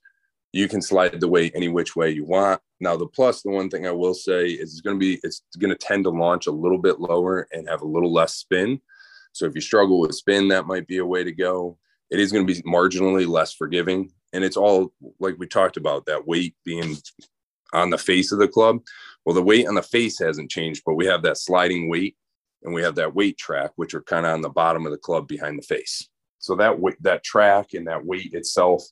you 0.52 0.68
can 0.68 0.82
slide 0.82 1.22
the 1.22 1.30
weight 1.30 1.54
any 1.56 1.68
which 1.68 1.96
way 1.96 2.10
you 2.10 2.26
want. 2.26 2.60
Now 2.82 2.98
the 2.98 3.08
plus, 3.08 3.41
the 3.41 3.52
one 3.52 3.70
thing 3.70 3.86
I 3.86 3.91
will 3.91 4.13
say 4.13 4.48
is 4.48 4.74
it's 4.74 4.82
going 4.82 4.98
to 4.98 5.00
be 5.00 5.20
it's 5.24 5.44
going 5.60 5.70
to 5.70 5.78
tend 5.78 6.04
to 6.06 6.10
launch 6.10 6.48
a 6.48 6.52
little 6.52 6.80
bit 6.80 7.00
lower 7.00 7.48
and 7.52 7.70
have 7.70 7.82
a 7.82 7.88
little 7.88 8.12
less 8.12 8.36
spin. 8.36 8.82
So 9.34 9.46
if 9.46 9.56
you 9.56 9.62
struggle 9.62 10.00
with 10.00 10.15
spin, 10.15 10.50
that 10.50 10.65
might 10.67 10.88
be 10.88 10.98
a 10.98 11.06
way 11.06 11.24
to 11.24 11.32
go. 11.32 11.78
It 12.10 12.20
is 12.20 12.32
going 12.32 12.46
to 12.46 12.54
be 12.54 12.62
marginally 12.63 13.28
less 13.28 13.54
forgiving, 13.54 14.12
and 14.34 14.44
it's 14.44 14.58
all 14.58 14.91
like 15.20 15.36
we 15.38 15.48
talked 15.48 15.78
about 15.78 16.06
that 16.08 16.28
weight 16.28 16.56
being 16.65 16.98
on 17.74 17.89
the 17.89 17.98
face 17.98 18.32
of 18.32 18.39
the 18.39 18.48
club. 18.48 18.82
Well, 19.26 19.36
the 19.36 19.41
weight 19.41 19.67
on 19.67 19.76
the 19.76 19.84
face 19.84 20.20
hasn't 20.20 20.52
changed, 20.52 20.84
but 20.86 20.96
we 20.96 21.06
have 21.06 21.24
that 21.24 21.38
sliding 21.38 21.89
weight 21.89 22.17
and 22.63 22.74
we 22.74 22.82
have 22.82 22.96
that 22.96 23.15
weight 23.15 23.38
track, 23.38 23.72
which 23.76 23.94
are 23.94 24.02
kind 24.02 24.26
of 24.26 24.34
on 24.34 24.41
the 24.41 24.50
bottom 24.50 24.86
of 24.86 24.91
the 24.91 24.98
club 24.98 25.28
behind 25.28 25.58
the 25.58 25.63
face. 25.63 26.08
So 26.39 26.56
that 26.56 26.80
weight, 26.80 27.02
that 27.02 27.24
track 27.24 27.74
and 27.74 27.88
that 27.88 28.06
weight 28.06 28.34
itself, 28.34 28.84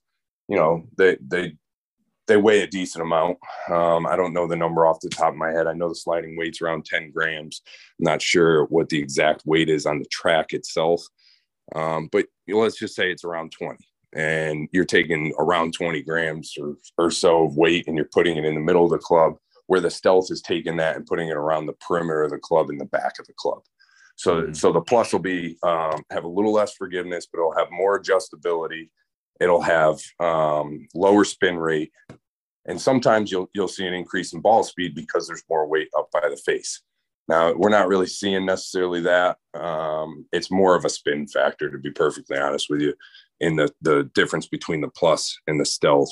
you 0.47 0.55
know, 0.55 0.87
they 0.97 1.17
they 1.21 1.55
they 2.29 2.37
weigh 2.37 2.61
a 2.61 2.67
decent 2.67 3.01
amount. 3.01 3.37
Um, 3.69 4.05
I 4.05 4.15
don't 4.15 4.33
know 4.33 4.47
the 4.47 4.55
number 4.55 4.85
off 4.85 5.01
the 5.01 5.09
top 5.09 5.33
of 5.33 5.35
my 5.35 5.51
head. 5.51 5.67
I 5.67 5.73
know 5.73 5.89
the 5.89 5.95
sliding 5.95 6.37
weight's 6.37 6.61
around 6.61 6.85
10 6.85 7.11
grams. 7.11 7.61
I'm 7.99 8.05
not 8.05 8.21
sure 8.21 8.65
what 8.65 8.87
the 8.87 8.99
exact 8.99 9.43
weight 9.45 9.67
is 9.67 9.85
on 9.85 9.99
the 9.99 10.05
track 10.05 10.53
itself, 10.53 11.03
um, 11.75 12.07
but 12.11 12.27
let's 12.47 12.77
just 12.77 12.95
say 12.95 13.11
it's 13.11 13.25
around 13.25 13.51
20 13.51 13.77
and 14.13 14.67
you're 14.71 14.85
taking 14.85 15.33
around 15.37 15.73
20 15.73 16.01
grams 16.03 16.55
or, 16.59 16.75
or 16.97 17.11
so 17.11 17.45
of 17.45 17.57
weight 17.57 17.87
and 17.87 17.95
you're 17.95 18.09
putting 18.11 18.37
it 18.37 18.45
in 18.45 18.55
the 18.55 18.61
middle 18.61 18.85
of 18.85 18.91
the 18.91 18.97
club 18.97 19.35
where 19.67 19.81
the 19.81 19.89
stealth 19.89 20.31
is 20.31 20.41
taking 20.41 20.77
that 20.77 20.95
and 20.95 21.05
putting 21.05 21.27
it 21.27 21.37
around 21.37 21.65
the 21.65 21.73
perimeter 21.73 22.23
of 22.23 22.31
the 22.31 22.39
club 22.39 22.69
in 22.69 22.77
the 22.77 22.85
back 22.85 23.19
of 23.19 23.27
the 23.27 23.33
club 23.37 23.59
so 24.15 24.41
mm-hmm. 24.41 24.53
so 24.53 24.71
the 24.71 24.81
plus 24.81 25.13
will 25.13 25.19
be 25.19 25.57
um, 25.61 26.01
have 26.09 26.23
a 26.23 26.27
little 26.27 26.51
less 26.51 26.73
forgiveness 26.73 27.27
but 27.31 27.39
it'll 27.39 27.55
have 27.55 27.69
more 27.69 28.01
adjustability 28.01 28.89
it'll 29.39 29.61
have 29.61 29.99
um, 30.19 30.87
lower 30.93 31.23
spin 31.23 31.57
rate. 31.57 31.91
And 32.65 32.79
sometimes 32.79 33.31
you'll 33.31 33.49
you'll 33.53 33.67
see 33.67 33.85
an 33.85 33.93
increase 33.93 34.33
in 34.33 34.41
ball 34.41 34.63
speed 34.63 34.93
because 34.93 35.27
there's 35.27 35.43
more 35.49 35.67
weight 35.67 35.89
up 35.97 36.09
by 36.11 36.27
the 36.29 36.37
face. 36.37 36.81
Now 37.27 37.53
we're 37.53 37.69
not 37.69 37.87
really 37.87 38.07
seeing 38.07 38.45
necessarily 38.45 39.01
that. 39.01 39.37
Um, 39.53 40.25
it's 40.31 40.51
more 40.51 40.75
of 40.75 40.85
a 40.85 40.89
spin 40.89 41.27
factor 41.27 41.71
to 41.71 41.77
be 41.77 41.91
perfectly 41.91 42.37
honest 42.37 42.67
with 42.69 42.81
you 42.81 42.93
in 43.39 43.55
the 43.55 43.73
the 43.81 44.09
difference 44.13 44.47
between 44.47 44.81
the 44.81 44.89
plus 44.89 45.37
and 45.47 45.59
the 45.59 45.65
stealth. 45.65 46.11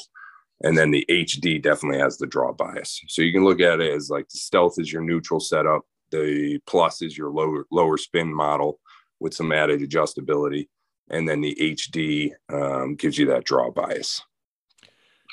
And 0.64 0.76
then 0.76 0.90
the 0.90 1.06
hd 1.08 1.62
definitely 1.62 2.00
has 2.00 2.18
the 2.18 2.26
draw 2.26 2.52
bias. 2.52 3.00
So 3.08 3.22
you 3.22 3.32
can 3.32 3.44
look 3.44 3.62
at 3.62 3.80
it 3.80 3.94
as 3.94 4.10
like 4.10 4.28
the 4.30 4.40
stealth 4.40 4.76
is 4.80 4.92
your 4.92 5.04
neutral 5.04 5.40
setup. 5.40 5.84
The 6.10 6.60
plus 6.66 7.04
is 7.04 7.16
your 7.16 7.30
lower 7.30 7.66
lower 7.72 7.98
spin 7.98 8.34
model 8.34 8.80
with 9.20 9.34
some 9.34 9.52
added 9.52 9.82
adjustability 9.82 10.68
and 11.10 11.28
then 11.28 11.42
the 11.42 11.56
hd 11.60 12.32
um, 12.50 12.96
gives 12.96 13.18
you 13.18 13.26
that 13.26 13.44
draw 13.44 13.72
bias 13.72 14.22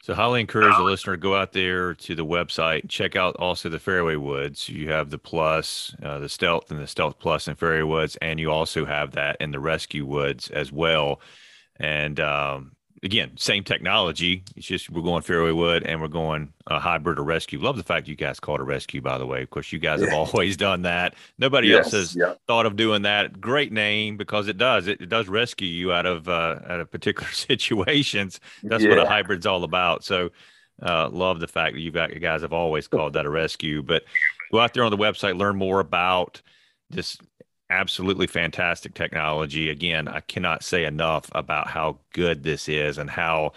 so 0.04 0.12
highly 0.12 0.42
encourage 0.42 0.76
the 0.76 0.82
listener 0.82 1.14
to 1.14 1.18
go 1.18 1.34
out 1.34 1.54
there 1.54 1.94
to 1.94 2.14
the 2.14 2.26
website, 2.26 2.90
check 2.90 3.16
out 3.16 3.36
also 3.36 3.70
the 3.70 3.78
fairway 3.78 4.16
woods. 4.16 4.68
You 4.68 4.90
have 4.90 5.08
the 5.08 5.16
plus, 5.16 5.96
uh, 6.02 6.18
the 6.18 6.28
stealth, 6.28 6.70
and 6.70 6.78
the 6.78 6.86
stealth 6.86 7.18
plus 7.18 7.48
in 7.48 7.54
fairway 7.54 7.84
woods, 7.84 8.18
and 8.20 8.38
you 8.38 8.50
also 8.50 8.84
have 8.84 9.12
that 9.12 9.38
in 9.40 9.50
the 9.50 9.60
rescue 9.60 10.04
woods 10.04 10.50
as 10.50 10.70
well. 10.70 11.22
And 11.80 12.20
um, 12.20 12.73
again, 13.04 13.32
same 13.36 13.62
technology. 13.62 14.42
It's 14.56 14.66
just 14.66 14.90
we're 14.90 15.02
going 15.02 15.22
fairway 15.22 15.52
wood 15.52 15.84
and 15.84 16.00
we're 16.00 16.08
going 16.08 16.52
a 16.66 16.80
hybrid 16.80 17.18
or 17.18 17.22
rescue. 17.22 17.60
Love 17.60 17.76
the 17.76 17.82
fact 17.82 18.08
you 18.08 18.16
guys 18.16 18.40
called 18.40 18.60
a 18.60 18.64
rescue, 18.64 19.02
by 19.02 19.18
the 19.18 19.26
way. 19.26 19.42
Of 19.42 19.50
course, 19.50 19.70
you 19.70 19.78
guys 19.78 20.00
yeah. 20.00 20.06
have 20.06 20.14
always 20.32 20.56
done 20.56 20.82
that. 20.82 21.14
Nobody 21.38 21.68
yes, 21.68 21.86
else 21.86 21.92
has 21.92 22.16
yeah. 22.16 22.34
thought 22.46 22.66
of 22.66 22.76
doing 22.76 23.02
that. 23.02 23.40
Great 23.40 23.72
name 23.72 24.16
because 24.16 24.48
it 24.48 24.56
does. 24.56 24.88
It, 24.88 25.02
it 25.02 25.08
does 25.08 25.28
rescue 25.28 25.68
you 25.68 25.92
out 25.92 26.06
of 26.06 26.28
uh, 26.28 26.58
out 26.66 26.80
of 26.80 26.90
particular 26.90 27.28
situations. 27.32 28.40
That's 28.62 28.82
yeah. 28.82 28.90
what 28.90 28.98
a 28.98 29.06
hybrid's 29.06 29.46
all 29.46 29.62
about. 29.62 30.02
So, 30.02 30.30
uh, 30.82 31.08
love 31.10 31.40
the 31.40 31.46
fact 31.46 31.74
that 31.74 31.80
you 31.80 31.92
you 31.92 32.20
guys 32.20 32.40
have 32.40 32.54
always 32.54 32.88
called 32.88 33.12
that 33.12 33.26
a 33.26 33.30
rescue. 33.30 33.82
But 33.82 34.04
go 34.50 34.60
out 34.60 34.72
there 34.72 34.84
on 34.84 34.90
the 34.90 34.96
website, 34.96 35.38
learn 35.38 35.56
more 35.56 35.80
about 35.80 36.40
this 36.90 37.18
absolutely 37.70 38.26
fantastic 38.26 38.94
technology. 38.94 39.70
Again, 39.70 40.08
I 40.08 40.20
cannot 40.20 40.62
say 40.62 40.84
enough 40.84 41.30
about 41.32 41.68
how 41.68 41.98
good 42.12 42.42
this 42.42 42.68
is 42.68 42.98
and 42.98 43.10
how 43.10 43.52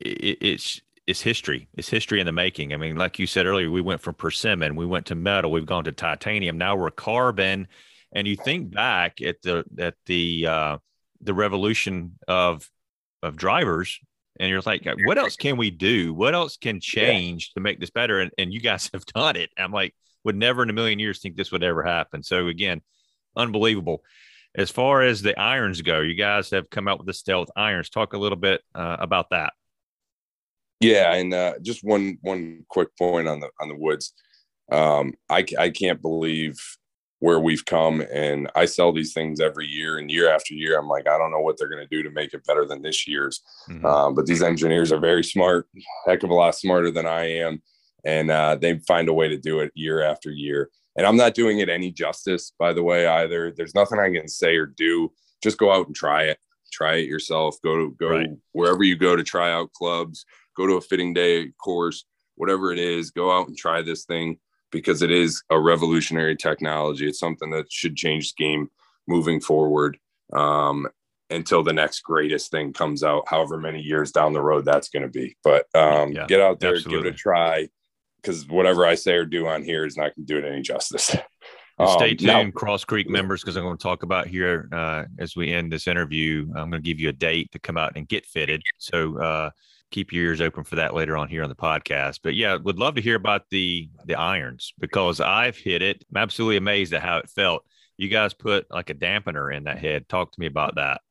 it, 0.00 0.38
it's 0.40 0.80
it's 1.06 1.20
history. 1.20 1.68
It's 1.74 1.88
history 1.88 2.18
in 2.18 2.26
the 2.26 2.32
making. 2.32 2.74
I 2.74 2.76
mean, 2.76 2.96
like 2.96 3.18
you 3.18 3.26
said 3.26 3.46
earlier, 3.46 3.70
we 3.70 3.80
went 3.80 4.00
from 4.00 4.14
persimmon, 4.14 4.74
we 4.74 4.86
went 4.86 5.06
to 5.06 5.14
metal, 5.14 5.52
we've 5.52 5.66
gone 5.66 5.84
to 5.84 5.92
titanium, 5.92 6.58
now 6.58 6.74
we're 6.74 6.90
carbon. 6.90 7.68
And 8.12 8.26
you 8.26 8.36
think 8.36 8.72
back 8.72 9.20
at 9.22 9.42
the 9.42 9.64
at 9.78 9.94
the 10.06 10.46
uh, 10.46 10.78
the 11.20 11.34
revolution 11.34 12.18
of 12.26 12.68
of 13.22 13.36
drivers, 13.36 14.00
and 14.38 14.48
you're 14.50 14.60
like, 14.60 14.86
what 15.04 15.18
else 15.18 15.36
can 15.36 15.56
we 15.56 15.70
do? 15.70 16.14
What 16.14 16.34
else 16.34 16.56
can 16.56 16.80
change 16.80 17.50
yeah. 17.50 17.54
to 17.54 17.62
make 17.62 17.80
this 17.80 17.90
better? 17.90 18.20
And, 18.20 18.30
and 18.38 18.52
you 18.52 18.60
guys 18.60 18.90
have 18.94 19.06
done 19.06 19.36
it. 19.36 19.50
I'm 19.56 19.72
like, 19.72 19.94
would 20.24 20.36
never 20.36 20.62
in 20.62 20.70
a 20.70 20.74
million 20.74 20.98
years 20.98 21.20
think 21.20 21.36
this 21.36 21.52
would 21.52 21.62
ever 21.62 21.82
happen. 21.82 22.22
So 22.22 22.48
again, 22.48 22.80
unbelievable. 23.36 24.02
As 24.54 24.70
far 24.70 25.02
as 25.02 25.20
the 25.20 25.38
irons 25.38 25.82
go, 25.82 26.00
you 26.00 26.14
guys 26.14 26.50
have 26.50 26.70
come 26.70 26.88
out 26.88 26.98
with 26.98 27.06
the 27.06 27.12
stealth 27.12 27.48
irons. 27.56 27.90
Talk 27.90 28.14
a 28.14 28.18
little 28.18 28.38
bit 28.38 28.62
uh, 28.74 28.96
about 28.98 29.30
that. 29.30 29.52
Yeah, 30.80 31.14
and 31.14 31.32
uh, 31.32 31.54
just 31.62 31.84
one 31.84 32.18
one 32.22 32.64
quick 32.68 32.88
point 32.98 33.28
on 33.28 33.40
the 33.40 33.50
on 33.60 33.68
the 33.68 33.76
woods. 33.76 34.12
Um, 34.70 35.14
I 35.28 35.44
I 35.58 35.70
can't 35.70 36.02
believe 36.02 36.58
where 37.20 37.40
we've 37.40 37.64
come, 37.64 38.02
and 38.12 38.50
I 38.54 38.66
sell 38.66 38.92
these 38.92 39.14
things 39.14 39.40
every 39.40 39.66
year, 39.66 39.98
and 39.98 40.10
year 40.10 40.28
after 40.28 40.52
year, 40.52 40.78
I'm 40.78 40.88
like, 40.88 41.08
I 41.08 41.16
don't 41.16 41.30
know 41.30 41.40
what 41.40 41.56
they're 41.58 41.68
going 41.68 41.86
to 41.86 41.96
do 41.96 42.02
to 42.02 42.10
make 42.10 42.34
it 42.34 42.44
better 42.46 42.66
than 42.66 42.82
this 42.82 43.08
year's. 43.08 43.42
Mm-hmm. 43.70 43.86
Um, 43.86 44.14
but 44.14 44.26
these 44.26 44.42
engineers 44.42 44.92
are 44.92 45.00
very 45.00 45.24
smart, 45.24 45.66
heck 46.06 46.22
of 46.22 46.30
a 46.30 46.34
lot 46.34 46.54
smarter 46.54 46.90
than 46.90 47.06
I 47.06 47.38
am, 47.38 47.62
and 48.04 48.30
uh, 48.30 48.56
they 48.56 48.78
find 48.80 49.08
a 49.08 49.14
way 49.14 49.28
to 49.28 49.38
do 49.38 49.60
it 49.60 49.72
year 49.74 50.02
after 50.02 50.30
year. 50.30 50.70
And 50.96 51.06
I'm 51.06 51.16
not 51.16 51.34
doing 51.34 51.58
it 51.58 51.68
any 51.68 51.92
justice, 51.92 52.52
by 52.58 52.72
the 52.72 52.82
way, 52.82 53.06
either. 53.06 53.52
There's 53.54 53.74
nothing 53.74 53.98
I 53.98 54.10
can 54.10 54.28
say 54.28 54.56
or 54.56 54.66
do. 54.66 55.12
Just 55.42 55.58
go 55.58 55.72
out 55.72 55.86
and 55.86 55.94
try 55.94 56.24
it. 56.24 56.38
Try 56.72 56.96
it 56.96 57.08
yourself. 57.08 57.56
Go 57.62 57.76
to 57.76 57.96
go 57.98 58.10
right. 58.10 58.30
wherever 58.52 58.82
you 58.82 58.96
go 58.96 59.14
to 59.14 59.22
try 59.22 59.52
out 59.52 59.72
clubs, 59.72 60.24
go 60.56 60.66
to 60.66 60.74
a 60.74 60.80
fitting 60.80 61.12
day 61.12 61.52
course, 61.62 62.04
whatever 62.34 62.72
it 62.72 62.78
is, 62.78 63.10
go 63.10 63.30
out 63.30 63.48
and 63.48 63.56
try 63.56 63.82
this 63.82 64.04
thing 64.04 64.38
because 64.72 65.02
it 65.02 65.10
is 65.10 65.42
a 65.50 65.58
revolutionary 65.58 66.36
technology. 66.36 67.06
It's 67.06 67.20
something 67.20 67.50
that 67.50 67.70
should 67.70 67.96
change 67.96 68.34
the 68.34 68.44
game 68.44 68.68
moving 69.06 69.40
forward 69.40 69.98
um, 70.32 70.88
until 71.30 71.62
the 71.62 71.72
next 71.72 72.00
greatest 72.00 72.50
thing 72.50 72.72
comes 72.72 73.02
out, 73.02 73.24
however 73.28 73.58
many 73.58 73.80
years 73.80 74.12
down 74.12 74.32
the 74.32 74.42
road 74.42 74.64
that's 74.64 74.88
going 74.88 75.02
to 75.02 75.08
be. 75.08 75.36
But 75.44 75.66
um, 75.74 76.12
yeah, 76.12 76.26
get 76.26 76.40
out 76.40 76.60
there, 76.60 76.74
absolutely. 76.74 77.04
give 77.04 77.06
it 77.06 77.14
a 77.14 77.16
try 77.16 77.68
because 78.26 78.46
whatever 78.48 78.84
I 78.84 78.96
say 78.96 79.14
or 79.14 79.24
do 79.24 79.46
on 79.46 79.62
here 79.62 79.86
is 79.86 79.96
not 79.96 80.14
going 80.14 80.26
to 80.26 80.34
do 80.34 80.38
it 80.38 80.50
any 80.50 80.62
justice. 80.62 81.16
Um, 81.78 81.88
Stay 81.88 82.14
tuned, 82.14 82.26
now, 82.26 82.50
Cross 82.52 82.86
Creek 82.86 83.06
members, 83.06 83.42
because 83.42 83.54
I'm 83.54 83.62
going 83.62 83.76
to 83.76 83.82
talk 83.82 84.02
about 84.02 84.28
here 84.28 84.66
uh, 84.72 85.04
as 85.18 85.36
we 85.36 85.52
end 85.52 85.70
this 85.70 85.86
interview. 85.86 86.46
I'm 86.56 86.70
going 86.70 86.82
to 86.82 86.88
give 86.88 86.98
you 86.98 87.10
a 87.10 87.12
date 87.12 87.52
to 87.52 87.58
come 87.58 87.76
out 87.76 87.92
and 87.96 88.08
get 88.08 88.24
fitted. 88.24 88.62
So 88.78 89.18
uh, 89.20 89.50
keep 89.90 90.10
your 90.10 90.24
ears 90.24 90.40
open 90.40 90.64
for 90.64 90.76
that 90.76 90.94
later 90.94 91.18
on 91.18 91.28
here 91.28 91.42
on 91.42 91.50
the 91.50 91.54
podcast. 91.54 92.20
But 92.22 92.34
yeah, 92.34 92.56
would 92.56 92.78
love 92.78 92.94
to 92.94 93.02
hear 93.02 93.14
about 93.14 93.42
the 93.50 93.90
the 94.06 94.14
irons 94.14 94.72
because 94.78 95.20
I've 95.20 95.58
hit 95.58 95.82
it. 95.82 96.02
I'm 96.10 96.16
absolutely 96.16 96.56
amazed 96.56 96.94
at 96.94 97.02
how 97.02 97.18
it 97.18 97.28
felt. 97.28 97.62
You 97.98 98.08
guys 98.08 98.32
put 98.32 98.64
like 98.70 98.88
a 98.88 98.94
dampener 98.94 99.54
in 99.54 99.64
that 99.64 99.78
head. 99.78 100.08
Talk 100.08 100.32
to 100.32 100.40
me 100.40 100.46
about 100.46 100.76
that. 100.76 101.02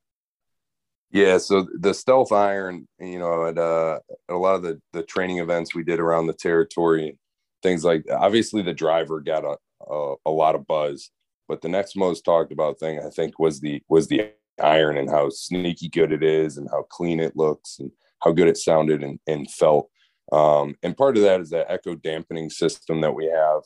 Yeah, 1.16 1.38
so 1.38 1.66
the 1.80 1.94
stealth 1.94 2.34
iron, 2.34 2.90
you 3.00 3.20
know, 3.20 3.46
at, 3.46 3.58
uh, 3.58 4.00
at 4.28 4.36
a 4.36 4.38
lot 4.38 4.56
of 4.56 4.64
the 4.64 4.82
the 4.92 5.02
training 5.02 5.38
events 5.38 5.74
we 5.74 5.82
did 5.82 6.02
around 6.02 6.28
the 6.28 6.34
territory, 6.34 7.18
things 7.64 7.86
like 7.86 8.04
obviously 8.12 8.62
the 8.62 8.74
driver 8.74 9.22
got 9.22 9.46
a, 9.46 9.56
a, 9.90 10.16
a 10.26 10.30
lot 10.30 10.56
of 10.56 10.68
buzz, 10.68 11.12
but 11.48 11.62
the 11.62 11.70
next 11.70 11.96
most 11.96 12.24
talked 12.26 12.52
about 12.52 12.80
thing 12.80 13.00
I 13.00 13.10
think 13.10 13.40
was 13.40 13.62
the 13.62 13.82
was 13.88 14.10
the 14.10 14.30
iron 14.62 14.98
and 14.98 15.10
how 15.10 15.30
sneaky 15.30 15.88
good 15.88 16.12
it 16.12 16.22
is 16.22 16.58
and 16.58 16.68
how 16.70 16.84
clean 16.90 17.22
it 17.22 17.38
looks 17.38 17.78
and 17.80 17.92
how 18.22 18.34
good 18.34 18.50
it 18.50 18.58
sounded 18.58 19.02
and, 19.02 19.18
and 19.26 19.50
felt. 19.50 19.90
Um, 20.34 20.76
and 20.84 20.98
part 20.98 21.16
of 21.16 21.24
that 21.24 21.40
is 21.40 21.50
that 21.52 21.72
echo 21.72 21.96
dampening 21.96 22.50
system 22.50 23.00
that 23.00 23.16
we 23.16 23.28
have. 23.28 23.62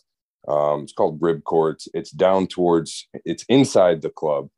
Um, 0.47 0.83
it's 0.83 0.93
called 0.93 1.17
rib 1.19 1.41
It's, 1.51 1.87
it's 1.95 2.11
down 2.11 2.45
towards, 2.45 3.07
it's 3.25 3.43
inside 3.49 4.03
the 4.03 4.11
club. 4.11 4.49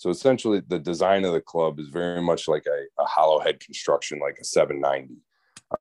So 0.00 0.08
essentially, 0.08 0.62
the 0.66 0.78
design 0.78 1.26
of 1.26 1.34
the 1.34 1.42
club 1.42 1.78
is 1.78 1.88
very 1.88 2.22
much 2.22 2.48
like 2.48 2.64
a, 2.66 3.02
a 3.02 3.04
hollow 3.04 3.38
head 3.38 3.60
construction, 3.60 4.18
like 4.18 4.38
a 4.40 4.44
790. 4.44 5.16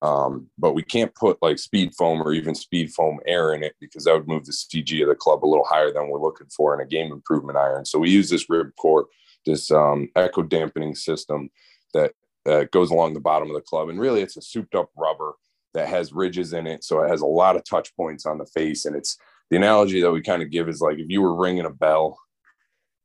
Um, 0.01 0.49
but 0.57 0.73
we 0.73 0.83
can't 0.83 1.15
put 1.15 1.41
like 1.41 1.57
speed 1.57 1.95
foam 1.95 2.21
or 2.21 2.33
even 2.33 2.53
speed 2.53 2.91
foam 2.91 3.21
air 3.25 3.53
in 3.53 3.63
it 3.63 3.75
because 3.79 4.03
that 4.03 4.13
would 4.13 4.27
move 4.27 4.45
the 4.45 4.51
CG 4.51 5.01
of 5.01 5.07
the 5.07 5.15
club 5.15 5.45
a 5.45 5.47
little 5.47 5.63
higher 5.63 5.93
than 5.93 6.09
we're 6.09 6.19
looking 6.19 6.47
for 6.47 6.75
in 6.75 6.85
a 6.85 6.89
game 6.89 7.13
improvement 7.13 7.57
iron. 7.57 7.85
So 7.85 7.97
we 7.97 8.09
use 8.09 8.29
this 8.29 8.49
rib 8.49 8.71
core, 8.77 9.07
this 9.45 9.71
um, 9.71 10.09
echo 10.17 10.43
dampening 10.43 10.95
system 10.95 11.49
that 11.93 12.11
uh, 12.45 12.65
goes 12.73 12.91
along 12.91 13.13
the 13.13 13.21
bottom 13.21 13.47
of 13.47 13.55
the 13.55 13.61
club. 13.61 13.87
And 13.87 14.01
really, 14.01 14.21
it's 14.21 14.35
a 14.35 14.41
souped 14.41 14.75
up 14.75 14.89
rubber 14.97 15.35
that 15.73 15.87
has 15.87 16.11
ridges 16.11 16.51
in 16.51 16.67
it. 16.67 16.83
So 16.83 17.01
it 17.03 17.07
has 17.07 17.21
a 17.21 17.25
lot 17.25 17.55
of 17.55 17.63
touch 17.63 17.95
points 17.95 18.25
on 18.25 18.37
the 18.37 18.47
face. 18.47 18.83
And 18.83 18.97
it's 18.97 19.17
the 19.49 19.55
analogy 19.55 20.01
that 20.01 20.11
we 20.11 20.21
kind 20.21 20.43
of 20.43 20.51
give 20.51 20.67
is 20.67 20.81
like 20.81 20.97
if 20.97 21.07
you 21.07 21.21
were 21.21 21.41
ringing 21.41 21.65
a 21.65 21.69
bell 21.69 22.19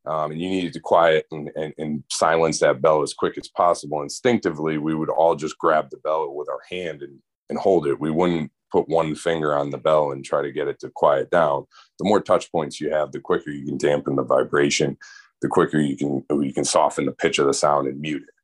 um, 0.07 0.33
and 0.33 0.41
you 0.41 0.49
needed 0.49 0.73
to 0.75 0.81
quiet 0.81 1.27
and, 1.31 1.51
and, 1.57 1.73
and, 1.79 2.05
silence 2.11 2.61
that 2.61 2.83
bell 2.83 3.03
as 3.03 3.15
quick 3.15 3.39
as 3.39 3.49
possible. 3.49 4.03
Instinctively, 4.03 4.77
we 4.77 4.95
would 4.95 5.09
all 5.09 5.35
just 5.35 5.59
grab 5.59 5.91
the 5.91 5.97
bell 5.99 6.35
with 6.35 6.49
our 6.49 6.61
hand 6.71 7.03
and, 7.03 7.19
and 7.49 7.59
hold 7.59 7.87
it. 7.87 7.99
We 7.99 8.11
wouldn't 8.11 8.51
put 8.71 8.89
one 8.89 9.15
finger 9.15 9.57
on 9.57 9.71
the 9.71 9.79
bell 9.79 10.13
and 10.13 10.25
try 10.25 10.43
to 10.43 10.53
get 10.53 10.69
it 10.69 10.79
to 10.81 10.91
quiet 10.91 11.31
down. 11.31 11.65
The 11.99 12.09
more 12.09 12.21
touch 12.21 12.51
points 12.53 12.81
you 12.81 12.91
have, 12.91 13.13
the 13.13 13.21
quicker 13.21 13.51
you 13.51 13.65
can 13.65 13.79
dampen 13.79 14.17
the 14.17 14.25
vibration, 14.25 14.99
the 15.41 15.49
quicker 15.49 15.79
you 15.79 15.97
can 15.97 16.25
you 16.43 16.53
can 16.53 16.65
soften 16.65 17.07
the 17.07 17.13
pitch 17.13 17.39
of 17.39 17.47
the 17.47 17.55
sound 17.55 17.87
and 17.87 18.01
mute 18.01 18.23
it. 18.23 18.35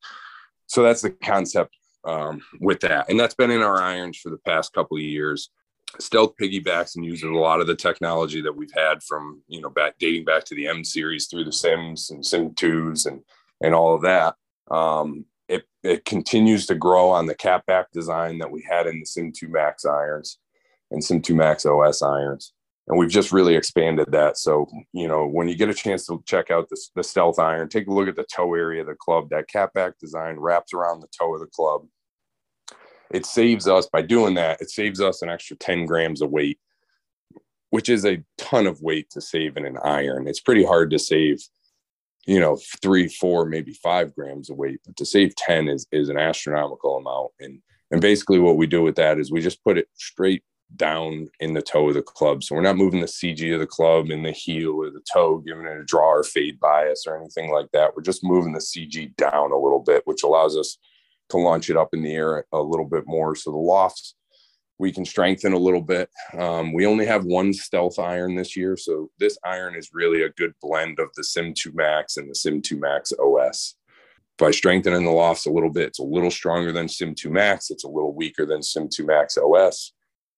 So 0.66 0.82
that's 0.82 1.02
the 1.02 1.10
concept 1.10 1.76
um, 2.04 2.40
with 2.60 2.80
that, 2.80 3.10
and 3.10 3.18
that's 3.18 3.34
been 3.34 3.50
in 3.50 3.60
our 3.60 3.82
irons 3.82 4.18
for 4.18 4.30
the 4.30 4.38
past 4.38 4.72
couple 4.72 4.96
of 4.96 5.02
years 5.02 5.50
stealth 5.98 6.34
piggybacks 6.40 6.96
and 6.96 7.04
uses 7.04 7.24
a 7.24 7.34
lot 7.34 7.60
of 7.60 7.66
the 7.66 7.74
technology 7.74 8.40
that 8.40 8.54
we've 8.54 8.72
had 8.74 9.02
from 9.02 9.42
you 9.48 9.60
know 9.60 9.70
back 9.70 9.94
dating 9.98 10.24
back 10.24 10.44
to 10.44 10.54
the 10.54 10.66
M 10.66 10.84
series 10.84 11.26
through 11.26 11.44
the 11.44 11.52
Sims 11.52 12.10
and 12.10 12.24
Sim 12.24 12.54
twos 12.54 13.06
and 13.06 13.22
and 13.62 13.74
all 13.74 13.94
of 13.94 14.02
that. 14.02 14.34
Um, 14.70 15.24
it 15.48 15.64
it 15.82 16.04
continues 16.04 16.66
to 16.66 16.74
grow 16.74 17.10
on 17.10 17.26
the 17.26 17.34
Cap 17.34 17.66
Back 17.66 17.90
design 17.92 18.38
that 18.38 18.50
we 18.50 18.64
had 18.68 18.86
in 18.86 19.00
the 19.00 19.06
Sim 19.06 19.32
two 19.36 19.48
Max 19.48 19.84
irons 19.84 20.38
and 20.90 21.02
Sim 21.02 21.22
two 21.22 21.34
Max 21.34 21.66
OS 21.66 22.02
irons, 22.02 22.52
and 22.86 22.98
we've 22.98 23.10
just 23.10 23.32
really 23.32 23.56
expanded 23.56 24.12
that. 24.12 24.38
So 24.38 24.66
you 24.92 25.08
know 25.08 25.26
when 25.26 25.48
you 25.48 25.56
get 25.56 25.70
a 25.70 25.74
chance 25.74 26.06
to 26.06 26.22
check 26.26 26.50
out 26.50 26.68
the, 26.68 26.80
the 26.94 27.02
stealth 27.04 27.38
iron, 27.38 27.68
take 27.68 27.88
a 27.88 27.92
look 27.92 28.08
at 28.08 28.16
the 28.16 28.26
toe 28.32 28.54
area 28.54 28.82
of 28.82 28.86
the 28.86 28.94
club. 28.94 29.30
That 29.30 29.48
Cap 29.48 29.72
Back 29.72 29.98
design 29.98 30.36
wraps 30.38 30.72
around 30.72 31.00
the 31.00 31.08
toe 31.18 31.34
of 31.34 31.40
the 31.40 31.46
club 31.46 31.86
it 33.12 33.26
saves 33.26 33.66
us 33.66 33.88
by 33.92 34.02
doing 34.02 34.34
that 34.34 34.60
it 34.60 34.70
saves 34.70 35.00
us 35.00 35.22
an 35.22 35.28
extra 35.28 35.56
10 35.56 35.86
grams 35.86 36.22
of 36.22 36.30
weight 36.30 36.58
which 37.70 37.88
is 37.88 38.04
a 38.04 38.22
ton 38.36 38.66
of 38.66 38.82
weight 38.82 39.08
to 39.10 39.20
save 39.20 39.56
in 39.56 39.64
an 39.64 39.78
iron. 39.82 40.26
It's 40.26 40.40
pretty 40.40 40.64
hard 40.64 40.90
to 40.90 40.98
save 40.98 41.42
you 42.26 42.38
know 42.38 42.58
three 42.82 43.08
four 43.08 43.46
maybe 43.46 43.72
five 43.72 44.14
grams 44.14 44.50
of 44.50 44.58
weight 44.58 44.78
but 44.84 44.94
to 44.98 45.06
save 45.06 45.34
10 45.36 45.68
is 45.68 45.86
is 45.90 46.08
an 46.10 46.18
astronomical 46.18 46.96
amount. 46.96 47.30
And 47.40 47.62
and 47.90 48.00
basically 48.00 48.38
what 48.38 48.56
we 48.56 48.66
do 48.66 48.82
with 48.82 48.96
that 48.96 49.18
is 49.18 49.32
we 49.32 49.40
just 49.40 49.64
put 49.64 49.78
it 49.78 49.88
straight 49.94 50.42
down 50.76 51.28
in 51.40 51.54
the 51.54 51.62
toe 51.62 51.88
of 51.88 51.94
the 51.94 52.02
club. 52.02 52.44
So 52.44 52.54
we're 52.54 52.62
not 52.62 52.76
moving 52.76 53.00
the 53.00 53.06
cg 53.06 53.54
of 53.54 53.60
the 53.60 53.66
club 53.66 54.10
in 54.10 54.22
the 54.22 54.30
heel 54.32 54.74
or 54.74 54.90
the 54.90 55.02
toe 55.12 55.38
giving 55.38 55.66
it 55.66 55.80
a 55.80 55.84
draw 55.84 56.10
or 56.10 56.22
fade 56.22 56.60
bias 56.60 57.04
or 57.06 57.16
anything 57.16 57.50
like 57.50 57.70
that. 57.72 57.96
We're 57.96 58.02
just 58.02 58.24
moving 58.24 58.52
the 58.52 58.60
cg 58.60 59.16
down 59.16 59.52
a 59.52 59.58
little 59.58 59.82
bit 59.84 60.02
which 60.06 60.22
allows 60.22 60.56
us 60.56 60.76
to 61.30 61.38
launch 61.38 61.70
it 61.70 61.76
up 61.76 61.90
in 61.92 62.02
the 62.02 62.14
air 62.14 62.44
a 62.52 62.60
little 62.60 62.86
bit 62.86 63.04
more. 63.06 63.34
So 63.34 63.50
the 63.50 63.56
lofts 63.56 64.14
we 64.80 64.90
can 64.90 65.04
strengthen 65.04 65.52
a 65.52 65.58
little 65.58 65.82
bit. 65.82 66.08
Um, 66.36 66.72
we 66.72 66.86
only 66.86 67.04
have 67.04 67.24
one 67.26 67.52
stealth 67.52 67.98
iron 67.98 68.34
this 68.34 68.56
year, 68.56 68.78
so 68.78 69.10
this 69.18 69.36
iron 69.44 69.76
is 69.76 69.90
really 69.92 70.22
a 70.22 70.30
good 70.30 70.54
blend 70.62 70.98
of 70.98 71.10
the 71.14 71.22
Sim 71.22 71.52
2 71.52 71.72
Max 71.74 72.16
and 72.16 72.30
the 72.30 72.34
Sim 72.34 72.62
2 72.62 72.78
Max 72.78 73.12
OS. 73.12 73.76
By 74.38 74.50
strengthening 74.50 75.04
the 75.04 75.10
lofts 75.10 75.44
a 75.44 75.50
little 75.50 75.70
bit, 75.70 75.88
it's 75.88 75.98
a 75.98 76.02
little 76.04 76.30
stronger 76.30 76.72
than 76.72 76.88
Sim 76.88 77.14
2 77.14 77.28
Max. 77.28 77.70
It's 77.70 77.84
a 77.84 77.88
little 77.88 78.14
weaker 78.14 78.46
than 78.46 78.62
Sim 78.62 78.88
2 78.88 79.04
Max 79.04 79.36
OS. 79.36 79.92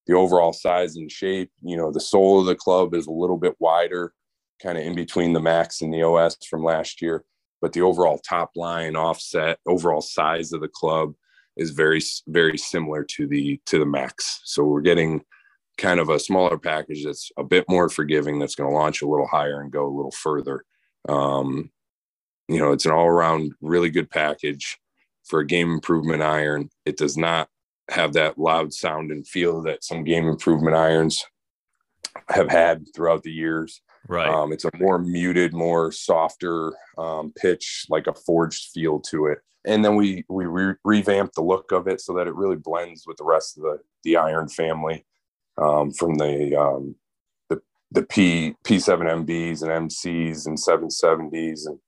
The 0.08 0.14
overall 0.14 0.52
size 0.52 0.96
and 0.96 1.10
shape, 1.10 1.52
you 1.62 1.76
know, 1.76 1.92
the 1.92 2.00
sole 2.00 2.40
of 2.40 2.46
the 2.46 2.56
club 2.56 2.94
is 2.94 3.06
a 3.06 3.12
little 3.12 3.38
bit 3.38 3.54
wider, 3.60 4.12
kind 4.60 4.76
of 4.76 4.82
in 4.82 4.96
between 4.96 5.32
the 5.32 5.40
Max 5.40 5.82
and 5.82 5.94
the 5.94 6.02
OS 6.02 6.36
from 6.50 6.64
last 6.64 7.00
year 7.00 7.24
but 7.62 7.72
the 7.72 7.80
overall 7.80 8.18
top 8.18 8.50
line 8.56 8.96
offset 8.96 9.58
overall 9.66 10.02
size 10.02 10.52
of 10.52 10.60
the 10.60 10.68
club 10.68 11.14
is 11.56 11.70
very 11.70 12.00
very 12.26 12.58
similar 12.58 13.04
to 13.04 13.26
the 13.26 13.60
to 13.66 13.78
the 13.78 13.86
max. 13.86 14.40
So 14.44 14.64
we're 14.64 14.80
getting 14.82 15.22
kind 15.78 16.00
of 16.00 16.10
a 16.10 16.18
smaller 16.18 16.58
package 16.58 17.04
that's 17.04 17.30
a 17.38 17.44
bit 17.44 17.64
more 17.68 17.88
forgiving 17.88 18.38
that's 18.38 18.54
going 18.54 18.68
to 18.68 18.76
launch 18.76 19.00
a 19.00 19.08
little 19.08 19.26
higher 19.26 19.62
and 19.62 19.72
go 19.72 19.86
a 19.86 19.96
little 19.96 20.10
further. 20.10 20.64
Um, 21.08 21.70
you 22.48 22.58
know 22.58 22.72
it's 22.72 22.84
an 22.84 22.92
all-around 22.92 23.52
really 23.60 23.90
good 23.90 24.10
package 24.10 24.78
for 25.24 25.40
a 25.40 25.46
game 25.46 25.70
improvement 25.70 26.22
iron. 26.22 26.68
It 26.84 26.96
does 26.96 27.16
not 27.16 27.48
have 27.90 28.12
that 28.14 28.38
loud 28.38 28.72
sound 28.72 29.10
and 29.10 29.26
feel 29.26 29.62
that 29.62 29.84
some 29.84 30.04
game 30.04 30.26
improvement 30.26 30.76
irons 30.76 31.24
have 32.28 32.50
had 32.50 32.84
throughout 32.94 33.22
the 33.22 33.32
years 33.32 33.80
Right. 34.08 34.28
Um, 34.28 34.52
it's 34.52 34.64
a 34.64 34.70
more 34.78 34.98
muted, 34.98 35.52
more 35.52 35.92
softer 35.92 36.72
um, 36.98 37.32
pitch, 37.36 37.86
like 37.88 38.06
a 38.06 38.14
forged 38.14 38.70
feel 38.72 39.00
to 39.00 39.26
it. 39.26 39.38
And 39.64 39.84
then 39.84 39.94
we 39.94 40.24
we 40.28 40.44
re- 40.46 40.74
revamped 40.84 41.36
the 41.36 41.42
look 41.42 41.70
of 41.70 41.86
it 41.86 42.00
so 42.00 42.14
that 42.14 42.26
it 42.26 42.34
really 42.34 42.56
blends 42.56 43.06
with 43.06 43.16
the 43.16 43.24
rest 43.24 43.56
of 43.56 43.62
the 43.62 43.78
the 44.02 44.16
iron 44.16 44.48
family, 44.48 45.06
um, 45.56 45.92
from 45.92 46.16
the 46.16 46.56
um, 46.56 46.96
the 47.48 47.62
the 47.92 48.02
P 48.02 48.56
P7MBs 48.64 49.62
and 49.62 49.88
MCs 49.88 50.46
and 50.46 50.58
770s 50.58 51.66
and 51.66 51.78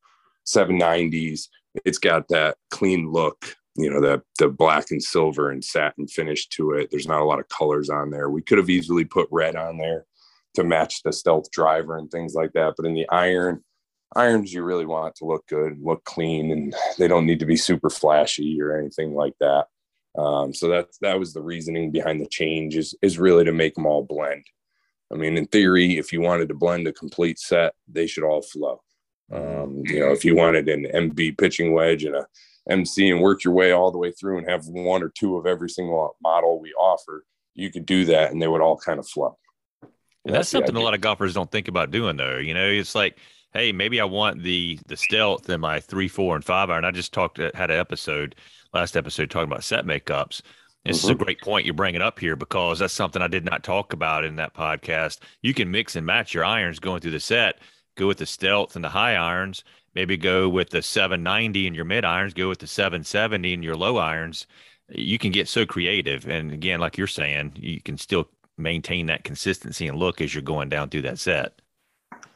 790s. 0.47 1.49
It's 1.85 1.99
got 1.99 2.29
that 2.29 2.57
clean 2.71 3.11
look, 3.11 3.57
you 3.75 3.91
know, 3.91 4.01
that 4.03 4.23
the 4.39 4.49
black 4.49 4.93
and 4.93 5.03
silver 5.03 5.51
and 5.51 5.65
satin 5.65 6.07
finish 6.07 6.47
to 6.51 6.73
it. 6.75 6.93
There's 6.93 7.09
not 7.09 7.23
a 7.23 7.25
lot 7.25 7.41
of 7.41 7.49
colors 7.49 7.91
on 7.91 8.11
there. 8.11 8.31
We 8.31 8.43
could 8.43 8.59
have 8.59 8.71
easily 8.71 9.05
put 9.05 9.27
red 9.33 9.57
on 9.57 9.79
there 9.79 10.07
to 10.55 10.65
match 10.65 11.03
the 11.03 11.13
stealth 11.13 11.51
driver 11.51 11.97
and 11.97 12.11
things 12.11 12.35
like 12.35 12.53
that. 12.53 12.75
But 12.77 12.87
in 12.87 12.95
the 12.95 13.09
iron, 13.09 13.63
irons 14.15 14.53
you 14.53 14.63
really 14.63 14.87
want 14.87 15.15
to 15.17 15.25
look 15.25 15.47
good, 15.49 15.79
look 15.81 16.05
clean, 16.05 16.51
and 16.51 16.75
they 16.99 17.09
don't 17.09 17.27
need 17.27 17.41
to 17.41 17.47
be 17.47 17.57
super 17.57 17.91
flashy 17.91 18.61
or 18.61 18.79
anything 18.79 19.15
like 19.15 19.35
that. 19.41 19.67
Um, 20.17 20.55
so 20.55 20.69
that 20.69 20.89
that 21.01 21.19
was 21.19 21.33
the 21.33 21.43
reasoning 21.43 21.91
behind 21.91 22.21
the 22.21 22.29
change 22.29 22.77
is 22.77 22.95
is 23.03 23.19
really 23.19 23.45
to 23.45 23.53
make 23.53 23.75
them 23.75 23.87
all 23.87 24.05
blend. 24.05 24.45
I 25.13 25.17
mean, 25.17 25.37
in 25.37 25.47
theory, 25.47 25.99
if 25.99 26.13
you 26.13 26.21
wanted 26.21 26.49
to 26.49 26.55
blend 26.55 26.87
a 26.87 26.93
complete 26.93 27.39
set, 27.39 27.75
they 27.89 28.07
should 28.07 28.25
all 28.25 28.43
flow. 28.43 28.81
Um, 29.33 29.83
you 29.85 30.01
know, 30.01 30.13
if 30.13 30.25
you 30.25 30.37
wanted 30.37 30.69
an 30.69 30.87
MB 30.95 31.39
pitching 31.39 31.73
wedge 31.73 32.05
and 32.05 32.15
a 32.15 32.27
MC 32.69 33.11
and 33.11 33.21
work 33.21 33.45
your 33.45 33.55
way 33.55 33.73
all 33.73 33.91
the 33.91 33.99
way 33.99 34.13
through 34.13 34.39
and 34.39 34.49
have 34.49 34.67
one 34.67 35.03
or 35.03 35.11
two 35.11 35.37
of 35.37 35.47
every 35.47 35.69
single 35.69 36.17
model 36.23 36.61
we 36.61 36.73
offer, 36.73 37.25
you 37.55 37.71
could 37.71 37.87
do 37.87 38.05
that 38.07 38.33
and 38.33 38.41
they 38.41 38.49
would 38.49 38.61
all 38.61 38.79
kind 38.79 38.99
of 38.99 39.09
flow. 39.09 39.37
And 40.25 40.35
that's, 40.35 40.49
something 40.49 40.75
a 40.75 40.81
lot 40.81 40.95
of 40.95 41.01
golfers 41.01 41.35
don't 41.35 41.51
think 41.51 41.69
about 41.69 41.91
doing 41.91 42.17
though. 42.17 42.39
You 42.39 42.55
know, 42.55 42.67
it's 42.67 42.95
like, 42.95 43.19
hey, 43.53 43.73
maybe 43.73 44.01
I 44.01 44.05
want 44.05 44.43
the 44.43 44.79
the 44.87 44.97
stealth 44.97 45.49
in 45.51 45.61
my 45.61 45.81
three, 45.81 46.09
four, 46.09 46.35
and 46.35 46.45
five 46.45 46.71
iron. 46.71 46.85
I 46.85 46.91
just 46.91 47.13
talked 47.13 47.39
uh, 47.39 47.51
had 47.55 47.71
an 47.71 47.79
episode 47.79 48.35
last 48.73 48.97
episode 48.97 49.31
talking 49.31 49.51
about 49.51 49.65
set 49.65 49.87
makeups. 49.87 50.43
This 50.85 50.99
mm-hmm. 50.99 51.05
is 51.05 51.05
a 51.05 51.15
mm-hmm. 51.15 51.23
great 51.23 51.41
point 51.41 51.65
you're 51.65 51.75
bringing 51.75 52.03
up 52.03 52.19
here 52.19 52.37
because 52.37 52.81
that's 52.81 52.93
something 52.93 53.23
I 53.23 53.29
did 53.29 53.45
not 53.45 53.63
talk 53.63 53.93
about 53.93 54.25
in 54.25 54.37
that 54.37 54.55
podcast. 54.55 55.21
You 55.41 55.55
can 55.55 55.71
mix 55.71 55.97
and 55.97 56.05
match 56.05 56.35
your 56.35 56.45
irons 56.45 56.79
going 56.79 57.01
through 57.01 57.13
the 57.13 57.21
set. 57.21 57.61
Go 57.97 58.09
with 58.09 58.19
the 58.19 58.27
stealth 58.27 58.75
and 58.77 58.85
the 58.85 58.91
high 58.91 59.15
irons. 59.15 59.65
Maybe 59.95 60.17
go 60.17 60.49
with 60.49 60.71
the 60.71 60.83
790 60.83 61.69
in 61.69 61.75
your 61.75 61.85
mid 61.85 62.05
irons. 62.05 62.35
Go 62.35 62.49
with 62.49 62.59
the 62.59 62.67
770 62.67 63.53
in 63.53 63.63
your 63.63 63.77
low 63.77 63.97
irons. 63.97 64.47
You 64.89 65.19
can 65.19 65.31
get 65.31 65.49
so 65.49 65.65
creative. 65.65 66.29
And 66.29 66.53
again, 66.53 66.81
like 66.81 66.99
you're 66.99 67.07
saying, 67.07 67.53
you 67.57 67.81
can 67.81 67.97
still 67.97 68.29
maintain 68.57 69.07
that 69.07 69.25
consistency 69.25 69.89
and 69.89 69.99
look 69.99 70.21
as 70.21 70.35
you're 70.35 70.43
going 70.43 70.69
down 70.69 70.89
through 70.89 71.03
that 71.03 71.19
set. 71.19 71.61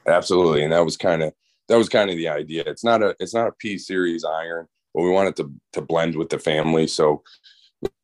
Absolutely, 0.06 0.64
and 0.64 0.72
that 0.72 0.84
was 0.84 0.96
kind 0.96 1.22
of 1.22 1.32
that 1.68 1.76
was 1.76 1.88
kind 1.88 2.10
of 2.10 2.16
the 2.16 2.28
idea. 2.28 2.64
It's 2.66 2.84
not 2.84 3.02
a 3.02 3.14
it's 3.20 3.34
not 3.34 3.48
a 3.48 3.52
P 3.52 3.78
series 3.78 4.24
iron, 4.24 4.66
but 4.94 5.02
we 5.02 5.10
wanted 5.10 5.36
to 5.36 5.52
to 5.74 5.80
blend 5.82 6.16
with 6.16 6.30
the 6.30 6.38
family. 6.38 6.86
So, 6.86 7.22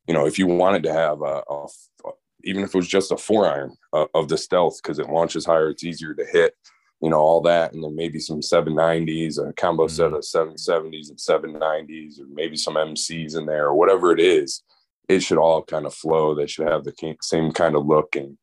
you 0.07 0.13
know, 0.13 0.27
if 0.27 0.37
you 0.37 0.47
wanted 0.47 0.83
to 0.83 0.93
have 0.93 1.21
a, 1.21 1.41
a 1.49 1.67
even 2.43 2.63
if 2.63 2.69
it 2.69 2.77
was 2.77 2.87
just 2.87 3.11
a 3.11 3.17
four 3.17 3.49
iron 3.49 3.75
uh, 3.91 4.05
of 4.13 4.27
the 4.27 4.37
stealth 4.37 4.79
because 4.81 4.99
it 4.99 5.09
launches 5.09 5.45
higher, 5.45 5.69
it's 5.69 5.83
easier 5.83 6.13
to 6.13 6.25
hit, 6.25 6.53
you 7.01 7.09
know, 7.09 7.17
all 7.17 7.41
that, 7.41 7.73
and 7.73 7.83
then 7.83 7.95
maybe 7.95 8.19
some 8.19 8.39
790s, 8.39 9.39
a 9.39 9.51
combo 9.53 9.87
mm-hmm. 9.87 9.95
set 9.95 10.13
of 10.13 10.53
770s 10.53 11.09
and 11.09 11.17
790s, 11.17 12.19
or 12.19 12.27
maybe 12.31 12.55
some 12.55 12.75
MCs 12.75 13.35
in 13.35 13.47
there, 13.47 13.65
or 13.65 13.73
whatever 13.73 14.11
it 14.11 14.19
is 14.19 14.61
it 15.09 15.19
should 15.21 15.37
all 15.37 15.63
kind 15.63 15.85
of 15.85 15.93
flow. 15.93 16.33
They 16.33 16.47
should 16.47 16.67
have 16.67 16.83
the 16.83 17.15
same 17.21 17.51
kind 17.51 17.75
of 17.75 17.85
look 17.85 18.15
and 18.15 18.37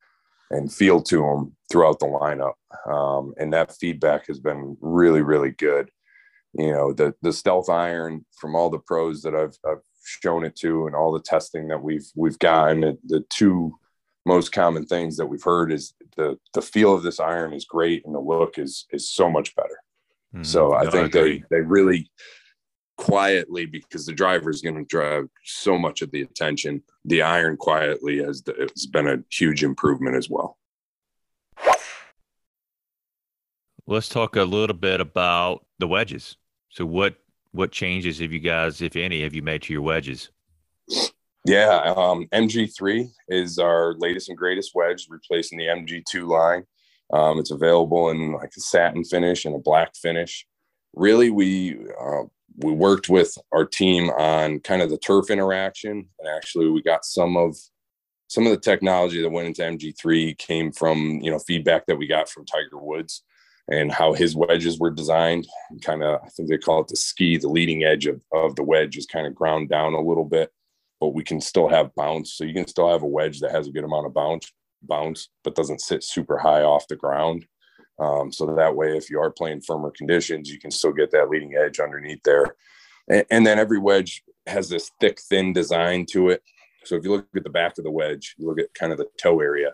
and 0.52 0.72
feel 0.72 1.00
to 1.00 1.16
them 1.16 1.56
throughout 1.70 1.98
the 1.98 2.06
lineup. 2.06 2.52
Um, 2.86 3.32
and 3.38 3.52
that 3.52 3.74
feedback 3.74 4.26
has 4.26 4.38
been 4.38 4.76
really, 4.80 5.22
really 5.22 5.50
good. 5.50 5.90
You 6.54 6.72
know, 6.72 6.92
the 6.92 7.14
the 7.22 7.32
stealth 7.32 7.70
iron 7.70 8.26
from 8.38 8.54
all 8.54 8.68
the 8.68 8.78
pros 8.78 9.22
that 9.22 9.34
I've, 9.34 9.56
I've 9.66 9.82
shown 10.04 10.44
it 10.44 10.54
to, 10.56 10.86
and 10.86 10.94
all 10.94 11.12
the 11.12 11.22
testing 11.22 11.68
that 11.68 11.82
we've 11.82 12.06
we've 12.14 12.38
gotten. 12.38 12.98
The 13.06 13.24
two 13.30 13.74
most 14.26 14.52
common 14.52 14.86
things 14.86 15.16
that 15.16 15.26
we've 15.26 15.42
heard 15.42 15.72
is 15.72 15.94
the 16.16 16.38
the 16.52 16.62
feel 16.62 16.94
of 16.94 17.02
this 17.02 17.18
iron 17.18 17.54
is 17.54 17.64
great, 17.64 18.04
and 18.04 18.14
the 18.14 18.20
look 18.20 18.58
is 18.58 18.86
is 18.90 19.10
so 19.10 19.30
much 19.30 19.56
better. 19.56 19.78
Mm, 20.34 20.44
so 20.44 20.74
I 20.74 20.90
think 20.90 21.16
I 21.16 21.20
they 21.20 21.44
they 21.50 21.60
really 21.62 22.10
quietly 23.02 23.66
because 23.66 24.06
the 24.06 24.12
driver 24.12 24.48
is 24.48 24.62
going 24.62 24.76
to 24.76 24.84
drive 24.84 25.28
so 25.42 25.76
much 25.76 26.02
of 26.02 26.12
the 26.12 26.22
attention. 26.22 26.80
The 27.04 27.20
iron 27.20 27.56
quietly 27.56 28.18
has, 28.18 28.44
has 28.56 28.86
been 28.86 29.08
a 29.08 29.18
huge 29.28 29.64
improvement 29.64 30.14
as 30.14 30.30
well. 30.30 30.56
Let's 33.88 34.08
talk 34.08 34.36
a 34.36 34.44
little 34.44 34.76
bit 34.76 35.00
about 35.00 35.66
the 35.80 35.88
wedges. 35.88 36.36
So 36.68 36.86
what 36.86 37.16
what 37.50 37.72
changes 37.72 38.20
have 38.20 38.32
you 38.32 38.38
guys, 38.38 38.80
if 38.80 38.94
any, 38.94 39.24
have 39.24 39.34
you 39.34 39.42
made 39.42 39.62
to 39.62 39.72
your 39.72 39.82
wedges? 39.82 40.30
Yeah, 41.44 41.92
um, 41.96 42.28
MG3 42.32 43.10
is 43.28 43.58
our 43.58 43.94
latest 43.98 44.28
and 44.28 44.38
greatest 44.38 44.76
wedge, 44.76 45.08
replacing 45.10 45.58
the 45.58 45.66
MG2 45.66 46.28
line. 46.28 46.64
Um, 47.12 47.40
it's 47.40 47.50
available 47.50 48.10
in 48.10 48.32
like 48.32 48.52
a 48.56 48.60
satin 48.60 49.02
finish 49.02 49.44
and 49.44 49.56
a 49.56 49.58
black 49.58 49.96
finish. 49.96 50.46
Really, 50.94 51.30
we 51.30 51.78
uh, 52.00 52.22
we 52.58 52.72
worked 52.72 53.08
with 53.08 53.36
our 53.52 53.64
team 53.64 54.10
on 54.10 54.60
kind 54.60 54.82
of 54.82 54.90
the 54.90 54.98
turf 54.98 55.30
interaction, 55.30 56.08
and 56.18 56.28
actually, 56.36 56.68
we 56.68 56.82
got 56.82 57.04
some 57.04 57.36
of 57.36 57.56
some 58.28 58.46
of 58.46 58.52
the 58.52 58.60
technology 58.60 59.20
that 59.20 59.30
went 59.30 59.46
into 59.46 59.62
MG3 59.62 60.38
came 60.38 60.72
from 60.72 61.20
you 61.22 61.30
know 61.30 61.38
feedback 61.38 61.86
that 61.86 61.96
we 61.96 62.06
got 62.06 62.28
from 62.28 62.46
Tiger 62.46 62.78
Woods 62.78 63.22
and 63.68 63.92
how 63.92 64.12
his 64.12 64.34
wedges 64.34 64.78
were 64.78 64.90
designed. 64.90 65.46
Kind 65.82 66.02
of, 66.02 66.20
I 66.24 66.28
think 66.28 66.48
they 66.48 66.58
call 66.58 66.80
it 66.80 66.88
the 66.88 66.96
ski. 66.96 67.36
The 67.36 67.48
leading 67.48 67.84
edge 67.84 68.06
of, 68.06 68.20
of 68.32 68.56
the 68.56 68.62
wedge 68.62 68.96
is 68.96 69.06
kind 69.06 69.26
of 69.26 69.34
ground 69.34 69.68
down 69.68 69.94
a 69.94 70.00
little 70.00 70.24
bit, 70.24 70.50
but 71.00 71.14
we 71.14 71.22
can 71.22 71.40
still 71.40 71.68
have 71.68 71.94
bounce. 71.94 72.34
So 72.34 72.44
you 72.44 72.54
can 72.54 72.66
still 72.66 72.90
have 72.90 73.02
a 73.02 73.06
wedge 73.06 73.40
that 73.40 73.52
has 73.52 73.68
a 73.68 73.72
good 73.72 73.84
amount 73.84 74.06
of 74.06 74.14
bounce, 74.14 74.52
bounce, 74.82 75.28
but 75.44 75.54
doesn't 75.54 75.80
sit 75.80 76.02
super 76.02 76.38
high 76.38 76.62
off 76.62 76.88
the 76.88 76.96
ground. 76.96 77.46
Um, 77.98 78.32
so 78.32 78.46
that 78.46 78.74
way, 78.74 78.96
if 78.96 79.10
you 79.10 79.20
are 79.20 79.30
playing 79.30 79.60
firmer 79.60 79.90
conditions, 79.90 80.50
you 80.50 80.58
can 80.58 80.70
still 80.70 80.92
get 80.92 81.10
that 81.12 81.28
leading 81.28 81.54
edge 81.54 81.78
underneath 81.78 82.22
there. 82.24 82.56
And, 83.08 83.24
and 83.30 83.46
then 83.46 83.58
every 83.58 83.78
wedge 83.78 84.22
has 84.46 84.68
this 84.68 84.90
thick, 85.00 85.20
thin 85.20 85.52
design 85.52 86.06
to 86.10 86.30
it. 86.30 86.42
So 86.84 86.96
if 86.96 87.04
you 87.04 87.10
look 87.10 87.28
at 87.36 87.44
the 87.44 87.50
back 87.50 87.78
of 87.78 87.84
the 87.84 87.90
wedge, 87.90 88.34
you 88.38 88.48
look 88.48 88.58
at 88.58 88.74
kind 88.74 88.92
of 88.92 88.98
the 88.98 89.06
toe 89.20 89.40
area. 89.40 89.72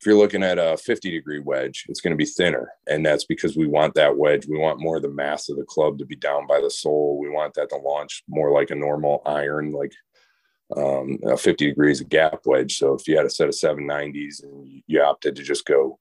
If 0.00 0.06
you're 0.06 0.16
looking 0.16 0.42
at 0.42 0.58
a 0.58 0.76
50 0.76 1.10
degree 1.10 1.38
wedge, 1.38 1.84
it's 1.88 2.00
going 2.00 2.10
to 2.10 2.16
be 2.16 2.26
thinner. 2.26 2.72
And 2.88 3.06
that's 3.06 3.24
because 3.24 3.56
we 3.56 3.68
want 3.68 3.94
that 3.94 4.16
wedge. 4.16 4.46
We 4.46 4.58
want 4.58 4.80
more 4.80 4.96
of 4.96 5.02
the 5.02 5.08
mass 5.08 5.48
of 5.48 5.56
the 5.56 5.64
club 5.64 5.98
to 5.98 6.04
be 6.04 6.16
down 6.16 6.46
by 6.48 6.60
the 6.60 6.70
sole. 6.70 7.18
We 7.20 7.30
want 7.30 7.54
that 7.54 7.68
to 7.70 7.76
launch 7.76 8.24
more 8.28 8.50
like 8.50 8.70
a 8.70 8.74
normal 8.74 9.22
iron, 9.24 9.70
like 9.72 9.92
um, 10.76 11.18
50 11.38 11.66
degrees 11.66 12.00
gap 12.00 12.40
wedge. 12.44 12.78
So 12.78 12.94
if 12.94 13.06
you 13.06 13.16
had 13.16 13.26
a 13.26 13.30
set 13.30 13.48
of 13.48 13.54
790s 13.54 14.42
and 14.42 14.82
you 14.86 15.02
opted 15.02 15.36
to 15.36 15.42
just 15.42 15.64
go 15.66 16.00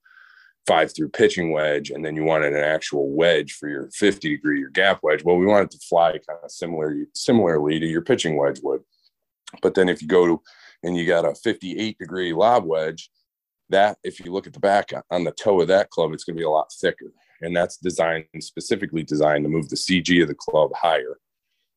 five 0.67 0.93
through 0.95 1.09
pitching 1.09 1.51
wedge 1.51 1.89
and 1.89 2.05
then 2.05 2.15
you 2.15 2.23
wanted 2.23 2.53
an 2.53 2.63
actual 2.63 3.09
wedge 3.09 3.53
for 3.53 3.67
your 3.67 3.89
50 3.93 4.29
degree 4.29 4.59
your 4.59 4.69
gap 4.69 4.99
wedge. 5.01 5.23
Well 5.23 5.37
we 5.37 5.45
want 5.45 5.65
it 5.65 5.71
to 5.71 5.85
fly 5.87 6.11
kind 6.11 6.39
of 6.43 6.51
similar 6.51 6.95
similarly 7.15 7.79
to 7.79 7.85
your 7.85 8.01
pitching 8.01 8.37
wedge 8.37 8.59
would. 8.63 8.81
But 9.61 9.73
then 9.73 9.89
if 9.89 10.01
you 10.01 10.07
go 10.07 10.27
to 10.27 10.41
and 10.83 10.95
you 10.95 11.05
got 11.05 11.25
a 11.25 11.35
58 11.35 11.97
degree 11.97 12.33
lob 12.33 12.65
wedge 12.65 13.09
that 13.69 13.97
if 14.03 14.19
you 14.19 14.31
look 14.31 14.45
at 14.45 14.53
the 14.53 14.59
back 14.59 14.93
uh, 14.93 15.01
on 15.09 15.23
the 15.23 15.31
toe 15.31 15.61
of 15.61 15.67
that 15.69 15.89
club 15.89 16.13
it's 16.13 16.23
going 16.23 16.35
to 16.35 16.39
be 16.39 16.45
a 16.45 16.49
lot 16.49 16.71
thicker. 16.79 17.11
And 17.41 17.55
that's 17.55 17.77
designed 17.77 18.25
specifically 18.39 19.03
designed 19.03 19.43
to 19.45 19.49
move 19.49 19.69
the 19.69 19.75
cg 19.75 20.21
of 20.21 20.27
the 20.27 20.35
club 20.35 20.71
higher. 20.75 21.17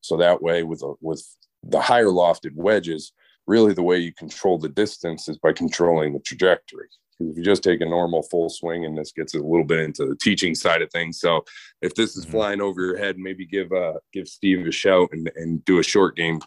So 0.03 0.19
that 0.19 0.43
way 0.43 0.63
with 0.63 0.83
a, 0.83 0.93
with 1.01 1.27
the 1.63 1.81
higher 1.81 2.07
lofted 2.07 2.55
wedges 2.55 3.13
really 3.47 3.73
the 3.73 3.83
way 3.83 3.99
you 3.99 4.13
control 4.13 4.59
the 4.59 4.69
distance 4.69 5.29
is 5.29 5.39
by 5.39 5.53
controlling 5.53 6.13
the 6.13 6.21
trajectory 6.21 6.89
because 7.19 7.33
if 7.33 7.39
you 7.39 7.45
just 7.45 7.63
take 7.63 7.81
a 7.81 7.87
normal 7.87 8.23
full 8.23 8.49
swing, 8.49 8.85
and 8.85 8.97
this 8.97 9.13
gets 9.13 9.35
a 9.35 9.39
little 9.39 9.65
bit 9.65 9.81
into 9.81 10.07
the 10.07 10.17
teaching 10.17 10.55
side 10.55 10.83
of 10.83 10.91
things. 10.91 11.21
So 11.21 11.45
if 11.83 11.95
this 11.95 12.17
is 12.17 12.25
mm-hmm. 12.25 12.33
flying 12.33 12.61
over 12.61 12.81
your 12.81 12.99
head, 12.99 13.19
maybe 13.19 13.47
give 13.47 13.73
uh 13.73 13.95
give 14.13 14.29
Steve 14.29 14.67
a 14.67 14.73
shout 14.73 15.11
and, 15.13 15.31
and 15.37 15.65
do 15.65 15.79
a 15.79 15.83
short 15.83 16.17
game 16.17 16.41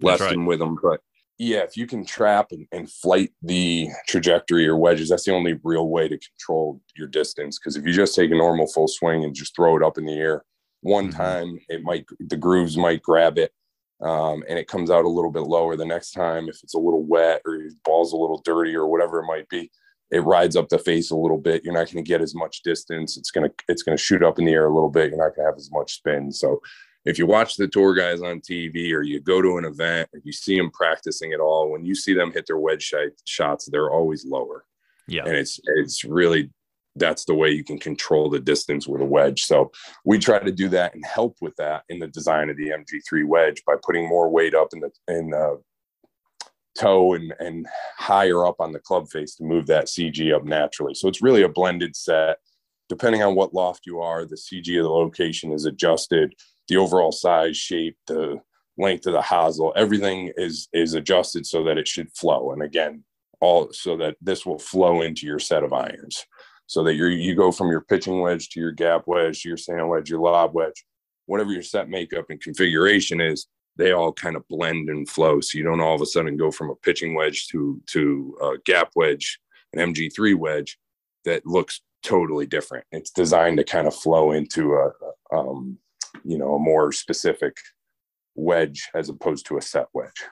lesson 0.00 0.40
right. 0.40 0.46
with 0.46 0.60
him. 0.60 0.76
But 0.82 1.00
yeah, 1.38 1.58
if 1.58 1.76
you 1.76 1.86
can 1.86 2.04
trap 2.04 2.52
and, 2.52 2.66
and 2.72 2.90
flight 2.90 3.30
the 3.42 3.88
trajectory 4.08 4.66
or 4.66 4.76
wedges, 4.76 5.10
that's 5.10 5.24
the 5.24 5.34
only 5.34 5.58
real 5.62 5.88
way 5.88 6.08
to 6.08 6.18
control 6.18 6.80
your 6.96 7.08
distance. 7.08 7.58
Because 7.58 7.76
if 7.76 7.84
you 7.84 7.92
just 7.92 8.14
take 8.14 8.30
a 8.30 8.36
normal 8.36 8.66
full 8.66 8.88
swing 8.88 9.24
and 9.24 9.34
just 9.34 9.54
throw 9.54 9.76
it 9.76 9.82
up 9.82 9.98
in 9.98 10.06
the 10.06 10.14
air, 10.14 10.44
one 10.80 11.08
mm-hmm. 11.08 11.16
time 11.16 11.58
it 11.68 11.82
might 11.82 12.06
the 12.20 12.36
grooves 12.36 12.76
might 12.76 13.02
grab 13.02 13.38
it 13.38 13.52
um, 14.02 14.44
and 14.48 14.58
it 14.58 14.68
comes 14.68 14.90
out 14.90 15.04
a 15.04 15.08
little 15.08 15.32
bit 15.32 15.42
lower 15.42 15.76
the 15.76 15.84
next 15.84 16.12
time 16.12 16.48
if 16.48 16.60
it's 16.62 16.74
a 16.74 16.78
little 16.78 17.04
wet 17.04 17.40
or 17.44 17.56
your 17.56 17.70
ball's 17.84 18.12
a 18.12 18.16
little 18.16 18.40
dirty 18.44 18.74
or 18.74 18.86
whatever 18.86 19.20
it 19.20 19.26
might 19.26 19.48
be 19.48 19.70
it 20.10 20.20
rides 20.20 20.56
up 20.56 20.68
the 20.68 20.78
face 20.78 21.10
a 21.10 21.16
little 21.16 21.38
bit. 21.38 21.64
You're 21.64 21.74
not 21.74 21.90
going 21.90 22.04
to 22.04 22.08
get 22.08 22.20
as 22.20 22.34
much 22.34 22.62
distance. 22.62 23.16
It's 23.16 23.30
going 23.30 23.48
to 23.48 23.54
it's 23.68 23.82
going 23.82 23.96
to 23.96 24.02
shoot 24.02 24.22
up 24.22 24.38
in 24.38 24.44
the 24.44 24.52
air 24.52 24.66
a 24.66 24.74
little 24.74 24.90
bit. 24.90 25.10
You're 25.10 25.18
not 25.18 25.34
going 25.34 25.46
to 25.46 25.50
have 25.50 25.58
as 25.58 25.70
much 25.72 25.94
spin. 25.94 26.30
So 26.32 26.60
if 27.04 27.18
you 27.18 27.26
watch 27.26 27.56
the 27.56 27.68
tour 27.68 27.94
guys 27.94 28.20
on 28.20 28.40
TV 28.40 28.92
or 28.92 29.02
you 29.02 29.20
go 29.20 29.40
to 29.40 29.58
an 29.58 29.64
event, 29.64 30.08
if 30.12 30.24
you 30.24 30.32
see 30.32 30.56
them 30.56 30.70
practicing 30.72 31.32
at 31.32 31.40
all, 31.40 31.70
when 31.70 31.84
you 31.84 31.94
see 31.94 32.14
them 32.14 32.32
hit 32.32 32.46
their 32.46 32.58
wedge 32.58 32.92
shots, 33.24 33.68
they're 33.70 33.90
always 33.90 34.24
lower. 34.24 34.64
Yeah, 35.08 35.22
and 35.24 35.36
it's 35.36 35.60
it's 35.76 36.04
really 36.04 36.50
that's 36.96 37.24
the 37.24 37.34
way 37.34 37.50
you 37.50 37.62
can 37.62 37.78
control 37.78 38.30
the 38.30 38.40
distance 38.40 38.88
with 38.88 39.02
a 39.02 39.04
wedge. 39.04 39.42
So 39.42 39.70
we 40.04 40.18
try 40.18 40.38
to 40.38 40.50
do 40.50 40.68
that 40.70 40.94
and 40.94 41.04
help 41.04 41.36
with 41.40 41.54
that 41.56 41.84
in 41.88 41.98
the 41.98 42.08
design 42.08 42.48
of 42.48 42.56
the 42.56 42.70
MG3 42.70 43.26
wedge 43.26 43.62
by 43.66 43.74
putting 43.84 44.08
more 44.08 44.30
weight 44.30 44.54
up 44.54 44.68
in 44.72 44.80
the 44.80 44.90
in 45.08 45.30
the 45.30 45.60
toe 46.78 47.14
and, 47.14 47.32
and 47.38 47.66
higher 47.96 48.46
up 48.46 48.56
on 48.60 48.72
the 48.72 48.78
club 48.78 49.08
face 49.08 49.34
to 49.36 49.44
move 49.44 49.66
that 49.66 49.86
CG 49.86 50.34
up 50.34 50.44
naturally. 50.44 50.94
So 50.94 51.08
it's 51.08 51.22
really 51.22 51.42
a 51.42 51.48
blended 51.48 51.96
set. 51.96 52.38
Depending 52.88 53.22
on 53.22 53.34
what 53.34 53.54
loft 53.54 53.86
you 53.86 54.00
are, 54.00 54.24
the 54.24 54.36
CG 54.36 54.78
of 54.78 54.84
the 54.84 54.90
location 54.90 55.52
is 55.52 55.64
adjusted, 55.64 56.34
the 56.68 56.76
overall 56.76 57.12
size, 57.12 57.56
shape, 57.56 57.96
the 58.06 58.40
length 58.78 59.06
of 59.06 59.14
the 59.14 59.22
hosel, 59.22 59.72
everything 59.76 60.32
is 60.36 60.68
is 60.72 60.94
adjusted 60.94 61.46
so 61.46 61.64
that 61.64 61.78
it 61.78 61.88
should 61.88 62.12
flow. 62.12 62.52
And 62.52 62.62
again, 62.62 63.04
all 63.40 63.72
so 63.72 63.96
that 63.96 64.16
this 64.20 64.46
will 64.46 64.58
flow 64.58 65.02
into 65.02 65.26
your 65.26 65.38
set 65.38 65.64
of 65.64 65.72
irons. 65.72 66.24
So 66.66 66.82
that 66.84 66.94
you 66.94 67.06
you 67.06 67.34
go 67.34 67.52
from 67.52 67.70
your 67.70 67.82
pitching 67.82 68.20
wedge 68.20 68.48
to 68.50 68.60
your 68.60 68.72
gap 68.72 69.04
wedge 69.06 69.42
to 69.42 69.48
your 69.48 69.56
sand 69.56 69.88
wedge, 69.88 70.10
your 70.10 70.20
lob 70.20 70.54
wedge, 70.54 70.84
whatever 71.26 71.52
your 71.52 71.62
set 71.62 71.88
makeup 71.88 72.26
and 72.28 72.40
configuration 72.40 73.20
is, 73.20 73.46
they 73.76 73.92
all 73.92 74.12
kind 74.12 74.36
of 74.36 74.48
blend 74.48 74.88
and 74.88 75.08
flow. 75.08 75.40
So 75.40 75.58
you 75.58 75.64
don't 75.64 75.80
all 75.80 75.94
of 75.94 76.00
a 76.00 76.06
sudden 76.06 76.36
go 76.36 76.50
from 76.50 76.70
a 76.70 76.76
pitching 76.76 77.14
wedge 77.14 77.48
to 77.48 77.80
to 77.88 78.36
a 78.42 78.58
gap 78.64 78.90
wedge, 78.96 79.38
an 79.72 79.92
MG3 79.92 80.34
wedge 80.36 80.78
that 81.24 81.46
looks 81.46 81.82
totally 82.02 82.46
different. 82.46 82.84
It's 82.92 83.10
designed 83.10 83.58
to 83.58 83.64
kind 83.64 83.86
of 83.86 83.94
flow 83.94 84.32
into 84.32 84.74
a, 84.74 85.36
um, 85.36 85.78
you 86.24 86.38
know, 86.38 86.54
a 86.54 86.58
more 86.58 86.92
specific 86.92 87.56
wedge 88.34 88.88
as 88.94 89.08
opposed 89.08 89.46
to 89.46 89.58
a 89.58 89.62
set 89.62 89.86
wedge. 89.92 90.24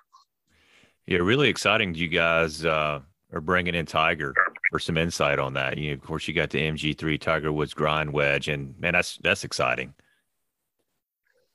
Yeah, 1.07 1.19
really 1.19 1.49
exciting. 1.49 1.95
You 1.95 2.09
guys 2.09 2.65
uh, 2.65 3.01
are 3.33 3.41
bringing 3.41 3.75
in 3.75 3.87
Tiger 3.87 4.33
for 4.71 4.79
some 4.79 4.97
insight 4.97 5.39
on 5.39 5.55
that. 5.55 5.77
You, 5.77 5.93
of 5.93 6.01
course, 6.01 6.27
you 6.27 6.33
got 6.33 6.51
the 6.51 6.61
MG3 6.61 7.21
Tiger 7.21 7.53
Woods 7.53 7.75
grind 7.75 8.13
wedge, 8.13 8.49
and 8.49 8.79
man, 8.79 8.95
that's 8.95 9.19
that's 9.19 9.45
exciting. 9.45 9.93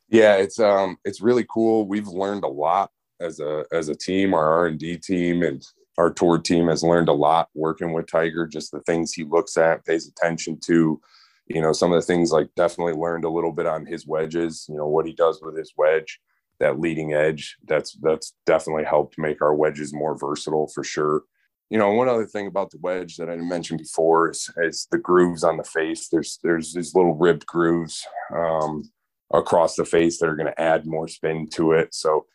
Yeah, 0.10 0.36
it's 0.36 0.60
um 0.60 0.98
it's 1.06 1.22
really 1.22 1.46
cool. 1.50 1.88
We've 1.88 2.08
learned 2.08 2.44
a 2.44 2.48
lot 2.48 2.92
as 3.20 3.40
a 3.40 3.66
as 3.72 3.90
a 3.90 3.96
team. 3.96 4.34
Our 4.34 4.52
R 4.52 4.68
and 4.68 4.80
D 4.80 4.98
team 4.98 5.44
and 5.44 5.64
our 5.98 6.12
tour 6.12 6.38
team 6.40 6.68
has 6.68 6.84
learned 6.84 7.10
a 7.10 7.14
lot 7.14 7.50
working 7.54 7.94
with 7.94 8.08
Tiger. 8.08 8.48
Just 8.48 8.72
the 8.72 8.82
things 8.82 9.14
he 9.14 9.24
looks 9.24 9.58
at, 9.58 9.86
pays 9.86 10.08
attention 10.08 10.60
to. 10.66 11.00
You 11.48 11.62
know, 11.62 11.74
some 11.74 11.92
of 11.92 12.00
the 12.00 12.06
things 12.06 12.32
like 12.32 12.50
definitely 12.56 12.94
learned 12.94 13.26
a 13.26 13.30
little 13.30 13.52
bit 13.52 13.66
on 13.66 13.86
his 13.86 14.06
wedges. 14.08 14.66
You 14.70 14.78
know 14.78 14.88
what 14.88 15.06
he 15.06 15.14
does 15.14 15.42
with 15.42 15.58
his 15.58 15.74
wedge, 15.78 16.20
that 16.60 16.80
leading 16.80 17.14
edge. 17.14 17.58
That's 17.68 17.98
that's 18.02 18.34
definitely 18.46 18.86
helped 18.86 19.18
make 19.18 19.42
our 19.42 19.56
wedges 19.56 19.94
more 19.94 20.18
versatile 20.18 20.68
for 20.68 20.84
sure. 20.84 21.24
You 21.70 21.78
know, 21.78 21.92
one 21.92 22.10
other 22.10 22.26
thing 22.26 22.48
about 22.48 22.72
the 22.72 22.80
wedge 22.82 23.18
that 23.18 23.30
I 23.30 23.36
mentioned 23.36 23.80
before 23.80 24.32
is, 24.32 24.50
is 24.58 24.88
the 24.92 24.98
grooves 24.98 25.44
on 25.44 25.58
the 25.58 25.64
face. 25.64 26.08
There's 26.08 26.40
there's 26.44 26.74
these 26.74 26.96
little 26.96 27.16
ribbed 27.16 27.46
grooves. 27.46 28.06
Um, 28.36 28.90
across 29.34 29.76
the 29.76 29.86
face 29.86 30.20
that 30.20 30.28
are 30.28 30.36
going 30.36 30.52
to 30.52 30.62
add 30.62 30.86
more 30.86 31.08
spin 31.08 31.48
to 31.54 31.74
it. 31.74 31.94
So 31.94 32.26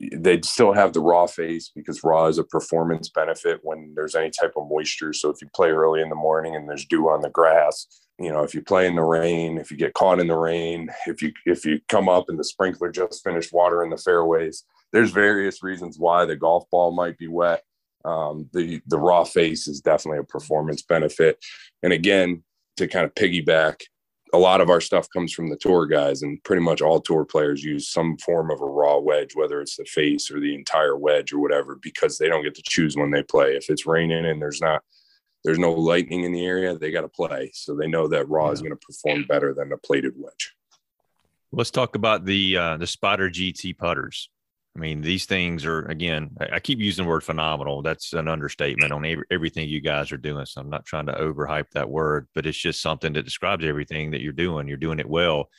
they'd 0.00 0.44
still 0.44 0.72
have 0.72 0.92
the 0.92 1.00
raw 1.00 1.26
face 1.26 1.70
because 1.74 2.02
raw 2.02 2.26
is 2.26 2.38
a 2.38 2.44
performance 2.44 3.08
benefit 3.08 3.60
when 3.62 3.92
there's 3.94 4.14
any 4.14 4.30
type 4.30 4.54
of 4.56 4.68
moisture. 4.68 5.12
So 5.12 5.30
if 5.30 5.40
you 5.40 5.48
play 5.54 5.70
early 5.70 6.02
in 6.02 6.08
the 6.08 6.14
morning 6.14 6.56
and 6.56 6.68
there's 6.68 6.84
dew 6.84 7.08
on 7.08 7.22
the 7.22 7.30
grass, 7.30 7.86
you 8.18 8.30
know, 8.30 8.42
if 8.42 8.54
you 8.54 8.62
play 8.62 8.86
in 8.86 8.96
the 8.96 9.04
rain, 9.04 9.58
if 9.58 9.70
you 9.70 9.76
get 9.76 9.94
caught 9.94 10.18
in 10.18 10.26
the 10.26 10.36
rain, 10.36 10.90
if 11.06 11.22
you 11.22 11.32
if 11.46 11.64
you 11.64 11.80
come 11.88 12.08
up 12.08 12.24
and 12.28 12.38
the 12.38 12.44
sprinkler 12.44 12.90
just 12.90 13.22
finished 13.22 13.52
watering 13.52 13.90
the 13.90 13.96
fairways, 13.96 14.64
there's 14.92 15.12
various 15.12 15.62
reasons 15.62 15.98
why 15.98 16.24
the 16.24 16.36
golf 16.36 16.64
ball 16.70 16.90
might 16.90 17.16
be 17.16 17.28
wet. 17.28 17.62
Um, 18.04 18.48
the 18.52 18.80
the 18.86 18.98
raw 18.98 19.22
face 19.22 19.68
is 19.68 19.80
definitely 19.80 20.18
a 20.18 20.24
performance 20.24 20.82
benefit. 20.82 21.38
And 21.84 21.92
again, 21.92 22.42
to 22.78 22.88
kind 22.88 23.04
of 23.04 23.14
piggyback, 23.14 23.82
a 24.32 24.38
lot 24.38 24.60
of 24.60 24.70
our 24.70 24.80
stuff 24.80 25.08
comes 25.10 25.32
from 25.32 25.48
the 25.48 25.56
tour 25.56 25.86
guys 25.86 26.22
and 26.22 26.42
pretty 26.44 26.62
much 26.62 26.80
all 26.80 27.00
tour 27.00 27.24
players 27.24 27.62
use 27.62 27.88
some 27.88 28.16
form 28.18 28.50
of 28.50 28.60
a 28.60 28.64
raw 28.64 28.98
wedge 28.98 29.34
whether 29.34 29.60
it's 29.60 29.76
the 29.76 29.84
face 29.84 30.30
or 30.30 30.40
the 30.40 30.54
entire 30.54 30.96
wedge 30.96 31.32
or 31.32 31.38
whatever 31.38 31.78
because 31.82 32.18
they 32.18 32.28
don't 32.28 32.42
get 32.42 32.54
to 32.54 32.62
choose 32.64 32.96
when 32.96 33.10
they 33.10 33.22
play. 33.22 33.56
If 33.56 33.70
it's 33.70 33.86
raining 33.86 34.26
and 34.26 34.40
there's 34.40 34.60
not 34.60 34.82
there's 35.44 35.58
no 35.58 35.72
lightning 35.72 36.24
in 36.24 36.32
the 36.32 36.44
area 36.44 36.76
they 36.76 36.90
got 36.90 37.02
to 37.02 37.08
play. 37.08 37.50
So 37.54 37.74
they 37.74 37.86
know 37.86 38.08
that 38.08 38.28
raw 38.28 38.46
yeah. 38.46 38.52
is 38.52 38.60
going 38.60 38.72
to 38.72 38.76
perform 38.76 39.24
better 39.28 39.54
than 39.54 39.72
a 39.72 39.78
plated 39.78 40.14
wedge. 40.16 40.54
Let's 41.52 41.70
talk 41.70 41.94
about 41.94 42.24
the 42.24 42.56
uh, 42.56 42.76
the 42.76 42.86
Spider 42.86 43.30
gt 43.30 43.78
putters 43.78 44.28
I 44.78 44.80
mean, 44.80 45.00
these 45.00 45.26
things 45.26 45.64
are 45.64 45.80
again. 45.86 46.36
I 46.52 46.60
keep 46.60 46.78
using 46.78 47.04
the 47.04 47.08
word 47.08 47.24
phenomenal. 47.24 47.82
That's 47.82 48.12
an 48.12 48.28
understatement 48.28 48.92
on 48.92 49.04
every, 49.04 49.24
everything 49.28 49.68
you 49.68 49.80
guys 49.80 50.12
are 50.12 50.16
doing. 50.16 50.46
So 50.46 50.60
I'm 50.60 50.70
not 50.70 50.84
trying 50.84 51.06
to 51.06 51.14
overhype 51.14 51.70
that 51.72 51.90
word, 51.90 52.28
but 52.32 52.46
it's 52.46 52.56
just 52.56 52.80
something 52.80 53.12
that 53.14 53.24
describes 53.24 53.64
everything 53.64 54.12
that 54.12 54.20
you're 54.20 54.32
doing. 54.32 54.68
You're 54.68 54.76
doing 54.76 55.00
it 55.00 55.08
well, 55.08 55.50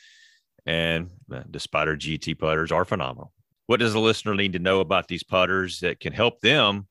and 0.64 1.10
uh, 1.30 1.42
the 1.50 1.60
Spider 1.60 1.98
GT 1.98 2.38
putters 2.38 2.72
are 2.72 2.86
phenomenal. 2.86 3.30
What 3.66 3.80
does 3.80 3.92
the 3.92 4.00
listener 4.00 4.34
need 4.34 4.54
to 4.54 4.58
know 4.58 4.80
about 4.80 5.06
these 5.06 5.22
putters 5.22 5.80
that 5.80 6.00
can 6.00 6.14
help 6.14 6.40
them 6.40 6.88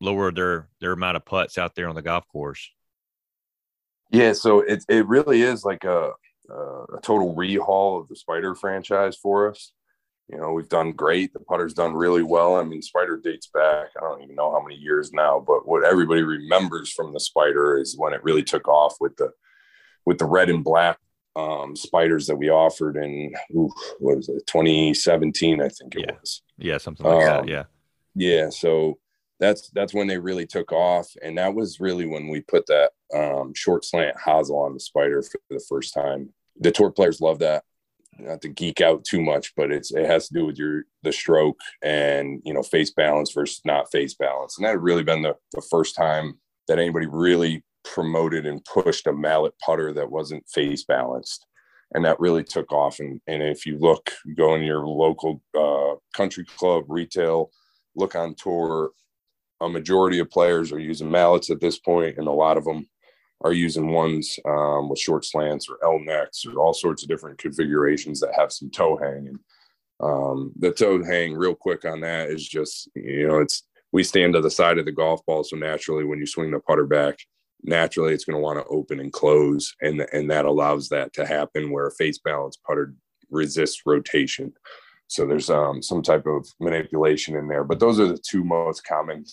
lower 0.00 0.32
their 0.32 0.68
their 0.80 0.92
amount 0.92 1.16
of 1.16 1.24
putts 1.24 1.58
out 1.58 1.76
there 1.76 1.88
on 1.88 1.94
the 1.94 2.02
golf 2.02 2.26
course? 2.26 2.68
Yeah, 4.10 4.32
so 4.32 4.62
it 4.62 4.84
it 4.88 5.06
really 5.06 5.42
is 5.42 5.64
like 5.64 5.84
a 5.84 6.10
a 6.50 7.00
total 7.02 7.36
rehaul 7.36 8.00
of 8.00 8.08
the 8.08 8.16
Spider 8.16 8.56
franchise 8.56 9.16
for 9.16 9.48
us. 9.48 9.72
You 10.28 10.38
know, 10.38 10.52
we've 10.52 10.68
done 10.68 10.92
great. 10.92 11.32
The 11.32 11.40
putter's 11.40 11.72
done 11.72 11.94
really 11.94 12.22
well. 12.22 12.56
I 12.56 12.62
mean, 12.62 12.82
Spider 12.82 13.16
dates 13.16 13.48
back, 13.52 13.88
I 13.96 14.00
don't 14.00 14.22
even 14.22 14.34
know 14.34 14.50
how 14.52 14.62
many 14.62 14.76
years 14.76 15.10
now, 15.12 15.40
but 15.40 15.66
what 15.66 15.84
everybody 15.84 16.22
remembers 16.22 16.92
from 16.92 17.14
the 17.14 17.20
Spider 17.20 17.78
is 17.78 17.96
when 17.96 18.12
it 18.12 18.22
really 18.22 18.42
took 18.42 18.68
off 18.68 18.96
with 19.00 19.16
the 19.16 19.30
with 20.04 20.18
the 20.18 20.26
red 20.26 20.48
and 20.48 20.64
black 20.64 20.98
um, 21.36 21.76
spiders 21.76 22.26
that 22.26 22.36
we 22.36 22.50
offered 22.50 22.96
in 22.96 23.32
ooh, 23.54 23.70
what 24.00 24.16
was 24.16 24.28
it 24.28 24.44
2017 24.46 25.60
i 25.60 25.68
think 25.68 25.94
it 25.94 26.06
yeah. 26.08 26.14
was 26.20 26.42
yeah 26.56 26.78
something 26.78 27.06
like 27.06 27.28
um, 27.28 27.46
that 27.46 27.48
yeah 27.48 27.64
yeah 28.14 28.50
so 28.50 28.98
that's 29.38 29.70
that's 29.70 29.94
when 29.94 30.08
they 30.08 30.18
really 30.18 30.46
took 30.46 30.72
off 30.72 31.08
and 31.22 31.38
that 31.38 31.54
was 31.54 31.78
really 31.78 32.06
when 32.06 32.26
we 32.26 32.40
put 32.40 32.66
that 32.66 32.90
um, 33.14 33.52
short 33.54 33.84
slant 33.84 34.16
hosel 34.16 34.64
on 34.64 34.74
the 34.74 34.80
spider 34.80 35.22
for 35.22 35.38
the 35.50 35.64
first 35.68 35.94
time 35.94 36.30
the 36.58 36.72
tour 36.72 36.90
players 36.90 37.20
love 37.20 37.38
that 37.38 37.62
not 38.18 38.40
to 38.42 38.48
geek 38.48 38.80
out 38.80 39.04
too 39.04 39.22
much 39.22 39.52
but 39.56 39.70
it's 39.70 39.92
it 39.92 40.06
has 40.06 40.28
to 40.28 40.34
do 40.34 40.46
with 40.46 40.58
your 40.58 40.84
the 41.02 41.12
stroke 41.12 41.58
and 41.82 42.40
you 42.44 42.52
know 42.52 42.62
face 42.62 42.90
balance 42.90 43.32
versus 43.32 43.60
not 43.64 43.90
face 43.90 44.14
balance. 44.14 44.56
And 44.56 44.64
that 44.64 44.70
had 44.70 44.82
really 44.82 45.04
been 45.04 45.22
the, 45.22 45.34
the 45.52 45.62
first 45.70 45.94
time 45.94 46.38
that 46.66 46.78
anybody 46.78 47.06
really 47.06 47.64
promoted 47.84 48.46
and 48.46 48.64
pushed 48.64 49.06
a 49.06 49.12
mallet 49.12 49.54
putter 49.64 49.92
that 49.94 50.10
wasn't 50.10 50.48
face 50.48 50.84
balanced. 50.84 51.46
And 51.94 52.04
that 52.04 52.20
really 52.20 52.44
took 52.44 52.70
off. 52.70 53.00
And, 53.00 53.20
and 53.26 53.42
if 53.42 53.64
you 53.64 53.78
look 53.78 54.10
go 54.36 54.54
in 54.54 54.62
your 54.62 54.86
local 54.86 55.42
uh, 55.58 55.96
country 56.14 56.44
club 56.44 56.84
retail 56.88 57.50
look 57.96 58.14
on 58.14 58.34
tour 58.34 58.90
a 59.60 59.68
majority 59.68 60.20
of 60.20 60.30
players 60.30 60.70
are 60.70 60.78
using 60.78 61.10
mallets 61.10 61.50
at 61.50 61.60
this 61.60 61.78
point 61.78 62.16
and 62.18 62.28
a 62.28 62.32
lot 62.32 62.56
of 62.56 62.64
them 62.64 62.88
are 63.42 63.52
using 63.52 63.92
ones 63.92 64.38
um, 64.44 64.88
with 64.88 64.98
short 64.98 65.24
slants 65.24 65.68
or 65.68 65.78
L 65.84 65.98
necks 66.00 66.44
or 66.44 66.58
all 66.58 66.74
sorts 66.74 67.02
of 67.02 67.08
different 67.08 67.38
configurations 67.38 68.20
that 68.20 68.34
have 68.34 68.52
some 68.52 68.70
toe 68.70 68.96
hang. 68.96 69.28
And 69.28 69.38
um, 70.00 70.52
the 70.58 70.72
toe 70.72 71.04
hang, 71.04 71.34
real 71.34 71.54
quick 71.54 71.84
on 71.84 72.00
that, 72.00 72.30
is 72.30 72.46
just 72.46 72.88
you 72.94 73.28
know 73.28 73.38
it's 73.38 73.64
we 73.92 74.02
stand 74.02 74.34
to 74.34 74.40
the 74.40 74.50
side 74.50 74.78
of 74.78 74.84
the 74.84 74.92
golf 74.92 75.24
ball, 75.26 75.44
so 75.44 75.56
naturally 75.56 76.04
when 76.04 76.18
you 76.18 76.26
swing 76.26 76.50
the 76.50 76.60
putter 76.60 76.84
back, 76.84 77.18
naturally 77.64 78.14
it's 78.14 78.24
going 78.24 78.36
to 78.36 78.42
want 78.42 78.58
to 78.58 78.64
open 78.70 79.00
and 79.00 79.12
close 79.12 79.74
and 79.80 80.06
and 80.12 80.30
that 80.30 80.44
allows 80.44 80.88
that 80.88 81.12
to 81.12 81.26
happen 81.26 81.70
where 81.70 81.86
a 81.86 81.92
face 81.92 82.18
balance 82.18 82.56
putter 82.66 82.94
resists 83.30 83.82
rotation 83.84 84.52
so 85.08 85.26
there's 85.26 85.48
um, 85.48 85.82
some 85.82 86.02
type 86.02 86.26
of 86.26 86.46
manipulation 86.60 87.36
in 87.36 87.48
there 87.48 87.64
but 87.64 87.80
those 87.80 87.98
are 87.98 88.06
the 88.06 88.18
two 88.18 88.44
most 88.44 88.86
common 88.86 89.24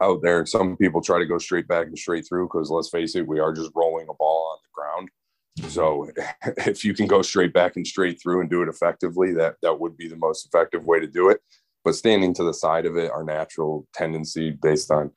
out 0.00 0.22
there. 0.22 0.44
Some 0.46 0.76
people 0.76 1.00
try 1.00 1.18
to 1.18 1.26
go 1.26 1.38
straight 1.38 1.68
back 1.68 1.86
and 1.86 1.98
straight 1.98 2.26
through 2.28 2.46
because 2.46 2.70
let's 2.70 2.88
face 2.88 3.14
it 3.14 3.26
we 3.26 3.40
are 3.40 3.52
just 3.52 3.70
rolling 3.74 4.06
a 4.08 4.14
ball 4.14 4.52
on 4.52 4.58
the 4.62 4.72
ground. 4.74 5.72
So 5.72 6.10
if 6.70 6.84
you 6.84 6.94
can 6.94 7.06
go 7.06 7.22
straight 7.22 7.52
back 7.52 7.76
and 7.76 7.86
straight 7.86 8.20
through 8.20 8.40
and 8.40 8.50
do 8.50 8.62
it 8.62 8.68
effectively 8.68 9.32
that 9.34 9.56
that 9.62 9.78
would 9.78 9.96
be 9.96 10.08
the 10.08 10.16
most 10.16 10.46
effective 10.46 10.84
way 10.84 11.00
to 11.00 11.06
do 11.06 11.30
it. 11.30 11.40
But 11.84 11.94
standing 11.94 12.34
to 12.34 12.44
the 12.44 12.54
side 12.54 12.86
of 12.86 12.96
it 12.96 13.10
our 13.10 13.24
natural 13.24 13.86
tendency 13.94 14.50
based 14.50 14.90
on 14.90 15.10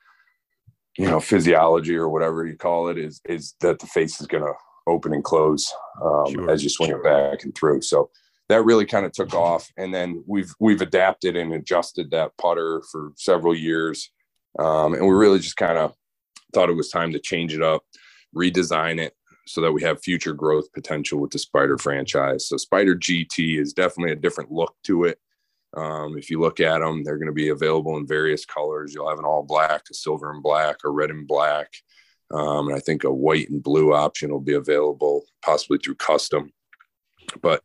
you 0.97 1.07
know 1.07 1.19
physiology 1.19 1.95
or 1.95 2.09
whatever 2.09 2.45
you 2.45 2.55
call 2.55 2.89
it 2.89 2.97
is 2.97 3.21
is 3.27 3.55
that 3.61 3.79
the 3.79 3.87
face 3.87 4.21
is 4.21 4.27
going 4.27 4.43
to 4.43 4.53
open 4.87 5.13
and 5.13 5.23
close 5.23 5.71
um, 6.03 6.31
sure, 6.31 6.49
as 6.49 6.63
you 6.63 6.69
swing 6.69 6.91
it 6.91 7.03
back 7.03 7.43
and 7.43 7.53
through. 7.55 7.81
So 7.81 8.09
that 8.49 8.65
really 8.65 8.85
kind 8.85 9.05
of 9.05 9.11
took 9.11 9.33
off 9.33 9.67
and 9.77 9.93
then 9.93 10.23
we've 10.27 10.53
we've 10.59 10.81
adapted 10.81 11.35
and 11.35 11.53
adjusted 11.53 12.11
that 12.11 12.37
putter 12.37 12.83
for 12.91 13.13
several 13.15 13.55
years 13.55 14.11
um, 14.59 14.93
and 14.93 15.05
we 15.05 15.13
really 15.13 15.39
just 15.39 15.57
kind 15.57 15.77
of 15.77 15.95
thought 16.53 16.69
it 16.69 16.75
was 16.75 16.89
time 16.89 17.11
to 17.11 17.19
change 17.19 17.53
it 17.53 17.61
up 17.61 17.83
redesign 18.35 18.99
it 18.99 19.13
so 19.47 19.61
that 19.61 19.71
we 19.71 19.81
have 19.81 20.01
future 20.03 20.33
growth 20.33 20.71
potential 20.73 21.19
with 21.19 21.31
the 21.31 21.39
spider 21.39 21.77
franchise 21.77 22.47
so 22.47 22.57
spider 22.57 22.95
gt 22.95 23.59
is 23.59 23.73
definitely 23.73 24.11
a 24.11 24.15
different 24.15 24.51
look 24.51 24.75
to 24.83 25.05
it 25.05 25.19
um, 25.75 26.17
if 26.17 26.29
you 26.29 26.39
look 26.39 26.59
at 26.59 26.79
them, 26.79 27.03
they're 27.03 27.17
going 27.17 27.27
to 27.27 27.33
be 27.33 27.49
available 27.49 27.97
in 27.97 28.07
various 28.07 28.45
colors. 28.45 28.93
You'll 28.93 29.09
have 29.09 29.19
an 29.19 29.25
all 29.25 29.43
black, 29.43 29.83
a 29.89 29.93
silver 29.93 30.31
and 30.31 30.41
black, 30.41 30.77
a 30.83 30.89
red 30.89 31.11
and 31.11 31.27
black. 31.27 31.71
Um, 32.31 32.67
and 32.67 32.75
I 32.75 32.79
think 32.79 33.03
a 33.03 33.13
white 33.13 33.49
and 33.49 33.61
blue 33.61 33.93
option 33.93 34.31
will 34.31 34.39
be 34.39 34.53
available 34.53 35.23
possibly 35.43 35.77
through 35.77 35.95
custom. 35.95 36.51
But, 37.41 37.61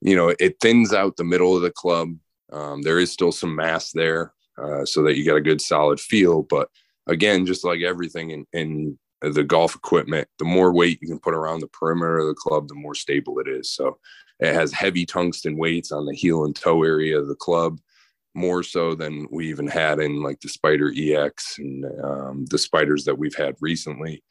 you 0.00 0.14
know, 0.14 0.34
it 0.38 0.56
thins 0.60 0.92
out 0.92 1.16
the 1.16 1.24
middle 1.24 1.56
of 1.56 1.62
the 1.62 1.70
club. 1.70 2.10
Um, 2.52 2.82
there 2.82 2.98
is 2.98 3.12
still 3.12 3.32
some 3.32 3.54
mass 3.54 3.92
there 3.92 4.32
uh, 4.60 4.84
so 4.84 5.02
that 5.02 5.16
you 5.16 5.24
get 5.24 5.36
a 5.36 5.40
good 5.40 5.60
solid 5.60 6.00
feel. 6.00 6.42
But 6.42 6.68
again, 7.06 7.46
just 7.46 7.64
like 7.64 7.80
everything 7.80 8.30
in, 8.30 8.46
in 8.52 8.98
the 9.20 9.44
golf 9.44 9.74
equipment, 9.74 10.28
the 10.38 10.44
more 10.44 10.72
weight 10.72 10.98
you 11.00 11.08
can 11.08 11.18
put 11.18 11.34
around 11.34 11.60
the 11.60 11.68
perimeter 11.68 12.18
of 12.18 12.26
the 12.26 12.34
club, 12.34 12.68
the 12.68 12.74
more 12.74 12.94
stable 12.94 13.38
it 13.38 13.48
is. 13.48 13.70
So 13.70 13.98
it 14.40 14.54
has 14.54 14.72
heavy 14.72 15.04
tungsten 15.04 15.56
weights 15.56 15.90
on 15.90 16.06
the 16.06 16.14
heel 16.14 16.44
and 16.44 16.54
toe 16.54 16.82
area 16.84 17.18
of 17.18 17.28
the 17.28 17.34
club, 17.34 17.80
more 18.34 18.62
so 18.62 18.94
than 18.94 19.26
we 19.30 19.48
even 19.48 19.66
had 19.66 19.98
in 19.98 20.22
like 20.22 20.40
the 20.40 20.48
Spider 20.48 20.92
EX 20.96 21.58
and 21.58 21.84
um, 22.04 22.46
the 22.50 22.58
spiders 22.58 23.04
that 23.04 23.18
we've 23.18 23.34
had 23.34 23.56
recently. 23.60 24.22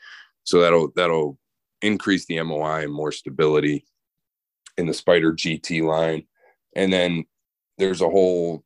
So 0.43 0.61
that'll 0.61 0.91
that'll 0.95 1.38
increase 1.82 2.25
the 2.25 2.41
MOI 2.41 2.84
and 2.84 2.93
more 2.93 3.11
stability 3.11 3.86
in 4.78 4.86
the 4.86 4.93
Spider 4.93 5.34
GT 5.34 5.84
line. 5.84 6.23
And 6.75 6.93
then 6.93 7.25
there's 7.78 8.01
a 8.01 8.09
whole 8.09 8.63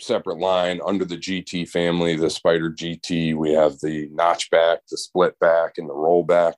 separate 0.00 0.38
line 0.38 0.80
under 0.84 1.04
the 1.04 1.16
GT 1.16 1.68
family, 1.68 2.16
the 2.16 2.30
Spider 2.30 2.70
GT. 2.70 3.34
We 3.34 3.52
have 3.52 3.78
the 3.80 4.08
notchback, 4.10 4.78
the 4.90 4.96
split 4.96 5.38
back, 5.38 5.78
and 5.78 5.88
the 5.88 5.94
rollback 5.94 6.54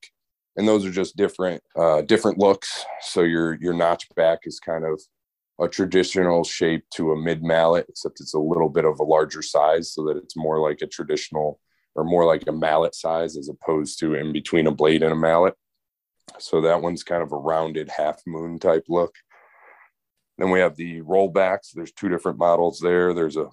and 0.57 0.69
those 0.69 0.85
are 0.85 0.91
just 0.91 1.17
different 1.17 1.63
uh, 1.77 2.03
different 2.03 2.39
looks. 2.39 2.85
So 3.01 3.23
your 3.23 3.55
your 3.61 3.73
notch 3.73 4.07
back 4.15 4.41
is 4.45 4.61
kind 4.61 4.85
of 4.85 5.01
a 5.61 5.69
traditional 5.69 6.45
shape 6.45 6.85
to 6.95 7.13
a 7.13 7.21
mid 7.21 7.43
mallet, 7.43 7.87
except 7.89 8.21
it's 8.21 8.35
a 8.35 8.39
little 8.39 8.69
bit 8.69 8.85
of 8.85 9.01
a 9.01 9.05
larger 9.05 9.43
size, 9.43 9.93
so 9.93 10.05
that 10.05 10.17
it's 10.17 10.37
more 10.37 10.59
like 10.61 10.83
a 10.83 10.87
traditional 10.87 11.61
or 11.95 12.05
more 12.05 12.25
like 12.25 12.45
a 12.47 12.53
mallet 12.53 12.95
size 12.95 13.37
as 13.37 13.49
opposed 13.49 13.99
to 14.01 14.15
in 14.15 14.33
between 14.33 14.67
a 14.67 14.71
blade 14.71 15.03
and 15.03 15.13
a 15.13 15.17
mallet. 15.17 15.55
So 16.39 16.61
that 16.61 16.81
one's 16.81 17.03
kind 17.03 17.23
of 17.23 17.33
a 17.33 17.37
rounded 17.37 17.89
half 17.89 18.21
moon 18.27 18.59
type 18.59 18.85
look. 18.89 19.15
Then 20.41 20.51
we 20.51 20.61
have 20.61 20.75
the 20.75 21.03
rollbacks. 21.03 21.73
There's 21.75 21.93
two 21.93 22.09
different 22.09 22.39
models 22.39 22.81
there. 22.81 23.13
There's 23.13 23.37
a 23.37 23.51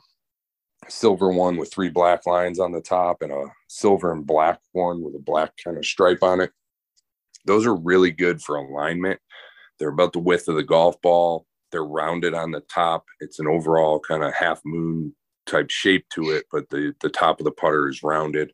silver 0.88 1.30
one 1.32 1.58
with 1.58 1.72
three 1.72 1.90
black 1.90 2.26
lines 2.26 2.60
on 2.60 2.72
the 2.72 2.80
top 2.80 3.22
and 3.22 3.32
a 3.32 3.46
silver 3.68 4.14
and 4.14 4.26
black 4.26 4.60
one 4.72 5.02
with 5.02 5.14
a 5.16 5.20
black 5.20 5.52
kind 5.62 5.78
of 5.78 5.86
stripe 5.86 6.24
on 6.24 6.40
it. 6.40 6.52
Those 7.46 7.66
are 7.66 7.76
really 7.76 8.12
good 8.12 8.42
for 8.42 8.56
alignment. 8.56 9.20
They're 9.80 9.90
about 9.90 10.14
the 10.14 10.20
width 10.20 10.48
of 10.48 10.56
the 10.56 10.64
golf 10.64 11.02
ball. 11.02 11.46
They're 11.74 11.84
rounded 11.84 12.34
on 12.34 12.52
the 12.52 12.62
top. 12.62 13.06
It's 13.20 13.40
an 13.40 13.48
overall 13.48 14.00
kind 14.00 14.24
of 14.24 14.34
half 14.34 14.62
moon 14.64 15.14
type 15.46 15.70
shape 15.70 16.06
to 16.14 16.32
it, 16.32 16.46
but 16.52 16.70
the 16.70 16.94
the 17.02 17.10
top 17.10 17.40
of 17.40 17.46
the 17.46 17.52
putter 17.52 17.90
is 17.90 18.04
rounded. 18.04 18.54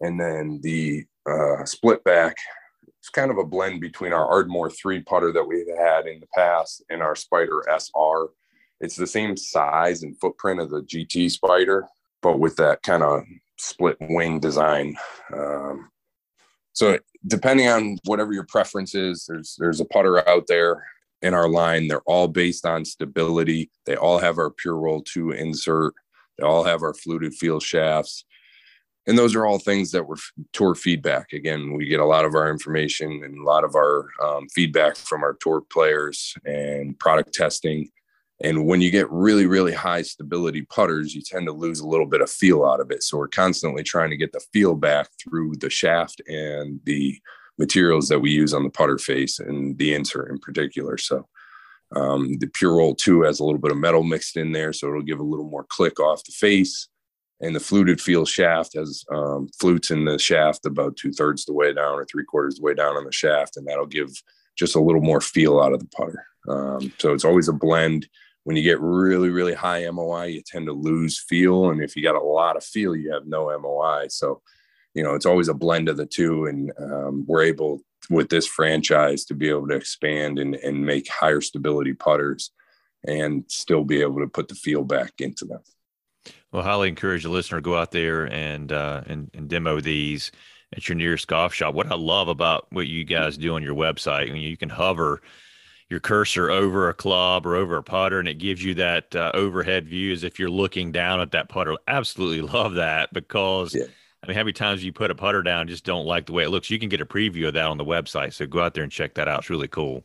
And 0.00 0.20
then 0.20 0.60
the 0.62 1.04
uh, 1.26 1.64
split 1.64 2.04
back, 2.04 2.36
it's 3.06 3.10
kind 3.12 3.30
of 3.30 3.38
a 3.38 3.44
blend 3.44 3.80
between 3.80 4.12
our 4.12 4.26
Ardmore 4.26 4.68
three 4.68 5.00
putter 5.00 5.30
that 5.30 5.46
we've 5.46 5.68
had 5.78 6.08
in 6.08 6.18
the 6.18 6.26
past 6.34 6.82
and 6.90 7.02
our 7.02 7.14
Spider 7.14 7.62
SR. 7.68 8.30
It's 8.80 8.96
the 8.96 9.06
same 9.06 9.36
size 9.36 10.02
and 10.02 10.18
footprint 10.18 10.58
of 10.58 10.70
the 10.70 10.82
GT 10.82 11.30
Spider, 11.30 11.86
but 12.20 12.40
with 12.40 12.56
that 12.56 12.82
kind 12.82 13.04
of 13.04 13.22
split 13.58 13.96
wing 14.00 14.40
design. 14.40 14.96
Um, 15.32 15.88
so 16.72 16.98
depending 17.28 17.68
on 17.68 17.96
whatever 18.06 18.32
your 18.32 18.46
preference 18.46 18.96
is, 18.96 19.24
there's 19.28 19.54
there's 19.56 19.80
a 19.80 19.84
putter 19.84 20.28
out 20.28 20.48
there 20.48 20.84
in 21.22 21.32
our 21.32 21.48
line. 21.48 21.86
They're 21.86 22.00
all 22.06 22.26
based 22.26 22.66
on 22.66 22.84
stability. 22.84 23.70
They 23.84 23.94
all 23.94 24.18
have 24.18 24.38
our 24.38 24.50
Pure 24.50 24.78
Roll 24.78 25.02
2 25.02 25.30
insert. 25.30 25.94
They 26.38 26.44
all 26.44 26.64
have 26.64 26.82
our 26.82 26.92
fluted 26.92 27.34
feel 27.34 27.60
shafts. 27.60 28.24
And 29.06 29.16
those 29.16 29.36
are 29.36 29.46
all 29.46 29.58
things 29.58 29.92
that 29.92 30.04
were 30.04 30.16
tour 30.52 30.74
feedback. 30.74 31.32
Again, 31.32 31.74
we 31.74 31.86
get 31.86 32.00
a 32.00 32.04
lot 32.04 32.24
of 32.24 32.34
our 32.34 32.50
information 32.50 33.22
and 33.24 33.38
a 33.38 33.44
lot 33.44 33.62
of 33.62 33.76
our 33.76 34.08
um, 34.22 34.48
feedback 34.48 34.96
from 34.96 35.22
our 35.22 35.34
tour 35.40 35.60
players 35.60 36.34
and 36.44 36.98
product 36.98 37.32
testing 37.32 37.88
and 38.42 38.66
when 38.66 38.80
you 38.80 38.90
get 38.90 39.10
really, 39.10 39.46
really 39.46 39.72
high 39.72 40.02
stability 40.02 40.62
putters, 40.62 41.14
you 41.14 41.22
tend 41.22 41.46
to 41.46 41.52
lose 41.52 41.80
a 41.80 41.86
little 41.86 42.06
bit 42.06 42.20
of 42.20 42.30
feel 42.30 42.64
out 42.64 42.80
of 42.80 42.90
it. 42.90 43.02
So 43.02 43.16
we're 43.16 43.28
constantly 43.28 43.82
trying 43.82 44.10
to 44.10 44.16
get 44.16 44.32
the 44.32 44.44
feel 44.52 44.74
back 44.74 45.08
through 45.22 45.54
the 45.56 45.70
shaft 45.70 46.20
and 46.28 46.80
the 46.84 47.18
materials 47.58 48.08
that 48.08 48.20
we 48.20 48.30
use 48.30 48.52
on 48.52 48.62
the 48.62 48.70
putter 48.70 48.98
face 48.98 49.38
and 49.38 49.78
the 49.78 49.94
insert 49.94 50.30
in 50.30 50.38
particular. 50.38 50.98
So 50.98 51.26
um, 51.94 52.36
the 52.38 52.48
Pure 52.48 52.76
Roll 52.76 52.94
2 52.94 53.22
has 53.22 53.40
a 53.40 53.44
little 53.44 53.60
bit 53.60 53.72
of 53.72 53.78
metal 53.78 54.02
mixed 54.02 54.36
in 54.36 54.52
there, 54.52 54.74
so 54.74 54.88
it'll 54.88 55.02
give 55.02 55.20
a 55.20 55.24
little 55.24 55.48
more 55.48 55.64
click 55.70 55.98
off 55.98 56.24
the 56.24 56.32
face. 56.32 56.88
And 57.40 57.54
the 57.54 57.60
fluted 57.60 58.00
feel 58.00 58.24
shaft 58.24 58.74
has 58.74 59.04
um, 59.12 59.48
flutes 59.58 59.90
in 59.90 60.06
the 60.06 60.18
shaft 60.18 60.64
about 60.64 60.96
two 60.96 61.12
thirds 61.12 61.44
the 61.44 61.52
way 61.52 61.72
down 61.72 61.94
or 61.94 62.06
three 62.06 62.24
quarters 62.24 62.56
the 62.56 62.62
way 62.62 62.74
down 62.74 62.96
on 62.96 63.04
the 63.04 63.12
shaft, 63.12 63.56
and 63.56 63.66
that'll 63.66 63.86
give 63.86 64.10
just 64.56 64.74
a 64.74 64.80
little 64.80 65.02
more 65.02 65.20
feel 65.20 65.60
out 65.60 65.74
of 65.74 65.80
the 65.80 65.88
putter. 65.88 66.24
Um, 66.48 66.92
so 66.98 67.12
it's 67.12 67.24
always 67.24 67.48
a 67.48 67.52
blend 67.52 68.08
when 68.44 68.56
you 68.56 68.62
get 68.62 68.80
really, 68.80 69.28
really 69.28 69.54
high 69.54 69.90
MOI, 69.90 70.26
you 70.26 70.42
tend 70.46 70.66
to 70.66 70.72
lose 70.72 71.18
feel. 71.18 71.70
And 71.70 71.82
if 71.82 71.96
you 71.96 72.02
got 72.02 72.14
a 72.14 72.20
lot 72.20 72.56
of 72.56 72.62
feel, 72.62 72.94
you 72.94 73.12
have 73.12 73.26
no 73.26 73.46
MOI. 73.58 74.06
So 74.08 74.40
you 74.96 75.02
know, 75.02 75.14
it's 75.14 75.26
always 75.26 75.48
a 75.48 75.54
blend 75.54 75.90
of 75.90 75.98
the 75.98 76.06
two. 76.06 76.46
And 76.46 76.72
um, 76.80 77.24
we're 77.28 77.42
able 77.42 77.82
with 78.08 78.30
this 78.30 78.46
franchise 78.46 79.26
to 79.26 79.34
be 79.34 79.50
able 79.50 79.68
to 79.68 79.74
expand 79.74 80.38
and, 80.38 80.54
and 80.56 80.86
make 80.86 81.06
higher 81.08 81.42
stability 81.42 81.92
putters 81.92 82.50
and 83.06 83.44
still 83.46 83.84
be 83.84 84.00
able 84.00 84.20
to 84.20 84.26
put 84.26 84.48
the 84.48 84.54
feel 84.54 84.84
back 84.84 85.12
into 85.18 85.44
them. 85.44 85.60
Well, 86.56 86.64
highly 86.64 86.88
encourage 86.88 87.22
the 87.22 87.28
listener 87.28 87.58
to 87.58 87.62
go 87.62 87.76
out 87.76 87.90
there 87.90 88.24
and, 88.24 88.72
uh, 88.72 89.02
and, 89.06 89.30
and 89.34 89.46
demo 89.46 89.78
these 89.78 90.32
at 90.74 90.88
your 90.88 90.96
nearest 90.96 91.28
golf 91.28 91.52
shop. 91.52 91.74
What 91.74 91.92
I 91.92 91.96
love 91.96 92.28
about 92.28 92.66
what 92.70 92.86
you 92.86 93.04
guys 93.04 93.36
do 93.36 93.56
on 93.56 93.62
your 93.62 93.74
website, 93.74 94.30
I 94.30 94.32
mean, 94.32 94.40
you 94.40 94.56
can 94.56 94.70
hover 94.70 95.20
your 95.90 96.00
cursor 96.00 96.50
over 96.50 96.88
a 96.88 96.94
club 96.94 97.44
or 97.44 97.56
over 97.56 97.76
a 97.76 97.82
putter, 97.82 98.18
and 98.18 98.26
it 98.26 98.38
gives 98.38 98.64
you 98.64 98.72
that 98.76 99.14
uh, 99.14 99.32
overhead 99.34 99.86
view 99.86 100.14
as 100.14 100.24
if 100.24 100.38
you're 100.38 100.48
looking 100.48 100.92
down 100.92 101.20
at 101.20 101.32
that 101.32 101.50
putter. 101.50 101.76
Absolutely 101.88 102.40
love 102.54 102.72
that 102.76 103.12
because. 103.12 103.74
Yeah. 103.74 103.84
I 104.22 104.28
mean, 104.28 104.36
how 104.38 104.42
many 104.42 104.54
times 104.54 104.82
you 104.82 104.94
put 104.94 105.10
a 105.10 105.14
putter 105.14 105.42
down, 105.42 105.68
just 105.68 105.84
don't 105.84 106.06
like 106.06 106.24
the 106.24 106.32
way 106.32 106.44
it 106.44 106.48
looks? 106.48 106.70
You 106.70 106.78
can 106.78 106.88
get 106.88 107.02
a 107.02 107.06
preview 107.06 107.48
of 107.48 107.54
that 107.54 107.66
on 107.66 107.76
the 107.76 107.84
website. 107.84 108.32
So 108.32 108.46
go 108.46 108.60
out 108.60 108.72
there 108.72 108.82
and 108.82 108.90
check 108.90 109.14
that 109.16 109.28
out. 109.28 109.40
It's 109.40 109.50
really 109.50 109.68
cool. 109.68 110.04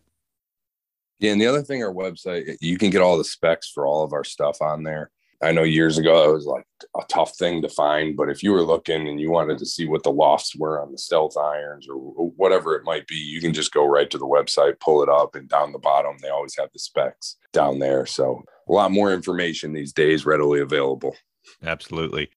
Yeah. 1.17 1.31
And 1.31 1.39
the 1.39 1.47
other 1.47 1.63
thing, 1.63 1.81
our 1.81 1.93
website, 1.93 2.57
you 2.59 2.77
can 2.77 2.89
get 2.89 3.01
all 3.01 3.17
the 3.17 3.23
specs 3.23 3.71
for 3.71 3.87
all 3.87 4.03
of 4.03 4.11
our 4.11 4.25
stuff 4.25 4.61
on 4.61 4.83
there. 4.83 5.11
I 5.43 5.51
know 5.51 5.63
years 5.63 5.97
ago 5.97 6.29
it 6.29 6.33
was 6.33 6.45
like 6.45 6.65
a 6.95 7.03
tough 7.09 7.35
thing 7.35 7.61
to 7.61 7.69
find, 7.69 8.15
but 8.15 8.29
if 8.29 8.43
you 8.43 8.51
were 8.51 8.63
looking 8.63 9.07
and 9.07 9.19
you 9.19 9.31
wanted 9.31 9.57
to 9.59 9.65
see 9.65 9.87
what 9.87 10.03
the 10.03 10.11
lofts 10.11 10.55
were 10.55 10.81
on 10.81 10.91
the 10.91 10.97
stealth 10.97 11.35
irons 11.37 11.87
or 11.89 11.95
whatever 11.95 12.75
it 12.75 12.83
might 12.83 13.07
be, 13.07 13.15
you 13.15 13.41
can 13.41 13.53
just 13.53 13.73
go 13.73 13.85
right 13.85 14.09
to 14.11 14.17
the 14.17 14.27
website, 14.27 14.79
pull 14.79 15.01
it 15.01 15.09
up, 15.09 15.35
and 15.35 15.49
down 15.49 15.71
the 15.71 15.79
bottom 15.79 16.15
they 16.21 16.29
always 16.29 16.55
have 16.57 16.69
the 16.73 16.79
specs 16.79 17.37
down 17.53 17.79
there. 17.79 18.05
So 18.05 18.43
a 18.69 18.71
lot 18.71 18.91
more 18.91 19.13
information 19.13 19.73
these 19.73 19.93
days 19.93 20.25
readily 20.25 20.61
available. 20.61 21.15
Absolutely. 21.63 22.29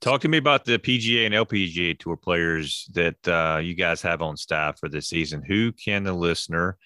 Talk 0.00 0.20
to 0.22 0.28
me 0.28 0.38
about 0.38 0.64
the 0.64 0.78
PGA 0.78 1.26
and 1.26 1.34
LPGA 1.34 1.98
tour 1.98 2.16
players 2.16 2.88
that 2.94 3.28
uh, 3.28 3.58
you 3.58 3.74
guys 3.74 4.00
have 4.02 4.22
on 4.22 4.36
staff 4.36 4.78
for 4.78 4.88
this 4.88 5.08
season. 5.08 5.42
Who 5.42 5.72
can 5.72 6.04
the 6.04 6.12
listener 6.12 6.78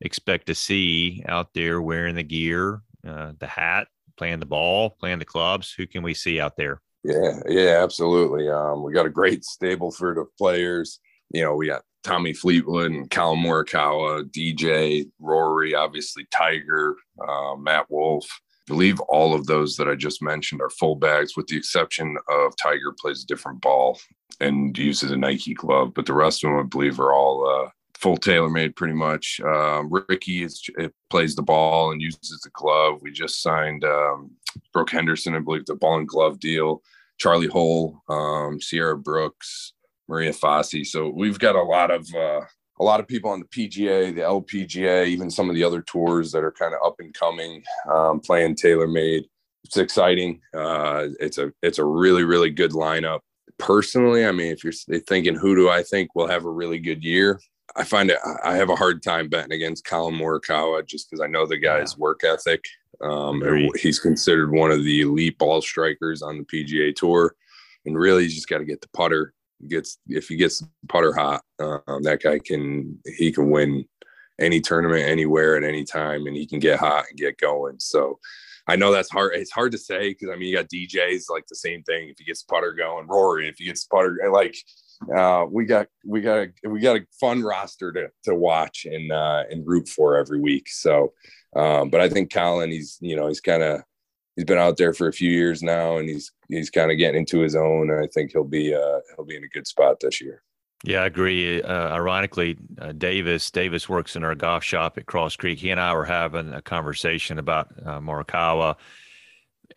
expect 0.00 0.46
to 0.46 0.54
see 0.54 1.22
out 1.28 1.52
there 1.54 1.80
wearing 1.80 2.14
the 2.14 2.22
gear, 2.22 2.80
uh, 3.06 3.32
the 3.38 3.46
hat, 3.46 3.88
playing 4.16 4.40
the 4.40 4.46
ball, 4.46 4.90
playing 4.90 5.18
the 5.18 5.24
clubs? 5.24 5.72
Who 5.72 5.86
can 5.86 6.02
we 6.02 6.14
see 6.14 6.40
out 6.40 6.56
there? 6.56 6.80
Yeah, 7.02 7.40
yeah, 7.48 7.82
absolutely. 7.82 8.48
Um, 8.48 8.82
we 8.82 8.92
got 8.92 9.06
a 9.06 9.10
great 9.10 9.44
stable 9.44 9.90
for 9.90 10.14
the 10.14 10.24
players. 10.38 11.00
You 11.30 11.42
know, 11.42 11.54
we 11.54 11.66
got 11.66 11.82
Tommy 12.02 12.32
Fleetwood 12.32 12.92
and 12.92 13.10
Collin 13.10 13.40
Morikawa, 13.40 14.24
DJ, 14.30 15.10
Rory, 15.18 15.74
obviously 15.74 16.26
Tiger, 16.30 16.96
uh, 17.26 17.56
Matt 17.56 17.86
Wolff. 17.90 18.26
I 18.26 18.72
believe 18.72 19.00
all 19.00 19.34
of 19.34 19.46
those 19.46 19.76
that 19.76 19.88
I 19.88 19.94
just 19.94 20.22
mentioned 20.22 20.62
are 20.62 20.70
full 20.70 20.96
bags, 20.96 21.36
with 21.36 21.46
the 21.46 21.56
exception 21.56 22.16
of 22.30 22.56
Tiger 22.56 22.94
plays 22.98 23.22
a 23.22 23.26
different 23.26 23.60
ball 23.60 23.98
and 24.40 24.76
uses 24.76 25.10
a 25.10 25.16
Nike 25.16 25.54
glove. 25.54 25.92
But 25.94 26.06
the 26.06 26.14
rest 26.14 26.44
of 26.44 26.50
them, 26.50 26.60
I 26.60 26.62
believe, 26.62 26.98
are 27.00 27.12
all 27.12 27.46
uh, 27.46 27.70
full 28.04 28.18
TaylorMade 28.18 28.76
pretty 28.76 28.92
much. 28.92 29.40
Um, 29.40 29.90
Rickie 29.90 30.42
is, 30.42 30.62
plays 31.08 31.34
the 31.34 31.42
ball 31.42 31.90
and 31.90 32.02
uses 32.02 32.38
the 32.44 32.50
glove. 32.50 32.98
We 33.00 33.10
just 33.10 33.40
signed 33.40 33.82
um, 33.82 34.30
Brooke 34.74 34.90
Henderson, 34.90 35.34
I 35.34 35.38
believe, 35.38 35.64
the 35.64 35.74
ball 35.74 35.96
and 35.96 36.06
glove 36.06 36.38
deal. 36.38 36.82
Charley 37.16 37.48
Hull, 37.48 38.02
um, 38.10 38.60
Sierra 38.60 38.98
Brooks, 38.98 39.72
Maria 40.06 40.32
Fassi. 40.32 40.84
So 40.84 41.08
we've 41.08 41.38
got 41.38 41.56
a 41.56 41.62
lot 41.62 41.90
of 41.90 42.06
uh, 42.14 42.42
a 42.78 42.84
lot 42.84 43.00
of 43.00 43.08
people 43.08 43.30
on 43.30 43.40
the 43.40 43.46
PGA, 43.46 44.14
the 44.14 44.20
LPGA, 44.20 45.06
even 45.06 45.30
some 45.30 45.48
of 45.48 45.54
the 45.54 45.64
other 45.64 45.80
tours 45.80 46.30
that 46.32 46.44
are 46.44 46.52
kind 46.52 46.74
of 46.74 46.80
up 46.84 46.96
and 46.98 47.14
coming, 47.14 47.62
um, 47.90 48.20
playing 48.20 48.56
TaylorMade. 48.56 49.24
It's 49.64 49.78
exciting. 49.78 50.42
Uh, 50.54 51.06
it's 51.20 51.38
a 51.38 51.54
it's 51.62 51.78
a 51.78 51.84
really 51.84 52.24
really 52.24 52.50
good 52.50 52.72
lineup. 52.72 53.20
Personally, 53.56 54.26
I 54.26 54.32
mean, 54.32 54.52
if 54.52 54.62
you're 54.62 54.74
thinking 55.08 55.36
who 55.36 55.56
do 55.56 55.70
I 55.70 55.82
think 55.82 56.14
will 56.14 56.28
have 56.28 56.44
a 56.44 56.50
really 56.50 56.80
good 56.80 57.02
year, 57.02 57.40
I 57.76 57.84
find 57.84 58.10
it 58.10 58.18
I 58.44 58.56
have 58.56 58.70
a 58.70 58.76
hard 58.76 59.02
time 59.02 59.28
betting 59.28 59.52
against 59.52 59.84
Collin 59.84 60.14
Morikawa 60.14 60.86
just 60.86 61.10
because 61.10 61.20
I 61.20 61.26
know 61.26 61.46
the 61.46 61.58
guy's 61.58 61.92
yeah. 61.92 62.00
work 62.00 62.20
ethic. 62.24 62.64
Um, 63.00 63.42
he's 63.76 63.98
considered 63.98 64.52
one 64.52 64.70
of 64.70 64.84
the 64.84 65.02
elite 65.02 65.38
ball 65.38 65.60
strikers 65.60 66.22
on 66.22 66.38
the 66.38 66.44
PGA 66.44 66.94
Tour, 66.94 67.34
and 67.84 67.98
really, 67.98 68.24
he's 68.24 68.34
just 68.34 68.48
got 68.48 68.58
to 68.58 68.64
get 68.64 68.80
the 68.80 68.88
putter. 68.88 69.34
Gets 69.68 69.98
if 70.08 70.28
he 70.28 70.36
gets 70.36 70.60
the 70.60 70.68
putter 70.88 71.12
hot, 71.12 71.42
um, 71.58 72.02
that 72.02 72.22
guy 72.22 72.38
can 72.38 72.98
he 73.16 73.32
can 73.32 73.50
win 73.50 73.84
any 74.40 74.60
tournament 74.60 75.08
anywhere 75.08 75.56
at 75.56 75.64
any 75.64 75.84
time, 75.84 76.26
and 76.26 76.36
he 76.36 76.46
can 76.46 76.58
get 76.58 76.78
hot 76.78 77.04
and 77.08 77.18
get 77.18 77.38
going. 77.38 77.76
So. 77.80 78.18
I 78.66 78.76
know 78.76 78.90
that's 78.90 79.10
hard. 79.10 79.32
It's 79.34 79.50
hard 79.50 79.72
to 79.72 79.78
say 79.78 80.08
because 80.08 80.30
I 80.30 80.36
mean 80.36 80.48
you 80.48 80.56
got 80.56 80.70
DJs 80.70 81.24
like 81.28 81.46
the 81.46 81.54
same 81.54 81.82
thing. 81.82 82.08
If 82.08 82.16
he 82.18 82.24
gets 82.24 82.42
putter 82.44 82.72
going, 82.72 83.06
Rory. 83.06 83.46
If 83.46 83.58
he 83.58 83.66
gets 83.66 83.84
putter, 83.84 84.16
like 84.32 84.56
uh, 85.16 85.46
we 85.50 85.64
got 85.64 85.88
we 86.04 86.20
got 86.20 86.38
a 86.38 86.68
we 86.68 86.80
got 86.80 86.96
a 86.96 87.06
fun 87.20 87.42
roster 87.42 87.92
to 87.92 88.08
to 88.24 88.34
watch 88.34 88.86
and 88.86 89.10
uh, 89.12 89.44
and 89.50 89.66
root 89.66 89.88
for 89.88 90.16
every 90.16 90.40
week. 90.40 90.68
So, 90.68 91.12
um, 91.56 91.90
but 91.90 92.00
I 92.00 92.08
think 92.08 92.32
Collin, 92.32 92.70
he's 92.70 92.98
you 93.00 93.16
know 93.16 93.28
he's 93.28 93.40
kind 93.40 93.62
of 93.62 93.82
he's 94.36 94.44
been 94.44 94.58
out 94.58 94.76
there 94.76 94.92
for 94.92 95.08
a 95.08 95.12
few 95.12 95.30
years 95.30 95.62
now, 95.62 95.98
and 95.98 96.08
he's 96.08 96.32
he's 96.48 96.70
kind 96.70 96.90
of 96.90 96.98
getting 96.98 97.20
into 97.20 97.40
his 97.40 97.56
own. 97.56 97.90
And 97.90 98.04
I 98.04 98.08
think 98.08 98.32
he'll 98.32 98.44
be 98.44 98.74
uh, 98.74 99.00
he'll 99.16 99.26
be 99.26 99.36
in 99.36 99.44
a 99.44 99.48
good 99.48 99.66
spot 99.66 100.00
this 100.00 100.20
year. 100.20 100.42
Yeah, 100.84 101.02
I 101.02 101.06
agree. 101.06 101.62
Uh, 101.62 101.94
ironically, 101.94 102.58
uh, 102.78 102.92
Davis 102.92 103.50
Davis 103.50 103.88
works 103.88 104.16
in 104.16 104.24
our 104.24 104.34
golf 104.34 104.62
shop 104.62 104.98
at 104.98 105.06
Cross 105.06 105.36
Creek. 105.36 105.58
He 105.58 105.70
and 105.70 105.80
I 105.80 105.94
were 105.94 106.04
having 106.04 106.52
a 106.52 106.60
conversation 106.60 107.38
about 107.38 107.72
uh, 107.84 108.00
Morikawa 108.00 108.76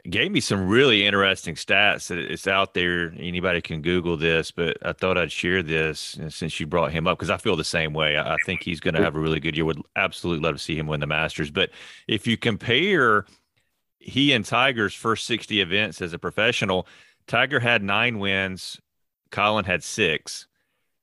gave 0.09 0.31
me 0.31 0.39
some 0.39 0.67
really 0.67 1.05
interesting 1.05 1.55
stats. 1.55 2.07
That 2.07 2.17
it's 2.17 2.47
out 2.47 2.73
there. 2.73 3.13
Anybody 3.17 3.61
can 3.61 3.81
Google 3.81 4.17
this, 4.17 4.51
but 4.51 4.77
I 4.81 4.93
thought 4.93 5.17
I'd 5.17 5.31
share 5.31 5.63
this 5.63 6.17
since 6.29 6.59
you 6.59 6.67
brought 6.67 6.91
him 6.91 7.07
up 7.07 7.17
because 7.17 7.29
I 7.29 7.37
feel 7.37 7.55
the 7.55 7.63
same 7.63 7.93
way. 7.93 8.17
I 8.17 8.37
think 8.45 8.63
he's 8.63 8.79
going 8.79 8.93
to 8.95 9.03
have 9.03 9.15
a 9.15 9.19
really 9.19 9.39
good 9.39 9.55
year. 9.55 9.65
Would 9.65 9.81
absolutely 9.95 10.43
love 10.43 10.55
to 10.55 10.61
see 10.61 10.77
him 10.77 10.87
win 10.87 10.99
the 10.99 11.07
Masters. 11.07 11.51
But 11.51 11.71
if 12.07 12.27
you 12.27 12.37
compare 12.37 13.25
he 13.99 14.33
and 14.33 14.45
Tiger's 14.45 14.93
first 14.93 15.25
60 15.25 15.61
events 15.61 16.01
as 16.01 16.13
a 16.13 16.19
professional, 16.19 16.87
Tiger 17.27 17.59
had 17.59 17.83
nine 17.83 18.19
wins, 18.19 18.79
Collin 19.31 19.65
had 19.65 19.83
six. 19.83 20.47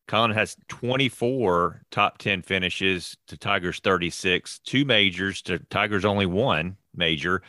Collin 0.07 0.33
has 0.33 0.57
24 0.69 1.83
top 1.91 2.19
10 2.19 2.43
finishes 2.43 3.17
to 3.27 3.39
Tiger's 3.39 3.81
36, 3.81 4.59
two 4.61 4.85
majors 4.85 5.41
to 5.43 5.59
Tiger's 5.71 6.05
only 6.05 6.27
one 6.27 6.77
major 6.95 7.43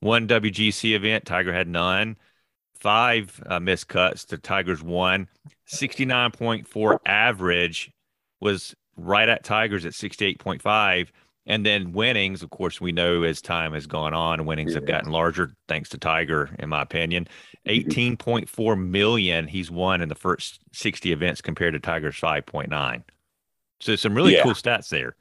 one 0.00 0.28
WGC 0.28 0.94
event. 0.94 1.24
Tiger 1.24 1.52
had 1.52 1.68
none. 1.68 2.16
Five 2.78 3.42
uh, 3.46 3.60
missed 3.60 3.88
cuts 3.88 4.24
to 4.26 4.38
Tiger's 4.38 4.82
one. 4.82 5.28
69.4 5.72 6.98
average 7.04 7.90
was 8.40 8.74
right 8.96 9.28
at 9.28 9.44
Tiger's 9.44 9.84
at 9.84 9.92
68.5. 9.92 11.08
And 11.46 11.64
then 11.64 11.92
winnings, 11.92 12.42
of 12.42 12.50
course, 12.50 12.78
we 12.78 12.92
know 12.92 13.22
as 13.22 13.40
time 13.40 13.72
has 13.72 13.86
gone 13.86 14.12
on, 14.12 14.44
winnings 14.44 14.72
yeah. 14.72 14.76
have 14.76 14.86
gotten 14.86 15.10
larger 15.10 15.50
thanks 15.66 15.88
to 15.90 15.98
Tiger, 15.98 16.54
in 16.58 16.68
my 16.68 16.82
opinion. 16.82 17.26
18.4 17.66 18.88
million 18.88 19.48
he's 19.48 19.70
won 19.70 20.02
in 20.02 20.10
the 20.10 20.14
first 20.14 20.60
60 20.72 21.10
events 21.10 21.40
compared 21.40 21.72
to 21.72 21.80
Tiger's 21.80 22.20
5.9. 22.20 23.02
So 23.80 23.96
some 23.96 24.14
really 24.14 24.34
yeah. 24.34 24.42
cool 24.42 24.52
stats 24.52 24.90
there. 24.90 25.16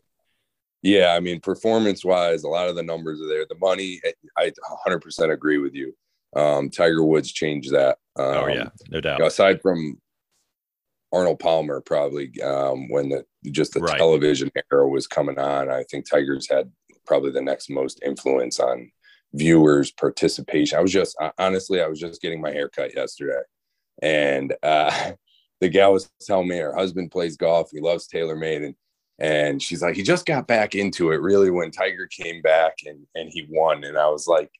Yeah, 0.87 1.15
I 1.17 1.19
mean, 1.19 1.41
performance 1.41 2.05
wise, 2.05 2.45
a 2.45 2.47
lot 2.47 2.69
of 2.69 2.77
the 2.77 2.81
numbers 2.81 3.19
are 3.19 3.27
there. 3.27 3.45
The 3.45 3.57
money, 3.59 3.99
eh, 4.05 4.11
I 4.37 4.53
100% 4.87 5.33
agree 5.33 5.57
with 5.57 5.75
you. 5.75 5.93
Um, 6.33 6.69
Tiger 6.69 7.03
Woods 7.03 7.29
changed 7.33 7.73
that. 7.73 7.97
Um, 8.17 8.25
oh 8.25 8.47
yeah, 8.47 8.69
no 8.89 9.01
doubt. 9.01 9.17
You 9.17 9.23
know, 9.23 9.27
aside 9.27 9.61
from 9.61 9.99
Arnold 11.11 11.39
Palmer, 11.39 11.81
probably 11.81 12.31
um, 12.41 12.89
when 12.89 13.09
the 13.09 13.25
just 13.51 13.73
the 13.73 13.81
right. 13.81 13.97
television 13.97 14.49
era 14.71 14.87
was 14.87 15.07
coming 15.07 15.37
on, 15.37 15.69
I 15.69 15.83
think 15.91 16.09
Tigers 16.09 16.49
had 16.49 16.71
probably 17.05 17.31
the 17.31 17.41
next 17.41 17.69
most 17.69 18.01
influence 18.01 18.57
on 18.57 18.89
viewers 19.33 19.91
participation. 19.91 20.77
I 20.77 20.81
was 20.81 20.93
just 20.93 21.17
honestly, 21.37 21.81
I 21.81 21.87
was 21.87 21.99
just 21.99 22.21
getting 22.21 22.39
my 22.39 22.51
hair 22.51 22.69
cut 22.69 22.95
yesterday, 22.95 23.41
and 24.01 24.55
uh, 24.63 25.11
the 25.59 25.67
gal 25.67 25.91
was 25.91 26.09
telling 26.21 26.47
me 26.47 26.59
her 26.59 26.73
husband 26.73 27.11
plays 27.11 27.35
golf. 27.35 27.71
He 27.73 27.81
loves 27.81 28.07
TaylorMade, 28.07 28.65
and 28.65 28.75
and 29.19 29.61
she's 29.61 29.81
like 29.81 29.95
he 29.95 30.03
just 30.03 30.25
got 30.25 30.47
back 30.47 30.75
into 30.75 31.11
it 31.11 31.21
really 31.21 31.49
when 31.49 31.71
tiger 31.71 32.07
came 32.07 32.41
back 32.41 32.75
and 32.85 33.05
and 33.15 33.29
he 33.31 33.47
won. 33.49 33.83
And 33.83 33.97
i 33.97 34.07
was 34.07 34.27
like 34.27 34.51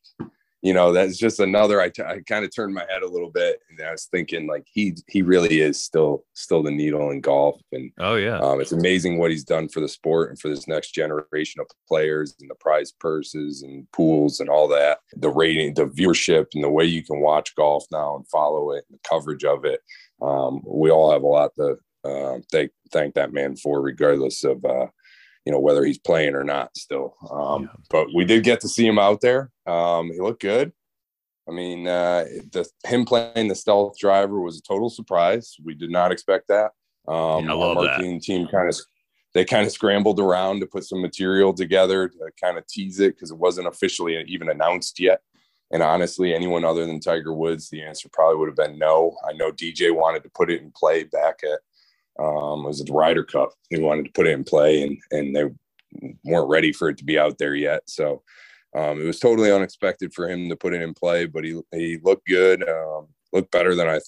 you 0.61 0.73
know 0.73 0.91
that's 0.91 1.17
just 1.17 1.39
another 1.39 1.79
I, 1.79 1.89
t- 1.89 2.03
I 2.03 2.19
kind 2.27 2.43
of 2.43 2.53
turned 2.53 2.73
my 2.73 2.85
head 2.89 3.03
a 3.03 3.09
little 3.09 3.29
bit 3.29 3.59
and 3.69 3.79
i 3.87 3.91
was 3.91 4.05
thinking 4.05 4.47
like 4.47 4.65
he 4.65 4.95
he 5.07 5.21
really 5.21 5.61
is 5.61 5.81
still 5.81 6.25
still 6.33 6.63
the 6.63 6.71
needle 6.71 7.11
in 7.11 7.21
golf. 7.21 7.59
And 7.71 7.91
oh 7.99 8.15
yeah. 8.15 8.39
um, 8.39 8.61
it's 8.61 8.71
amazing 8.71 9.17
what 9.17 9.31
he's 9.31 9.43
done 9.43 9.67
for 9.67 9.79
the 9.79 9.87
sport 9.87 10.29
and 10.29 10.39
for 10.39 10.49
this 10.49 10.67
next 10.67 10.91
generation 10.91 11.61
of 11.61 11.67
players 11.87 12.35
and 12.39 12.49
the 12.49 12.55
prize 12.55 12.91
purses 12.91 13.63
and 13.63 13.89
pools 13.91 14.39
and 14.39 14.49
all 14.49 14.67
that. 14.69 14.99
The 15.15 15.29
rating 15.29 15.73
the 15.73 15.85
viewership 15.85 16.47
and 16.53 16.63
the 16.63 16.69
way 16.69 16.85
you 16.85 17.03
can 17.03 17.19
watch 17.19 17.55
golf 17.55 17.85
now 17.91 18.15
and 18.15 18.27
follow 18.29 18.71
it 18.71 18.85
and 18.89 18.99
the 18.99 19.09
coverage 19.09 19.43
of 19.43 19.65
it. 19.65 19.81
Um, 20.21 20.61
we 20.65 20.89
all 20.89 21.11
have 21.11 21.23
a 21.23 21.27
lot 21.27 21.51
to 21.55 21.77
uh, 22.07 22.39
thank 22.51 22.71
thank 22.91 23.15
that 23.15 23.33
man 23.33 23.55
for, 23.55 23.81
regardless 23.81 24.43
of 24.43 24.63
uh, 24.65 24.87
you 25.45 25.51
know 25.51 25.59
whether 25.59 25.83
he's 25.85 25.99
playing 25.99 26.35
or 26.35 26.43
not. 26.43 26.75
Still, 26.77 27.15
um, 27.31 27.63
yeah. 27.63 27.69
but 27.89 28.07
we 28.13 28.25
did 28.25 28.43
get 28.43 28.61
to 28.61 28.69
see 28.69 28.85
him 28.85 28.99
out 28.99 29.21
there. 29.21 29.51
Um, 29.65 30.11
he 30.11 30.19
looked 30.19 30.41
good. 30.41 30.71
I 31.47 31.51
mean, 31.51 31.87
uh, 31.87 32.25
the 32.51 32.67
him 32.85 33.05
playing 33.05 33.47
the 33.47 33.55
stealth 33.55 33.97
driver 33.97 34.39
was 34.39 34.57
a 34.57 34.61
total 34.61 34.89
surprise. 34.89 35.55
We 35.63 35.73
did 35.75 35.89
not 35.89 36.11
expect 36.11 36.49
that. 36.49 36.71
Um, 37.07 37.45
yeah, 37.45 37.51
I 37.51 37.55
love 37.55 37.77
our 37.77 37.83
marketing 37.85 38.15
that. 38.15 38.23
team 38.23 38.47
kind 38.47 38.67
of 38.67 38.75
they 39.33 39.45
kind 39.45 39.65
of 39.65 39.71
scrambled 39.71 40.19
around 40.19 40.59
to 40.59 40.65
put 40.65 40.83
some 40.83 41.01
material 41.01 41.53
together 41.53 42.09
to 42.09 42.31
kind 42.41 42.57
of 42.57 42.65
tease 42.67 42.99
it 42.99 43.15
because 43.15 43.31
it 43.31 43.37
wasn't 43.37 43.67
officially 43.67 44.21
even 44.27 44.49
announced 44.49 44.99
yet. 44.99 45.21
And 45.71 45.83
honestly, 45.83 46.33
anyone 46.33 46.63
other 46.63 46.85
than 46.85 46.99
Tiger 46.99 47.33
Woods, 47.33 47.69
the 47.69 47.83
answer 47.83 48.09
probably 48.11 48.37
would 48.37 48.47
have 48.47 48.55
been 48.55 48.79
no. 48.79 49.15
I 49.27 49.33
know 49.33 49.51
DJ 49.51 49.93
wanted 49.93 50.23
to 50.23 50.29
put 50.29 50.49
it 50.49 50.61
in 50.61 50.71
play 50.75 51.03
back 51.03 51.41
at 51.43 51.59
um, 52.19 52.63
was 52.63 52.83
the 52.83 52.91
Ryder 52.91 53.23
Cup? 53.23 53.51
He 53.69 53.79
wanted 53.79 54.05
to 54.05 54.11
put 54.11 54.27
it 54.27 54.31
in 54.31 54.43
play, 54.43 54.83
and 54.83 54.97
and 55.11 55.35
they 55.35 55.45
weren't 56.23 56.49
ready 56.49 56.71
for 56.73 56.89
it 56.89 56.97
to 56.97 57.03
be 57.03 57.17
out 57.17 57.37
there 57.37 57.55
yet. 57.55 57.81
So 57.87 58.23
um, 58.75 59.01
it 59.01 59.05
was 59.05 59.19
totally 59.19 59.51
unexpected 59.51 60.13
for 60.13 60.29
him 60.29 60.49
to 60.49 60.55
put 60.55 60.73
it 60.73 60.81
in 60.81 60.93
play, 60.93 61.25
but 61.25 61.43
he 61.43 61.59
he 61.71 61.99
looked 62.03 62.27
good, 62.27 62.67
um, 62.67 63.07
looked 63.33 63.51
better 63.51 63.75
than 63.75 63.87
I 63.87 63.99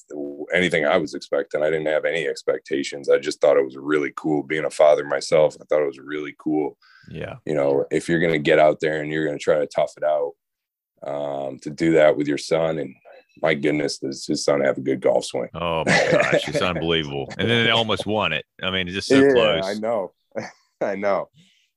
anything 0.53 0.85
I 0.85 0.97
was 0.97 1.13
expecting. 1.13 1.63
I 1.63 1.69
didn't 1.69 1.87
have 1.87 2.05
any 2.05 2.27
expectations. 2.27 3.09
I 3.09 3.19
just 3.19 3.41
thought 3.41 3.57
it 3.57 3.65
was 3.65 3.77
really 3.77 4.11
cool. 4.15 4.43
Being 4.43 4.65
a 4.65 4.69
father 4.69 5.03
myself, 5.03 5.55
I 5.59 5.65
thought 5.65 5.81
it 5.81 5.87
was 5.87 5.99
really 5.99 6.35
cool. 6.37 6.77
Yeah, 7.09 7.35
you 7.45 7.55
know, 7.55 7.85
if 7.91 8.09
you're 8.09 8.19
gonna 8.19 8.39
get 8.39 8.59
out 8.59 8.79
there 8.79 9.01
and 9.01 9.11
you're 9.11 9.25
gonna 9.25 9.39
try 9.39 9.59
to 9.59 9.67
tough 9.67 9.93
it 9.97 10.03
out, 10.03 10.33
um, 11.03 11.59
to 11.59 11.69
do 11.69 11.93
that 11.93 12.17
with 12.17 12.27
your 12.27 12.37
son 12.37 12.77
and 12.79 12.93
my 13.41 13.53
goodness, 13.53 13.97
does 13.99 14.25
his 14.25 14.43
son 14.43 14.61
have 14.61 14.77
a 14.77 14.81
good 14.81 15.01
golf 15.01 15.25
swing? 15.25 15.49
Oh 15.53 15.83
my 15.85 16.07
gosh, 16.11 16.47
it's 16.47 16.61
unbelievable! 16.61 17.31
And 17.37 17.49
then 17.49 17.65
they 17.65 17.71
almost 17.71 18.05
won 18.05 18.33
it. 18.33 18.45
I 18.61 18.71
mean, 18.71 18.87
it's 18.87 18.95
just 18.95 19.07
so 19.07 19.19
yeah, 19.19 19.31
close. 19.31 19.65
I 19.65 19.73
know, 19.75 20.13
I 20.81 20.95
know. 20.95 21.29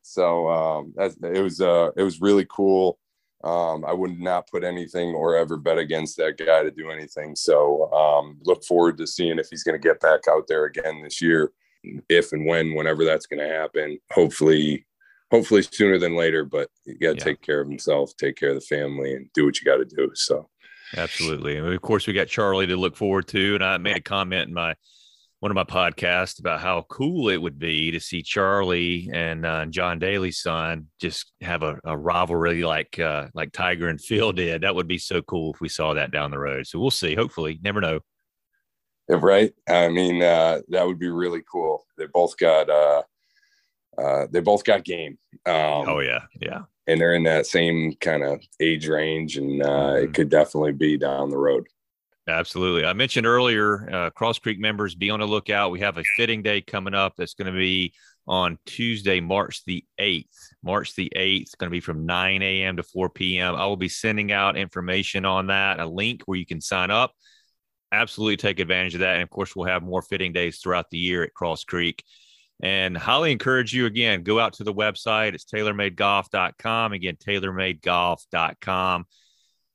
So 0.03 0.49
um, 0.49 0.95
it 0.99 1.43
was 1.43 1.61
uh, 1.61 1.91
it 1.97 2.03
was 2.03 2.21
really 2.21 2.47
cool. 2.51 2.99
Um, 3.45 3.85
I 3.85 3.93
would 3.93 4.21
not 4.21 4.49
put 4.49 4.63
anything 4.63 5.15
or 5.15 5.37
ever 5.37 5.57
bet 5.57 5.79
against 5.79 6.17
that 6.19 6.39
guy 6.39 6.63
to 6.63 6.71
do 6.71 6.91
anything. 6.91 7.35
So 7.35 7.93
um, 7.93 8.39
look 8.45 8.65
forward 8.65 8.99
to 8.99 9.07
seeing 9.07 9.39
if 9.39 9.49
he's 9.51 9.65
going 9.65 9.81
to 9.81 9.89
get 9.89 10.01
back 10.01 10.21
out 10.29 10.47
there 10.47 10.67
again 10.67 11.03
this 11.03 11.21
year, 11.21 11.51
if 12.09 12.33
and 12.33 12.47
when, 12.47 12.75
whenever 12.75 13.05
that's 13.05 13.27
going 13.27 13.41
to 13.41 13.53
happen. 13.53 13.99
Hopefully, 14.13 14.87
hopefully 15.33 15.63
sooner 15.63 15.99
than 15.99 16.15
later. 16.15 16.45
But 16.45 16.69
you 16.85 16.99
got 16.99 17.13
to 17.13 17.19
yeah. 17.19 17.25
take 17.25 17.43
care 17.43 17.61
of 17.61 17.69
himself, 17.69 18.13
take 18.17 18.37
care 18.37 18.51
of 18.51 18.55
the 18.55 18.61
family, 18.61 19.15
and 19.15 19.29
do 19.35 19.45
what 19.45 19.61
you 19.61 19.65
got 19.65 19.79
to 19.79 19.85
do. 19.85 20.13
So 20.15 20.49
absolutely. 20.97 21.57
And 21.57 21.67
of 21.67 21.83
course, 21.83 22.07
we 22.07 22.13
got 22.13 22.29
Charlie 22.29 22.67
to 22.67 22.77
look 22.77 22.97
forward 22.97 23.29
to. 23.29 23.55
And 23.55 23.65
I 23.65 23.79
made 23.79 23.97
a 23.97 24.01
comment 24.01 24.49
in 24.49 24.55
my 24.55 24.75
one 25.41 25.51
of 25.51 25.57
my 25.57 25.65
podcasts 25.65 26.39
about 26.39 26.61
how 26.61 26.87
cool 26.89 27.29
it 27.29 27.37
would 27.37 27.59
be 27.59 27.91
to 27.91 27.99
see 27.99 28.23
Charlie 28.23 29.11
and 29.13 29.45
uh, 29.45 29.67
John 29.67 29.99
Daly's 29.99 30.39
son 30.39 30.87
just 31.01 31.33
have 31.41 31.65
a, 31.65 31.81
a 31.85 31.99
rivalry 31.99 32.63
like 32.63 33.01
uh, 33.01 33.27
like 33.35 33.51
Tiger 33.53 33.89
and 33.89 34.01
Phil 34.01 34.31
did. 34.31 34.63
That 34.63 34.77
would 34.77 34.87
be 34.87 34.99
so 34.99 35.21
cool 35.23 35.53
if 35.53 35.61
we 35.61 35.69
saw 35.69 35.95
that 35.95 36.13
down 36.13 36.31
the 36.31 36.39
road. 36.39 36.69
So 36.69 36.79
we'll 36.79 36.93
see. 36.93 37.17
Hopefully, 37.17 37.59
never 37.61 37.81
know. 37.81 37.99
Right. 39.09 39.53
I 39.69 39.89
mean, 39.89 40.23
uh, 40.23 40.61
that 40.69 40.87
would 40.87 41.01
be 41.01 41.11
really 41.11 41.43
cool. 41.51 41.85
They 41.99 42.07
both 42.07 42.37
got 42.37 42.71
uh, 42.71 43.03
uh, 43.99 44.27
they 44.31 44.41
both 44.41 44.65
got 44.65 44.85
game. 44.85 45.19
Um, 45.45 45.89
oh 45.89 45.99
yeah, 45.99 46.23
yeah. 46.41 46.63
And 46.87 47.01
they're 47.01 47.15
in 47.15 47.23
that 47.25 47.47
same 47.47 47.95
kind 48.01 48.25
of 48.25 48.41
age 48.61 48.89
range, 48.89 49.37
and 49.37 49.63
uh, 49.63 49.67
mm-hmm. 49.67 50.05
it 50.05 50.15
could 50.15 50.29
definitely 50.29 50.73
be 50.73 50.97
down 50.97 51.31
the 51.31 51.39
road. 51.39 51.67
Absolutely. 52.29 52.85
I 52.85 52.93
mentioned 52.93 53.27
earlier, 53.27 53.89
uh, 53.93 54.11
Cross 54.11 54.39
Creek 54.41 54.61
members, 54.61 54.95
be 54.95 55.11
on 55.11 55.19
the 55.19 55.27
lookout. 55.27 55.73
We 55.73 55.81
have 55.81 55.99
a 55.99 56.05
fitting 56.17 56.43
day 56.43 56.61
coming 56.61 56.95
up 56.95 57.15
that's 57.17 57.35
going 57.35 57.53
to 57.53 57.59
be 57.59 57.95
on 58.29 58.59
Tuesday, 58.65 59.21
March 59.21 59.65
the 59.65 59.85
8th. 60.01 60.27
March 60.63 60.95
the 60.95 61.13
8th, 61.17 61.57
going 61.59 61.69
to 61.69 61.75
be 61.75 61.81
from 61.81 62.07
9 62.07 62.43
a.m. 62.43 62.77
to 62.77 62.85
4 62.85 63.11
p.m. 63.11 63.57
I 63.57 63.67
will 63.67 63.77
be 63.77 63.89
sending 63.89 64.31
out 64.31 64.57
information 64.57 65.25
on 65.25 65.49
that, 65.49 65.81
a 65.81 65.87
link 65.87 66.23
where 66.27 66.39
you 66.39 66.47
can 66.47 66.61
sign 66.61 66.93
up. 66.93 67.13
Absolutely 67.91 68.37
take 68.37 68.61
advantage 68.61 68.95
of 68.95 69.01
that. 69.01 69.15
And 69.15 69.23
of 69.23 69.31
course, 69.31 69.57
we'll 69.57 69.67
have 69.67 69.83
more 69.83 70.03
fitting 70.03 70.33
days 70.33 70.59
throughout 70.59 70.91
the 70.91 70.99
year 70.99 71.25
at 71.25 71.35
Cross 71.35 71.65
Creek. 71.65 72.05
And 72.61 72.97
highly 72.97 73.33
encourage 73.33 73.73
you 73.73 73.87
again, 73.87 74.23
go 74.23 74.39
out 74.39 74.55
to 74.55 74.65
the 74.65 74.75
website. 74.75 75.35
It's 75.35 75.45
taylormadegolf.com. 75.45 76.93
Again, 76.93 77.17
taylormadegolf.com 77.17 79.07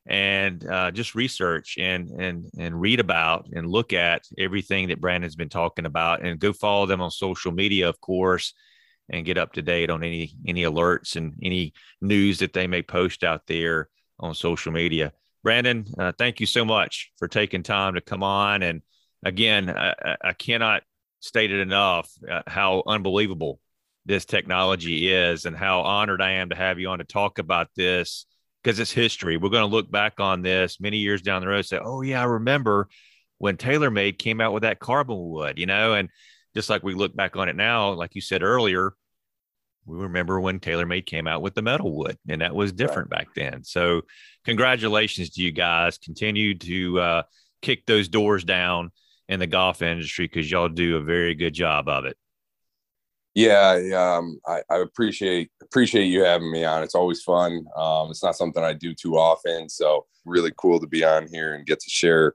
and 0.07 0.65
uh, 0.65 0.89
just 0.91 1.15
research 1.15 1.77
and 1.77 2.09
and 2.11 2.49
and 2.57 2.79
read 2.79 2.99
about 2.99 3.47
and 3.51 3.67
look 3.67 3.91
at 3.91 4.23
everything 4.37 4.87
that 4.87 5.01
Brandon's 5.01 5.35
been 5.35 5.49
talking 5.49 5.85
about, 5.85 6.23
and 6.23 6.39
go 6.39 6.53
follow 6.53 6.85
them 6.85 7.01
on 7.01 7.11
social 7.11 7.51
media, 7.51 7.89
of 7.89 7.99
course, 7.99 8.53
and 9.09 9.25
get 9.25 9.37
up 9.37 9.53
to 9.53 9.61
date 9.61 9.89
on 9.89 10.03
any 10.03 10.33
any 10.47 10.63
alerts 10.63 11.17
and 11.17 11.33
any 11.43 11.73
news 12.01 12.39
that 12.39 12.53
they 12.53 12.67
may 12.67 12.81
post 12.81 13.23
out 13.23 13.41
there 13.47 13.89
on 14.19 14.33
social 14.33 14.71
media. 14.71 15.11
Brandon, 15.43 15.85
uh, 15.99 16.13
thank 16.17 16.39
you 16.39 16.45
so 16.45 16.65
much 16.65 17.11
for 17.17 17.27
taking 17.27 17.63
time 17.63 17.93
to 17.93 18.01
come 18.01 18.23
on. 18.23 18.63
And 18.63 18.81
again, 19.23 19.69
I, 19.69 20.17
I 20.23 20.33
cannot 20.33 20.83
state 21.19 21.51
it 21.51 21.59
enough 21.59 22.09
uh, 22.29 22.43
how 22.47 22.83
unbelievable 22.87 23.59
this 24.05 24.25
technology 24.25 25.11
is, 25.11 25.45
and 25.45 25.55
how 25.55 25.81
honored 25.81 26.21
I 26.21 26.31
am 26.31 26.49
to 26.49 26.55
have 26.55 26.79
you 26.79 26.89
on 26.89 26.99
to 26.99 27.03
talk 27.03 27.39
about 27.39 27.67
this 27.75 28.25
because 28.63 28.79
it's 28.79 28.91
history. 28.91 29.37
We're 29.37 29.49
going 29.49 29.69
to 29.69 29.75
look 29.75 29.91
back 29.91 30.19
on 30.19 30.41
this 30.41 30.79
many 30.79 30.97
years 30.97 31.21
down 31.21 31.41
the 31.41 31.47
road 31.47 31.57
and 31.57 31.65
say, 31.65 31.79
oh, 31.81 32.01
yeah, 32.01 32.21
I 32.21 32.25
remember 32.25 32.87
when 33.37 33.57
TaylorMade 33.57 34.17
came 34.17 34.41
out 34.41 34.53
with 34.53 34.63
that 34.63 34.79
carbon 34.79 35.17
wood, 35.29 35.59
you 35.59 35.65
know, 35.65 35.93
and 35.93 36.09
just 36.55 36.69
like 36.69 36.83
we 36.83 36.93
look 36.93 37.15
back 37.15 37.35
on 37.35 37.49
it 37.49 37.55
now, 37.55 37.91
like 37.93 38.15
you 38.15 38.21
said 38.21 38.43
earlier, 38.43 38.93
we 39.85 39.97
remember 39.97 40.39
when 40.39 40.59
TaylorMade 40.59 41.05
came 41.05 41.27
out 41.27 41.41
with 41.41 41.55
the 41.55 41.61
metal 41.61 41.95
wood, 41.95 42.17
and 42.27 42.41
that 42.41 42.55
was 42.55 42.73
different 42.73 43.09
right. 43.11 43.25
back 43.25 43.35
then. 43.35 43.63
So, 43.63 44.01
congratulations 44.43 45.29
to 45.31 45.41
you 45.41 45.51
guys. 45.51 45.97
Continue 45.97 46.57
to 46.57 46.99
uh, 46.99 47.23
kick 47.61 47.85
those 47.85 48.09
doors 48.09 48.43
down 48.43 48.91
in 49.29 49.39
the 49.39 49.47
golf 49.47 49.81
industry 49.81 50.25
because 50.25 50.49
y'all 50.49 50.69
do 50.69 50.97
a 50.97 51.01
very 51.01 51.35
good 51.35 51.53
job 51.53 51.87
of 51.87 52.05
it. 52.05 52.17
Yeah, 53.35 53.79
um, 53.95 54.39
I, 54.47 54.61
I, 54.67 54.77
appreciate 54.77 55.51
appreciate 55.61 56.05
you 56.05 56.23
having 56.23 56.51
me 56.51 56.63
on. 56.63 56.81
It's 56.81 56.95
always 56.95 57.21
fun. 57.21 57.67
Um, 57.75 58.09
it's 58.09 58.23
not 58.23 58.35
something 58.35 58.63
I 58.63 58.73
do 58.73 58.95
too 58.95 59.15
often, 59.15 59.69
so 59.69 60.07
really 60.25 60.51
cool 60.57 60.79
to 60.79 60.87
be 60.87 61.03
on 61.03 61.27
here 61.27 61.53
and 61.53 61.65
get 61.65 61.79
to 61.81 61.89
share 61.89 62.33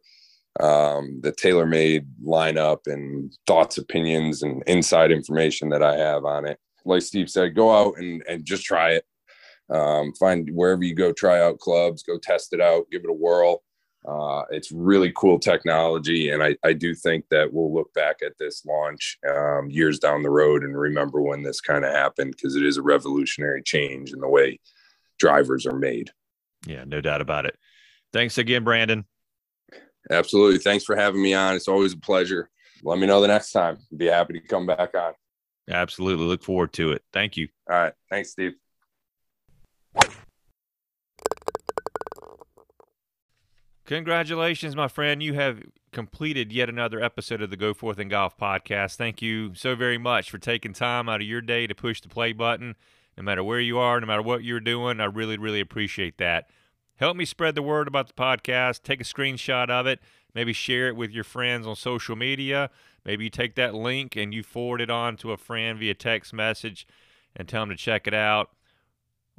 um, 0.61 1.20
the 1.22 1.32
TaylorMade 1.32 2.07
lineup 2.24 2.86
and 2.86 3.36
thoughts, 3.49 3.78
opinions, 3.78 4.45
and 4.45 4.62
inside 4.68 5.11
information 5.11 5.70
that 5.70 5.82
I 5.82 5.97
have 5.97 6.24
on 6.24 6.47
it. 6.47 6.59
Like 6.84 7.03
Steve 7.03 7.28
said, 7.28 7.57
go 7.57 7.74
out 7.74 7.99
and 7.99 8.22
and 8.28 8.45
just 8.45 8.64
try 8.64 8.93
it. 8.93 9.05
Um, 9.70 10.12
find 10.20 10.51
wherever 10.53 10.84
you 10.84 10.95
go, 10.95 11.12
try 11.12 11.40
out 11.40 11.59
clubs, 11.59 12.05
go 12.05 12.16
test 12.16 12.53
it 12.53 12.61
out, 12.61 12.84
give 12.93 13.03
it 13.03 13.11
a 13.11 13.12
whirl. 13.12 13.64
Uh, 14.07 14.42
it's 14.50 14.72
really 14.72 15.12
cool 15.14 15.38
technology, 15.38 16.30
and 16.30 16.42
I, 16.42 16.57
I 16.64 16.72
do 16.72 16.94
think 16.94 17.24
that 17.30 17.53
we'll 17.53 17.72
look 17.72 17.92
back 17.94 18.16
at 18.24 18.36
this 18.38 18.64
launch 18.66 19.16
um, 19.28 19.70
years 19.70 20.00
down 20.00 20.22
the 20.22 20.30
road 20.30 20.64
and 20.64 20.76
remember 20.76 21.22
when 21.22 21.42
this 21.42 21.61
kind 21.61 21.84
of 21.84 21.92
happened 21.92 22.34
because 22.36 22.57
it 22.57 22.64
is 22.64 22.78
a 22.78 22.82
revolutionary 22.82 23.62
change 23.62 24.12
in 24.12 24.18
the 24.18 24.28
way 24.28 24.59
drivers 25.18 25.66
are 25.66 25.78
made. 25.78 26.11
Yeah, 26.66 26.82
no 26.84 27.00
doubt 27.00 27.20
about 27.20 27.46
it. 27.46 27.57
Thanks 28.12 28.38
again, 28.38 28.64
Brandon. 28.64 29.05
Absolutely. 30.11 30.59
Thanks 30.59 30.84
for 30.84 30.96
having 30.96 31.22
me 31.22 31.34
on. 31.34 31.55
It's 31.55 31.68
always 31.68 31.92
a 31.92 31.98
pleasure. 31.98 32.50
Let 32.82 32.98
me 32.98 33.07
know 33.07 33.20
the 33.20 33.28
next 33.28 33.53
time. 33.53 33.78
Be 33.96 34.07
happy 34.07 34.32
to 34.34 34.40
come 34.40 34.66
back 34.66 34.94
on. 34.94 35.12
Absolutely. 35.70 36.26
Look 36.26 36.42
forward 36.42 36.72
to 36.74 36.92
it. 36.92 37.03
Thank 37.12 37.36
you. 37.36 37.48
All 37.70 37.76
right. 37.76 37.94
Thanks, 38.11 38.30
Steve. 38.30 38.55
Congratulations, 43.93 44.74
my 44.74 44.88
friend. 44.88 45.22
You 45.22 45.34
have 45.34 45.62
completed 45.93 46.51
yet 46.51 46.70
another 46.70 47.03
episode 47.05 47.43
of 47.43 47.51
the 47.51 47.59
Go 47.59 47.74
Forth 47.74 47.99
and 47.99 48.09
Golf 48.09 48.38
podcast. 48.38 48.97
Thank 48.97 49.20
you 49.20 49.55
so 49.55 49.74
very 49.74 49.99
much 49.99 50.30
for 50.30 50.38
taking 50.38 50.72
time 50.72 51.11
out 51.11 51.20
of 51.20 51.26
your 51.26 51.43
day 51.43 51.66
to 51.66 51.74
push 51.74 52.01
the 52.01 52.09
play 52.09 52.32
button. 52.32 52.74
No 53.18 53.22
matter 53.22 53.45
where 53.45 53.61
you 53.61 53.76
are, 53.76 54.01
no 54.01 54.07
matter 54.07 54.22
what 54.22 54.45
you're 54.45 54.61
doing, 54.61 54.99
I 54.99 55.05
really, 55.05 55.36
really 55.36 55.61
appreciate 55.61 56.16
that. 56.16 56.49
Help 56.97 57.18
me 57.18 57.26
spread 57.26 57.55
the 57.55 57.61
word 57.61 57.86
about 57.86 58.07
the 58.07 58.14
podcast. 58.14 58.82
Take 58.82 59.03
a 59.03 59.05
screenshot 59.05 59.68
of 59.68 59.86
it. 59.86 60.01
Maybe 60.34 60.55
share 60.55 60.88
it 60.88 60.97
with 60.97 61.11
your 61.11 61.24
friends 61.24 61.66
on 61.66 61.76
social 61.76 62.16
media. 62.16 62.70
Maybe 63.05 63.24
you 63.24 63.30
take 63.30 63.57
that 63.57 63.74
link 63.74 64.16
and 64.16 64.32
you 64.32 64.43
forward 64.43 64.80
it 64.80 64.88
on 64.88 65.18
to 65.18 65.32
a 65.32 65.36
friend 65.36 65.78
via 65.78 65.93
text 65.93 66.32
message 66.32 66.86
and 67.36 67.47
tell 67.47 67.61
them 67.61 67.68
to 67.68 67.76
check 67.76 68.07
it 68.07 68.14
out 68.14 68.53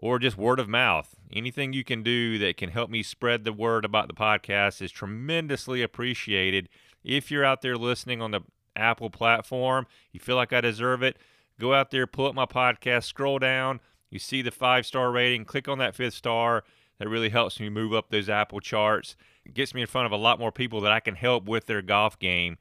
or 0.04 0.20
just 0.20 0.38
word 0.38 0.60
of 0.60 0.68
mouth. 0.68 1.16
Anything 1.32 1.72
you 1.72 1.86
can 1.86 2.04
do 2.04 2.38
that 2.39 2.58
can 2.58 2.72
help 2.72 2.89
me 2.89 3.01
spread 3.04 3.45
the 3.45 3.54
word 3.54 3.86
about 3.86 4.10
the 4.10 4.14
podcast 4.14 4.82
is 4.82 4.91
tremendously 4.91 5.82
appreciated. 5.82 6.68
If 7.06 7.32
you're 7.32 7.45
out 7.45 7.62
there 7.62 7.78
listening 7.78 8.22
on 8.22 8.32
the 8.32 8.41
Apple 8.76 9.10
platform, 9.10 9.88
you 10.12 10.20
feel 10.20 10.36
like 10.36 10.51
I 10.51 10.60
deserve 10.60 11.04
it, 11.04 11.16
go 11.58 11.74
out 11.74 11.89
there, 11.89 12.06
pull 12.06 12.26
up 12.26 12.36
my 12.36 12.45
podcast, 12.45 13.06
scroll 13.06 13.39
down, 13.39 13.80
you 14.10 14.20
see 14.20 14.41
the 14.41 14.51
five 14.51 14.86
star 14.86 15.10
rating, 15.10 15.45
click 15.45 15.70
on 15.70 15.78
that 15.78 15.95
fifth 15.95 16.16
star. 16.16 16.66
That 16.99 17.08
really 17.08 17.30
helps 17.30 17.62
me 17.62 17.70
move 17.70 17.93
up 17.93 18.10
those 18.10 18.28
Apple 18.28 18.60
charts. 18.60 19.16
It 19.45 19.54
gets 19.54 19.74
me 19.74 19.80
in 19.80 19.88
front 19.88 20.08
of 20.08 20.12
a 20.12 20.18
lot 20.18 20.38
more 20.38 20.51
people 20.51 20.82
that 20.82 20.91
I 20.91 20.99
can 20.99 21.16
help 21.16 21.45
with 21.45 21.66
their 21.66 21.82
golf 21.82 22.20
game. 22.20 22.58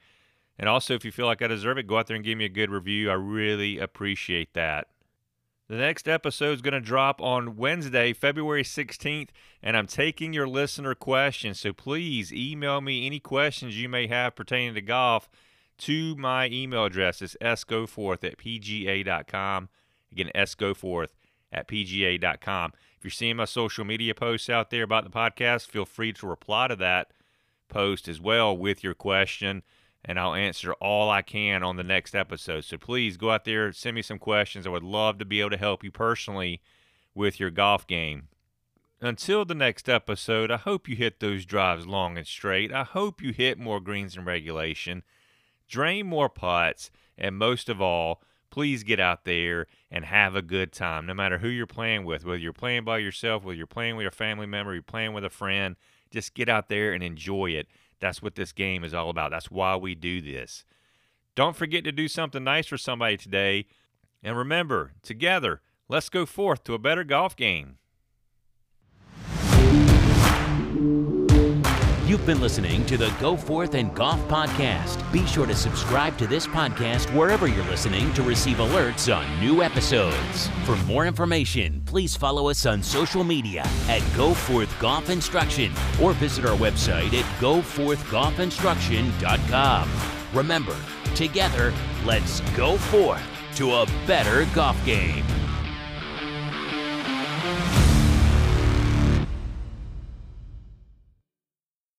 And 0.60 0.68
also, 0.68 0.94
if 0.94 1.04
you 1.04 1.10
feel 1.10 1.26
like 1.26 1.42
I 1.42 1.48
deserve 1.48 1.76
it, 1.76 1.88
go 1.88 1.98
out 1.98 2.06
there 2.06 2.14
and 2.14 2.24
give 2.24 2.38
me 2.38 2.44
a 2.44 2.48
good 2.48 2.70
review. 2.70 3.10
I 3.10 3.14
really 3.14 3.80
appreciate 3.80 4.54
that. 4.54 4.91
The 5.68 5.76
next 5.76 6.08
episode 6.08 6.52
is 6.52 6.60
going 6.60 6.74
to 6.74 6.80
drop 6.80 7.20
on 7.20 7.56
Wednesday, 7.56 8.12
February 8.12 8.64
16th, 8.64 9.28
and 9.62 9.76
I'm 9.76 9.86
taking 9.86 10.32
your 10.32 10.48
listener 10.48 10.94
questions. 10.94 11.60
So 11.60 11.72
please 11.72 12.32
email 12.32 12.80
me 12.80 13.06
any 13.06 13.20
questions 13.20 13.80
you 13.80 13.88
may 13.88 14.08
have 14.08 14.34
pertaining 14.34 14.74
to 14.74 14.82
golf 14.82 15.30
to 15.78 16.16
my 16.16 16.48
email 16.48 16.84
address. 16.84 17.22
It's 17.22 17.36
sgoforth 17.40 18.24
at 18.24 18.38
pga.com. 18.38 19.68
Again, 20.10 20.30
sgoforth 20.34 21.14
at 21.52 21.68
pga.com. 21.68 22.72
If 22.98 23.04
you're 23.04 23.10
seeing 23.10 23.36
my 23.36 23.44
social 23.44 23.84
media 23.84 24.14
posts 24.14 24.50
out 24.50 24.70
there 24.70 24.82
about 24.82 25.04
the 25.04 25.10
podcast, 25.10 25.68
feel 25.68 25.86
free 25.86 26.12
to 26.14 26.26
reply 26.26 26.68
to 26.68 26.76
that 26.76 27.12
post 27.68 28.08
as 28.08 28.20
well 28.20 28.54
with 28.56 28.84
your 28.84 28.94
question 28.94 29.62
and 30.04 30.18
I'll 30.18 30.34
answer 30.34 30.72
all 30.74 31.10
I 31.10 31.22
can 31.22 31.62
on 31.62 31.76
the 31.76 31.84
next 31.84 32.14
episode. 32.14 32.64
So 32.64 32.76
please 32.76 33.16
go 33.16 33.30
out 33.30 33.44
there, 33.44 33.72
send 33.72 33.94
me 33.94 34.02
some 34.02 34.18
questions. 34.18 34.66
I 34.66 34.70
would 34.70 34.82
love 34.82 35.18
to 35.18 35.24
be 35.24 35.40
able 35.40 35.50
to 35.50 35.56
help 35.56 35.84
you 35.84 35.90
personally 35.90 36.60
with 37.14 37.38
your 37.38 37.50
golf 37.50 37.86
game. 37.86 38.28
Until 39.00 39.44
the 39.44 39.54
next 39.54 39.88
episode, 39.88 40.50
I 40.50 40.56
hope 40.56 40.88
you 40.88 40.94
hit 40.94 41.18
those 41.18 41.44
drives 41.44 41.86
long 41.86 42.16
and 42.16 42.26
straight. 42.26 42.72
I 42.72 42.84
hope 42.84 43.20
you 43.20 43.32
hit 43.32 43.58
more 43.58 43.80
greens 43.80 44.16
in 44.16 44.24
regulation, 44.24 45.02
drain 45.68 46.06
more 46.06 46.28
putts, 46.28 46.90
and 47.18 47.36
most 47.36 47.68
of 47.68 47.80
all, 47.80 48.22
please 48.50 48.84
get 48.84 49.00
out 49.00 49.24
there 49.24 49.66
and 49.90 50.04
have 50.04 50.36
a 50.36 50.42
good 50.42 50.72
time, 50.72 51.06
no 51.06 51.14
matter 51.14 51.38
who 51.38 51.48
you're 51.48 51.66
playing 51.66 52.04
with, 52.04 52.24
whether 52.24 52.38
you're 52.38 52.52
playing 52.52 52.84
by 52.84 52.98
yourself, 52.98 53.42
whether 53.42 53.56
you're 53.56 53.66
playing 53.66 53.96
with 53.96 54.06
a 54.06 54.10
family 54.10 54.46
member, 54.46 54.72
you're 54.72 54.82
playing 54.82 55.12
with 55.14 55.24
a 55.24 55.30
friend. 55.30 55.74
Just 56.10 56.34
get 56.34 56.48
out 56.48 56.68
there 56.68 56.92
and 56.92 57.02
enjoy 57.02 57.50
it. 57.50 57.66
That's 58.02 58.20
what 58.20 58.34
this 58.34 58.52
game 58.52 58.82
is 58.82 58.92
all 58.92 59.08
about. 59.08 59.30
That's 59.30 59.50
why 59.50 59.76
we 59.76 59.94
do 59.94 60.20
this. 60.20 60.64
Don't 61.36 61.56
forget 61.56 61.84
to 61.84 61.92
do 61.92 62.08
something 62.08 62.42
nice 62.42 62.66
for 62.66 62.76
somebody 62.76 63.16
today. 63.16 63.66
And 64.24 64.36
remember, 64.36 64.92
together, 65.02 65.60
let's 65.88 66.08
go 66.08 66.26
forth 66.26 66.64
to 66.64 66.74
a 66.74 66.80
better 66.80 67.04
golf 67.04 67.36
game. 67.36 67.78
You've 72.12 72.26
been 72.26 72.42
listening 72.42 72.84
to 72.86 72.98
the 72.98 73.08
Go 73.18 73.38
Forth 73.38 73.72
and 73.72 73.94
Golf 73.94 74.20
Podcast. 74.28 75.10
Be 75.10 75.24
sure 75.24 75.46
to 75.46 75.54
subscribe 75.54 76.18
to 76.18 76.26
this 76.26 76.46
podcast 76.46 77.10
wherever 77.16 77.48
you're 77.48 77.64
listening 77.64 78.12
to 78.12 78.22
receive 78.22 78.58
alerts 78.58 79.16
on 79.16 79.40
new 79.40 79.62
episodes. 79.62 80.50
For 80.66 80.76
more 80.84 81.06
information, 81.06 81.80
please 81.86 82.14
follow 82.14 82.50
us 82.50 82.66
on 82.66 82.82
social 82.82 83.24
media 83.24 83.62
at 83.88 84.02
Go 84.14 84.34
Forth 84.34 84.78
Golf 84.78 85.08
Instruction 85.08 85.72
or 86.02 86.12
visit 86.12 86.44
our 86.44 86.58
website 86.58 87.14
at 87.14 87.24
goforthgolfinstruction.com. 87.40 89.90
Remember, 90.34 90.76
together, 91.14 91.72
let's 92.04 92.40
go 92.54 92.76
forth 92.76 93.22
to 93.54 93.72
a 93.72 93.86
better 94.06 94.44
golf 94.54 94.76
game. 94.84 95.24